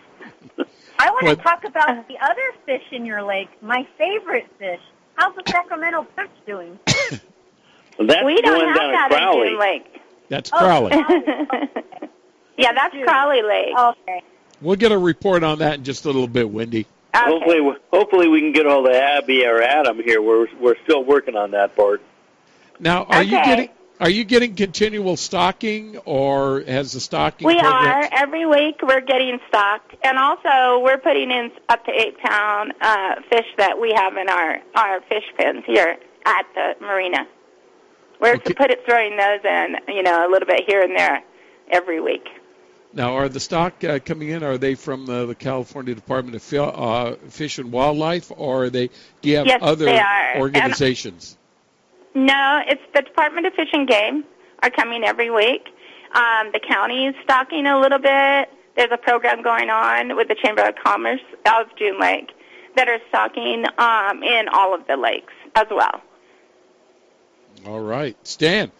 [0.99, 2.03] I want What- to talk about uh.
[2.07, 3.49] the other fish in your lake.
[3.61, 4.81] My favorite fish.
[5.15, 6.77] How's the Sacramento perch doing?
[7.97, 9.41] Well, that's we don't have down that Crowley.
[9.41, 10.01] in June Lake.
[10.29, 10.91] That's Oh, Crowley.
[12.57, 13.75] yeah, that's Crowley Lake.
[13.77, 14.23] Okay.
[14.61, 16.85] We'll get a report on that in just a little bit, Wendy.
[17.13, 17.59] Hopefully,
[17.91, 20.21] hopefully we can get all the Abby or Adam here.
[20.21, 22.01] We're we're still working on that part.
[22.79, 23.69] Now, are you getting
[23.99, 27.47] are you getting continual stocking, or has the stocking?
[27.47, 28.77] We program- are every week.
[28.81, 33.79] We're getting stocked, and also we're putting in up to eight pound uh, fish that
[33.79, 37.27] we have in our our fish pens here at the marina.
[38.21, 41.23] We're to put it throwing those in, you know, a little bit here and there
[41.71, 42.27] every week.
[42.91, 44.43] Now, are the stock uh, coming in?
[44.43, 48.89] Are they from uh, the California Department of uh, Fish and Wildlife, or are they?
[49.21, 50.31] Do you have Yes, other they are.
[50.31, 51.37] And- organizations?
[52.25, 54.23] No, it's the Department of Fish and Game
[54.61, 55.67] are coming every week.
[56.13, 58.49] Um, the county is stocking a little bit.
[58.75, 62.31] There's a program going on with the Chamber of Commerce of June Lake
[62.75, 66.01] that are stocking um, in all of the lakes as well.
[67.65, 68.71] All right, Stan.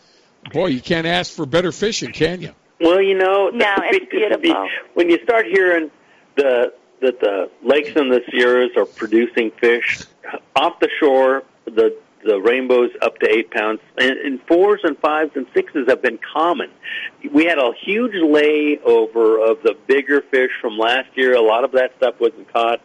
[0.53, 2.51] Boy, you can't ask for better fishing, can you?
[2.79, 4.69] Well, you know, No, it's beautiful.
[4.93, 5.91] when you start hearing
[6.35, 10.03] the that the lakes and the Sierras are producing fish
[10.55, 15.31] off the shore, the the rainbows up to eight pounds, and, and fours and fives
[15.35, 16.69] and sixes have been common.
[17.33, 21.35] We had a huge layover of the bigger fish from last year.
[21.35, 22.81] A lot of that stuff wasn't caught.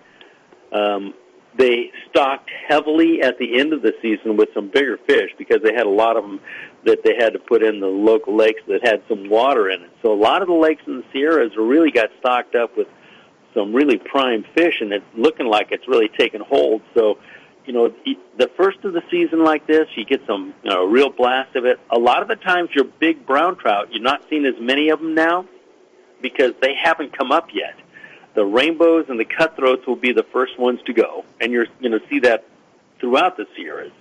[0.72, 1.14] Um,
[1.56, 5.72] they stocked heavily at the end of the season with some bigger fish because they
[5.72, 6.40] had a lot of them
[6.84, 9.90] that they had to put in the local lakes that had some water in it.
[10.02, 12.88] So a lot of the lakes in the Sierras really got stocked up with
[13.54, 16.82] some really prime fish, and it's looking like it's really taken hold.
[16.94, 17.18] So,
[17.66, 17.94] you know,
[18.38, 21.64] the first of the season like this, you get some you know, real blast of
[21.64, 21.80] it.
[21.90, 25.00] A lot of the times, your big brown trout, you're not seeing as many of
[25.00, 25.46] them now
[26.20, 27.74] because they haven't come up yet.
[28.34, 31.92] The rainbows and the cutthroats will be the first ones to go, and you're going
[31.92, 32.44] to see that
[32.98, 33.92] throughout the Sierras.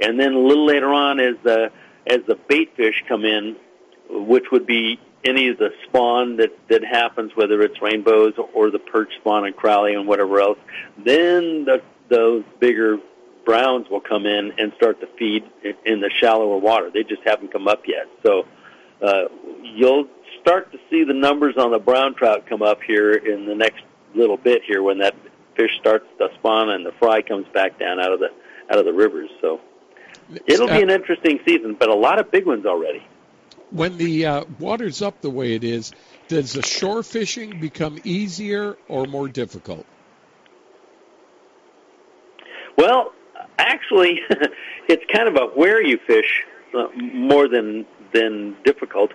[0.00, 1.70] And then a little later on, as the
[2.06, 3.56] as the bait fish come in,
[4.10, 8.78] which would be any of the spawn that that happens, whether it's rainbows or the
[8.78, 10.58] perch spawn and Crowley and whatever else,
[10.98, 12.98] then the those bigger
[13.44, 15.44] browns will come in and start to feed
[15.84, 16.90] in- the shallower water.
[16.90, 18.46] They just haven't come up yet, so
[19.00, 19.24] uh,
[19.62, 20.08] you'll
[20.40, 23.82] start to see the numbers on the brown trout come up here in the next
[24.14, 25.14] little bit here when that
[25.56, 28.28] fish starts to spawn and the fry comes back down out of the
[28.70, 29.30] out of the rivers.
[29.40, 29.60] So
[30.46, 33.02] it'll be an interesting season, but a lot of big ones already.
[33.70, 35.92] When the uh, water's up the way it is,
[36.28, 39.86] does the shore fishing become easier or more difficult?
[42.76, 43.12] Well,
[43.58, 44.20] actually,
[44.88, 46.44] it's kind of a where you fish
[46.76, 49.12] uh, more than than difficult.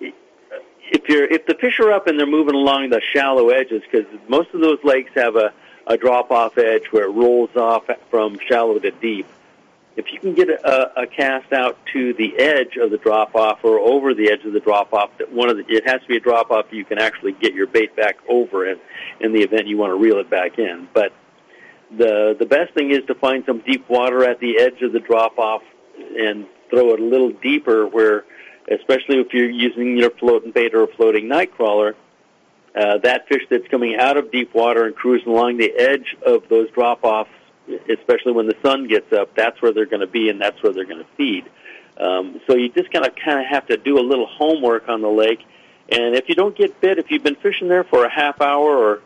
[0.00, 4.06] If you're if the fish are up and they're moving along the shallow edges, because
[4.28, 5.52] most of those lakes have a
[5.86, 9.26] a drop off edge where it rolls off from shallow to deep.
[9.96, 13.64] If you can get a, a cast out to the edge of the drop off
[13.64, 16.16] or over the edge of the drop off, one of the, it has to be
[16.16, 18.78] a drop off you can actually get your bait back over in
[19.20, 20.88] in the event you want to reel it back in.
[20.92, 21.12] But
[21.90, 25.00] the the best thing is to find some deep water at the edge of the
[25.00, 25.62] drop off
[26.18, 28.24] and throw it a little deeper where
[28.70, 31.94] especially if you're using your floating bait or a floating night crawler
[32.74, 36.42] uh, that fish that's coming out of deep water and cruising along the edge of
[36.48, 37.30] those drop offs
[37.88, 40.72] especially when the sun gets up that's where they're going to be and that's where
[40.72, 41.44] they're going to feed.
[41.98, 45.00] Um, so you just kind of kind of have to do a little homework on
[45.00, 45.40] the lake.
[45.88, 48.76] And if you don't get bit if you've been fishing there for a half hour
[48.76, 49.02] or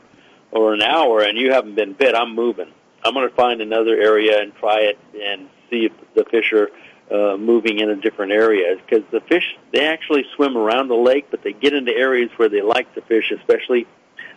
[0.53, 2.73] or an hour and you haven't been bit, I'm moving.
[3.05, 6.69] I'm going to find another area and try it and see if the fish are
[7.11, 8.77] uh, moving in a different area.
[8.77, 12.49] Because the fish, they actually swim around the lake, but they get into areas where
[12.49, 13.87] they like to fish, especially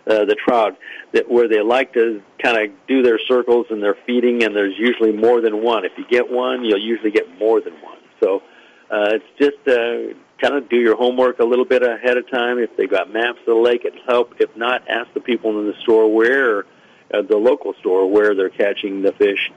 [0.08, 0.78] uh, the trout,
[1.14, 4.78] that where they like to kind of do their circles and they're feeding, and there's
[4.78, 5.86] usually more than one.
[5.86, 8.00] If you get one, you'll usually get more than one.
[8.22, 8.42] So
[8.90, 12.60] uh, it's just uh, kind of do your homework a little bit ahead of time.
[12.60, 14.36] If they've got maps of the lake, it'll help.
[14.40, 16.66] If not, ask the people in the store where,
[17.14, 19.52] uh, the local store, where they're catching the fish,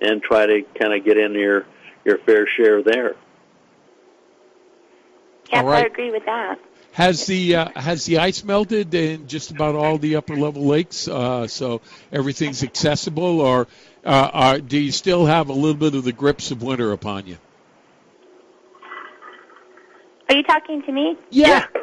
[0.00, 1.66] and try to kind of get in your
[2.04, 3.16] your fair share there.
[5.50, 5.84] Yes, All right.
[5.84, 6.58] I agree with that.
[6.92, 11.08] has the uh, has the ice melted in just about all the upper level lakes,
[11.08, 11.80] uh, so
[12.12, 13.66] everything's accessible, or
[14.04, 17.26] uh, are, do you still have a little bit of the grips of winter upon
[17.26, 17.38] you?
[20.28, 21.16] Are you talking to me?
[21.30, 21.66] Yeah.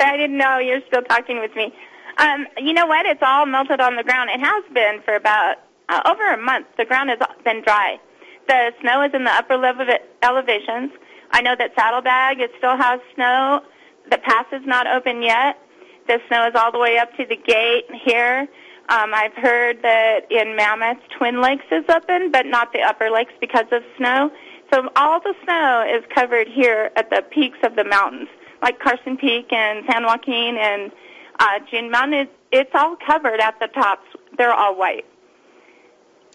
[0.00, 1.74] I didn't know you're still talking with me.
[2.18, 3.06] Um, you know what?
[3.06, 4.30] It's all melted on the ground.
[4.30, 5.56] It has been for about
[5.88, 6.66] uh, over a month.
[6.76, 7.98] The ground has been dry.
[8.46, 9.86] The snow is in the upper level
[10.22, 10.92] elevations.
[11.32, 13.62] I know that Saddlebag it still has snow.
[14.10, 15.58] The pass is not open yet.
[16.06, 18.46] The snow is all the way up to the gate here.
[18.90, 23.32] Um, I've heard that in Mammoth, Twin Lakes is open, but not the upper lakes
[23.40, 24.30] because of snow.
[24.74, 28.28] So all the snow is covered here at the peaks of the mountains,
[28.60, 30.90] like Carson Peak and San Joaquin and
[31.38, 32.14] uh, June Mountain.
[32.14, 34.08] It's, it's all covered at the tops.
[34.36, 35.04] They're all white.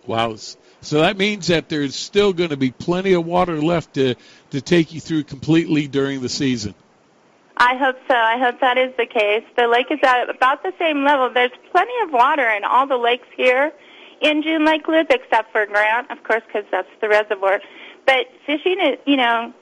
[0.08, 0.38] Wow.
[0.80, 4.16] So that means that there's still going to be plenty of water left to,
[4.52, 6.76] to take you through completely during the season.
[7.58, 8.16] I hope so.
[8.16, 9.44] I hope that is the case.
[9.58, 11.30] The lake is at about the same level.
[11.30, 13.74] There's plenty of water in all the lakes here
[14.22, 17.60] in June Lake Loop, except for Grant, of course, because that's the reservoir.
[18.10, 19.54] But fishing, is, you know,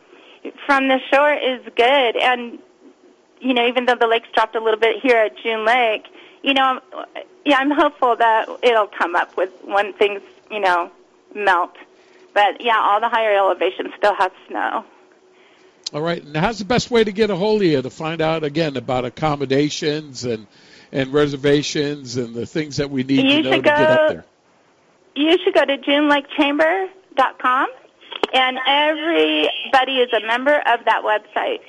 [0.65, 2.60] from the shore is good, and
[3.41, 6.06] you know, even though the lake's dropped a little bit here at June Lake,
[6.44, 6.80] you know,
[7.44, 10.90] yeah, I'm hopeful that it'll come up with when things, you know,
[11.36, 11.76] melt.
[12.34, 14.86] But yeah, all the higher elevations still have snow.
[15.94, 16.24] All right.
[16.24, 18.78] And how's the best way to get a hold of you to find out again
[18.78, 20.48] about accommodations and
[20.94, 24.10] and reservations and the things that we need you to know to go, get up
[24.10, 24.26] there?
[25.15, 27.68] You should go to junelakechamber.com,
[28.33, 31.59] and everybody is a member of that website.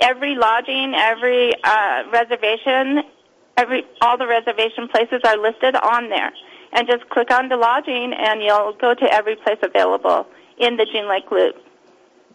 [0.00, 3.02] Every lodging, every uh, reservation,
[3.56, 6.32] every all the reservation places are listed on there.
[6.72, 10.26] And just click on the lodging, and you'll go to every place available
[10.56, 11.56] in the June Lake Loop.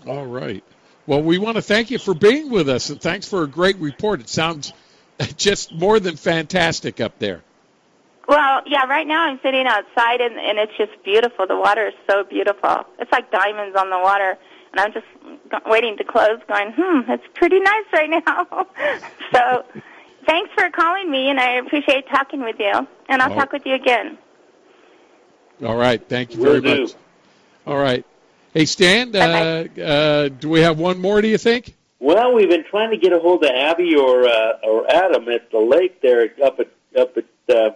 [0.06, 0.61] All right.
[1.07, 3.77] Well, we want to thank you for being with us, and thanks for a great
[3.77, 4.19] report.
[4.19, 4.73] It sounds
[5.38, 7.45] just more than fantastic up there.
[8.27, 11.45] Well, yeah, right now I'm sitting outside, and, and it's just beautiful.
[11.47, 12.85] The water is so beautiful.
[12.99, 14.38] It's like diamonds on the water.
[14.72, 15.06] And I'm just
[15.68, 18.68] waiting to close, going, hmm, it's pretty nice right now.
[19.34, 19.64] so
[20.26, 22.88] thanks for calling me, and I appreciate talking with you.
[23.07, 23.35] And I'll Oh.
[23.35, 24.18] talk with you again.
[25.65, 26.02] All right.
[26.10, 26.81] Thank you Will very do.
[26.84, 26.93] much.
[27.68, 28.03] All right.
[28.53, 31.73] Hey, Stan, uh, uh, do we have one more, do you think?
[31.99, 35.49] Well, we've been trying to get a hold of Abby or uh, or Adam at
[35.52, 36.68] the lake there up at
[36.99, 37.72] up at uh,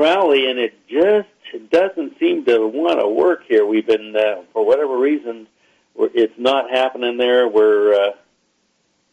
[0.00, 1.28] Crowley, and it just
[1.70, 3.66] doesn't seem to want to work here.
[3.66, 5.46] We've been uh, for whatever reason,
[5.94, 7.46] we're, it's not happening there.
[7.46, 8.12] We're uh,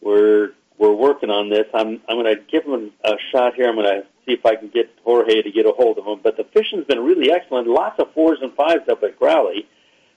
[0.00, 1.66] we're we're working on this.
[1.74, 3.68] I'm I'm going to give them a shot here.
[3.68, 6.20] I'm going to see if I can get Jorge to get a hold of him.
[6.22, 7.68] But the fishing's been really excellent.
[7.68, 9.68] Lots of fours and fives up at Crowley.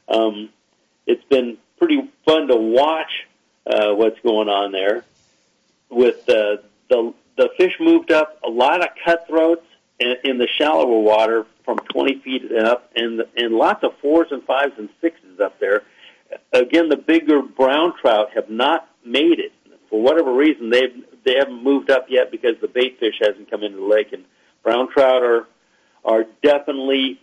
[0.07, 0.51] Um,
[1.05, 3.27] it's been pretty fun to watch
[3.67, 5.03] uh, what's going on there.
[5.89, 9.65] With uh, the the fish moved up, a lot of cutthroats
[10.01, 14.27] in, in the shallower water from 20 feet and up, and and lots of fours
[14.31, 15.83] and fives and sixes up there.
[16.53, 19.53] Again, the bigger brown trout have not made it
[19.89, 20.69] for whatever reason.
[20.69, 24.11] They've they haven't moved up yet because the bait fish hasn't come into the lake,
[24.11, 24.25] and
[24.63, 25.47] brown trout are
[26.03, 27.21] are definitely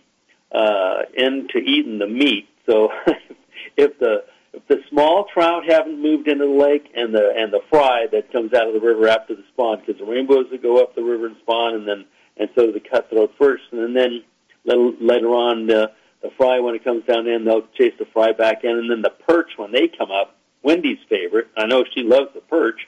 [0.51, 2.47] uh, into eating the meat.
[2.65, 2.91] So
[3.77, 4.23] if the
[4.53, 8.31] if the small trout haven't moved into the lake, and the and the fry that
[8.31, 11.03] comes out of the river after the spawn, because the rainbows that go up the
[11.03, 12.05] river and spawn, and then
[12.39, 14.23] and so the cutthroat first, and then
[14.65, 15.91] later, on the
[16.21, 19.01] the fry when it comes down in, they'll chase the fry back in, and then
[19.01, 20.35] the perch when they come up.
[20.61, 21.47] Wendy's favorite.
[21.55, 22.87] I know she loves the perch.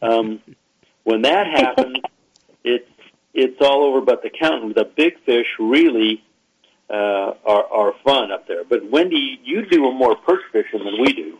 [0.00, 0.40] Um,
[1.04, 1.98] when that happens,
[2.64, 2.88] it's
[3.34, 4.72] it's all over but the counting.
[4.74, 6.22] The big fish really
[6.88, 8.64] uh, are are fun up there.
[8.64, 11.38] But Wendy, you do more perch fishing than we do.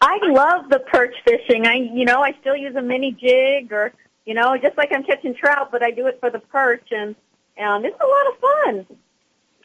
[0.00, 1.66] I love the perch fishing.
[1.66, 3.92] I, you know, I still use a mini jig or,
[4.28, 7.16] you know, just like I'm catching trout, but I do it for the perch, and
[7.56, 8.98] and it's a lot of fun.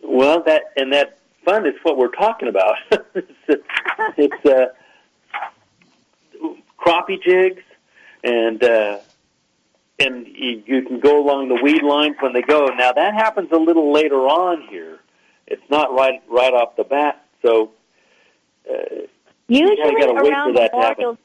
[0.02, 2.78] Well, that and that fun is what we're talking about.
[3.14, 3.66] it's
[4.16, 4.68] it's uh,
[6.80, 7.62] crappie jigs,
[8.24, 9.00] and uh,
[10.00, 12.68] and you, you can go along the weed lines when they go.
[12.68, 15.00] Now that happens a little later on here.
[15.46, 17.26] It's not right right off the bat.
[17.42, 17.72] So
[18.72, 18.76] uh,
[19.50, 21.18] Usually you gotta wait for around that to happen.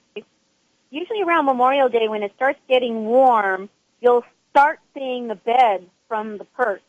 [0.91, 3.69] Usually around Memorial Day when it starts getting warm,
[4.01, 6.83] you'll start seeing the beds from the perch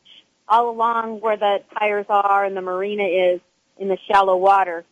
[0.47, 3.41] all along where the tires are and the marina is
[3.77, 4.85] in the shallow water.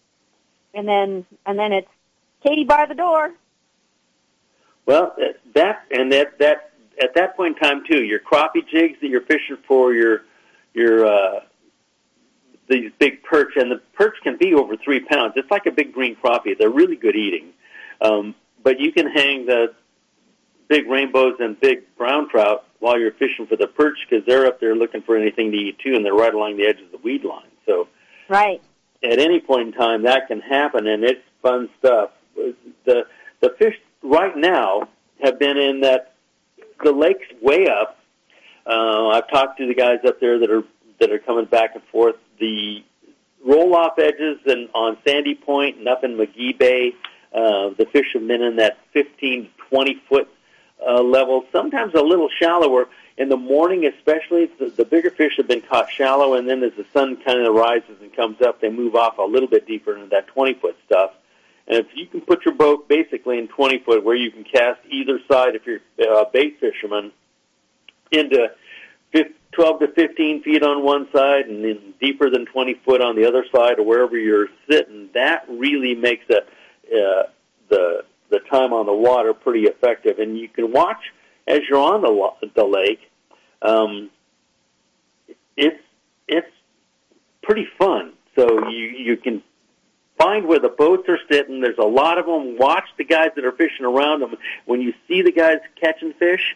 [0.74, 1.90] And then and then it's
[2.44, 3.34] Katie bar the door.
[4.86, 5.16] Well,
[5.56, 6.72] that and that that
[7.02, 10.24] at that point in time too, your crappie jigs that you're fishing for your
[10.74, 11.40] your uh,
[12.70, 15.34] these big perch, and the perch can be over three pounds.
[15.36, 16.58] It's like a big green crappie.
[16.58, 17.54] They're really good eating.
[18.02, 19.74] Um, but you can hang the
[20.68, 24.60] big rainbows and big brown trout while you're fishing for the perch because they're up
[24.60, 26.98] there looking for anything to eat too, and they're right along the edge of the
[26.98, 27.50] weed line.
[27.66, 27.88] So
[28.28, 28.62] right
[29.04, 32.12] at any point in time that can happen, and it's fun stuff.
[32.86, 33.06] The
[33.40, 34.90] the fish right now
[35.22, 36.14] have been in that
[36.84, 38.00] the lake's way up.
[38.66, 40.64] Uh, I've talked to the guys up there that are
[41.00, 42.16] that are coming back and forth.
[42.40, 42.84] The
[43.46, 46.94] roll off edges and on Sandy Point and up in McGee Bay,
[47.38, 50.28] uh, the fish have been in that 15 to 20 foot
[50.86, 52.90] uh, level, sometimes a little shallower.
[53.18, 56.74] In the morning, especially, the, the bigger fish have been caught shallow, and then as
[56.78, 59.96] the sun kind of rises and comes up, they move off a little bit deeper
[59.96, 61.12] into that 20 foot stuff.
[61.68, 64.80] And if you can put your boat basically in 20 foot where you can cast
[64.90, 67.12] either side if you're a bait fisherman
[68.12, 68.52] into
[69.52, 73.28] 12 to 15 feet on one side and then deeper than 20 foot on the
[73.28, 76.42] other side or wherever you're sitting, that really makes a,
[76.92, 77.24] uh,
[77.70, 80.20] the the time on the water pretty effective.
[80.20, 81.14] And you can watch
[81.48, 83.10] as you're on the the lake.
[83.62, 84.10] Um,
[85.56, 85.82] it's
[86.28, 86.52] it's
[87.42, 88.14] pretty fun.
[88.36, 89.42] So you you can
[90.18, 91.62] find where the boats are sitting.
[91.62, 92.58] There's a lot of them.
[92.58, 94.36] Watch the guys that are fishing around them.
[94.66, 96.56] When you see the guys catching fish,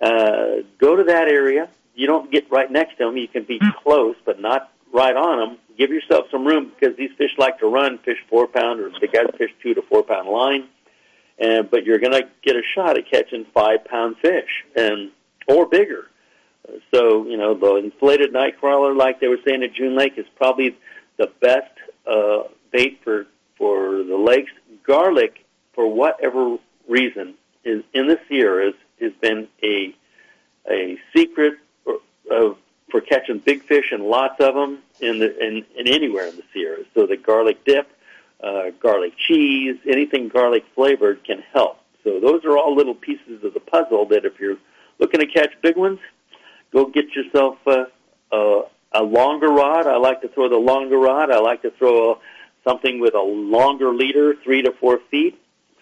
[0.00, 1.68] uh, go to that area.
[1.94, 3.16] You don't get right next to them.
[3.16, 5.58] You can be close, but not right on them.
[5.76, 9.08] Give yourself some room because these fish like to run, fish four pound, or the
[9.08, 10.68] guys fish two to four pound line
[11.42, 15.10] and but you're going to get a shot at catching five pound fish and
[15.48, 16.08] or bigger.
[16.94, 20.26] So you know the inflated night crawler, like they were saying at June Lake, is
[20.36, 20.76] probably
[21.18, 21.72] the best
[22.06, 23.26] uh, bait for
[23.58, 24.52] for the lakes.
[24.84, 25.44] Garlic,
[25.74, 26.58] for whatever
[26.88, 29.94] reason, is in the Sierras has been a
[30.70, 31.54] a secret
[32.30, 32.56] of
[32.92, 36.44] for catching big fish and lots of them in the in, in anywhere in the
[36.52, 36.86] Sierras.
[36.94, 37.88] So the garlic dip
[38.42, 41.78] uh, garlic cheese, anything garlic flavored can help.
[42.04, 44.58] So those are all little pieces of the puzzle that if you're
[44.98, 46.00] looking to catch big ones,
[46.72, 47.86] go get yourself a,
[48.32, 48.62] a,
[48.92, 49.86] a longer rod.
[49.86, 51.30] I like to throw the longer rod.
[51.30, 52.18] I like to throw a,
[52.64, 55.38] something with a longer leader, three to four feet.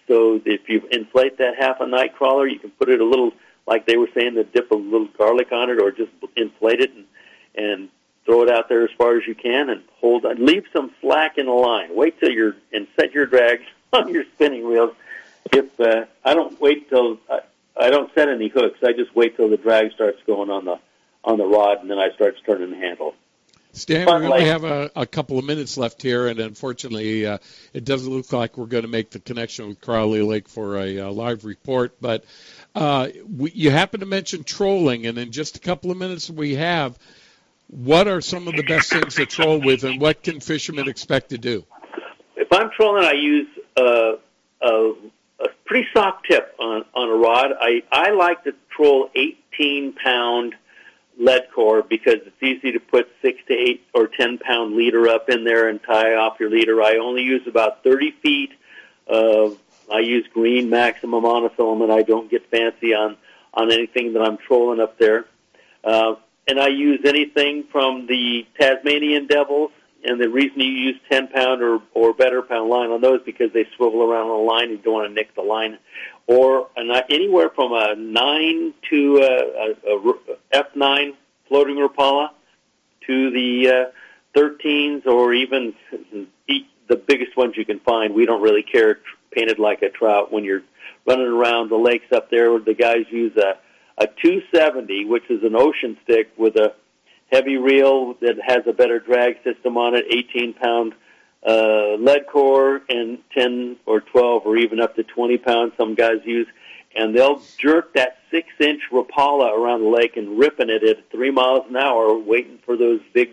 [0.07, 3.31] So if you inflate that half a night crawler, you can put it a little,
[3.67, 6.93] like they were saying, to dip a little garlic on it, or just inflate it
[6.93, 7.05] and
[7.53, 7.89] and
[8.25, 10.45] throw it out there as far as you can and hold on.
[10.45, 11.95] Leave some slack in the line.
[11.95, 13.61] Wait till you're and set your drag
[13.93, 14.95] on your spinning reels.
[15.51, 17.41] If uh, I don't wait till I,
[17.79, 20.79] I don't set any hooks, I just wait till the drag starts going on the
[21.23, 23.15] on the rod, and then I start turning the handle.
[23.73, 27.37] Stan, we only have a, a, couple of minutes left here, and unfortunately, uh,
[27.73, 30.99] it doesn't look like we're going to make the connection with Crowley Lake for a
[30.99, 31.95] uh, live report.
[32.01, 32.25] But
[32.75, 33.07] uh,
[33.37, 36.99] we, you happen to mention trolling, and in just a couple of minutes we have,
[37.67, 41.29] what are some of the best things to troll with, and what can fishermen expect
[41.29, 41.65] to do?
[42.35, 44.17] If I'm trolling, I use a,
[44.61, 44.93] a,
[45.39, 47.51] a pretty soft tip on, on a rod.
[47.57, 50.55] I, I like to troll 18 pound
[51.21, 55.29] lead core because it's easy to put six to eight or 10 pound leader up
[55.29, 56.81] in there and tie off your leader.
[56.81, 58.51] I only use about 30 feet
[59.07, 59.57] of,
[59.91, 61.91] I use green Maxima monofilament.
[61.91, 63.17] I don't get fancy on,
[63.53, 65.25] on anything that I'm trolling up there.
[65.83, 66.15] Uh,
[66.47, 69.71] and I use anything from the Tasmanian Devils.
[70.03, 73.53] And the reason you use 10 pound or, or better pound line on those because
[73.53, 74.69] they swivel around on the line.
[74.71, 75.77] You don't want to nick the line.
[76.27, 81.15] Or anywhere from a 9 to a, a, a F9
[81.47, 82.29] floating Rapala
[83.07, 85.73] to the uh, 13s or even
[86.47, 88.13] the biggest ones you can find.
[88.13, 88.99] We don't really care
[89.31, 90.63] painted like a trout when you're
[91.05, 92.59] running around the lakes up there.
[92.59, 93.57] The guys use a
[93.97, 96.73] a 270, which is an ocean stick with a
[97.31, 100.93] heavy reel that has a better drag system on it, 18 pound
[101.45, 105.73] uh, lead core, and 10 or 12 or even up to 20 pounds.
[105.77, 106.47] Some guys use,
[106.95, 111.31] and they'll jerk that six inch Rapala around the lake and ripping it at three
[111.31, 113.31] miles an hour, waiting for those big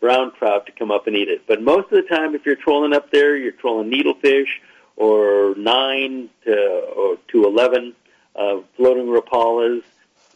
[0.00, 1.46] brown trout to come up and eat it.
[1.46, 4.48] But most of the time, if you're trolling up there, you're trolling needlefish
[4.96, 6.54] or nine to
[6.96, 7.94] or to eleven
[8.34, 9.82] uh, floating Rapalas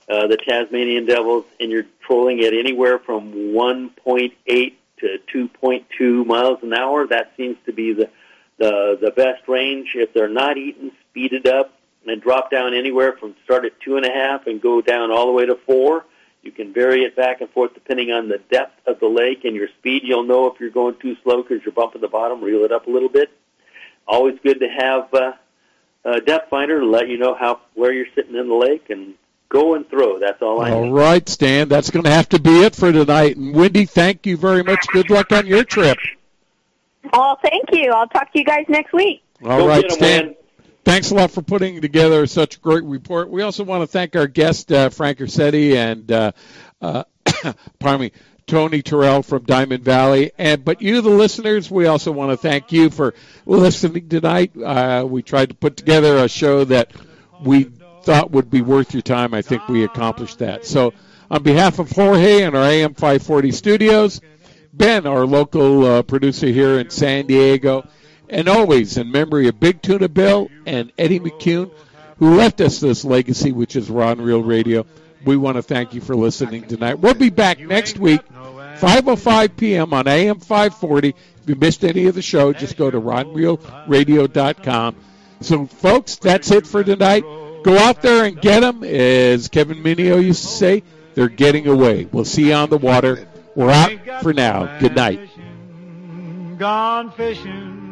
[0.09, 6.73] uh, the Tasmanian Devils, and you're trolling at anywhere from 1.8 to 2.2 miles an
[6.73, 7.07] hour.
[7.07, 8.11] That seems to be the
[8.59, 9.93] the the best range.
[9.95, 11.73] If they're not eating, speed it up
[12.07, 15.27] and drop down anywhere from start at two and a half and go down all
[15.27, 16.05] the way to four.
[16.43, 19.57] You can vary it back and forth depending on the depth of the lake and
[19.57, 20.03] your speed.
[20.05, 22.43] You'll know if you're going too slow because you're bumping the bottom.
[22.43, 23.31] Reel it up a little bit.
[24.07, 25.33] Always good to have uh,
[26.05, 29.15] a depth finder to let you know how where you're sitting in the lake and
[29.49, 30.19] go and throw.
[30.19, 30.93] That's all I All need.
[30.93, 31.69] right, Stan.
[31.69, 33.37] That's going to have to be it for tonight.
[33.37, 34.87] And Wendy, thank you very much.
[34.89, 35.99] Good luck on your trip.
[37.13, 37.93] Oh, thank you.
[37.93, 39.23] I'll talk to you guys next week.
[39.45, 40.27] All Go right, Stan.
[40.27, 40.37] Wen.
[40.85, 43.31] thanks a lot for putting together such a great report.
[43.31, 46.33] We also want to thank our guest, uh, Frank Ursitti, and uh,
[46.81, 47.05] uh,
[47.79, 48.13] pardon me,
[48.47, 50.33] Tony Terrell from Diamond Valley.
[50.39, 53.15] And but you, the listeners, we also want to thank you for
[53.45, 54.53] listening tonight.
[54.57, 56.93] Uh, we tried to put together a show that
[57.41, 57.71] we
[58.07, 59.35] thought would be worth your time.
[59.35, 60.65] I think we accomplished that.
[60.65, 60.95] So,
[61.29, 64.21] on behalf of Jorge and our AM 540 studios,
[64.73, 67.85] Ben, our local uh, producer here in San Diego,
[68.29, 71.73] and always in memory of Big Tuna Bill and Eddie McCune,
[72.19, 74.87] who left us this legacy, which is Rod Reel Radio.
[75.25, 77.01] We want to thank you for listening tonight.
[77.01, 79.93] We'll be back next week, 5.05 p.m.
[79.93, 81.09] on AM 540.
[81.09, 81.17] If
[81.47, 84.97] you missed any of the show, just go to rodreelradio.com.
[85.41, 87.25] So, folks, that's it for tonight.
[87.67, 90.85] Go out there and get them, as Kevin Minio used to say.
[91.15, 92.05] They're getting away.
[92.05, 93.27] We'll see you on the water.
[93.57, 94.79] We're out for now.
[94.79, 95.19] Good night.
[96.59, 97.86] Gone fishing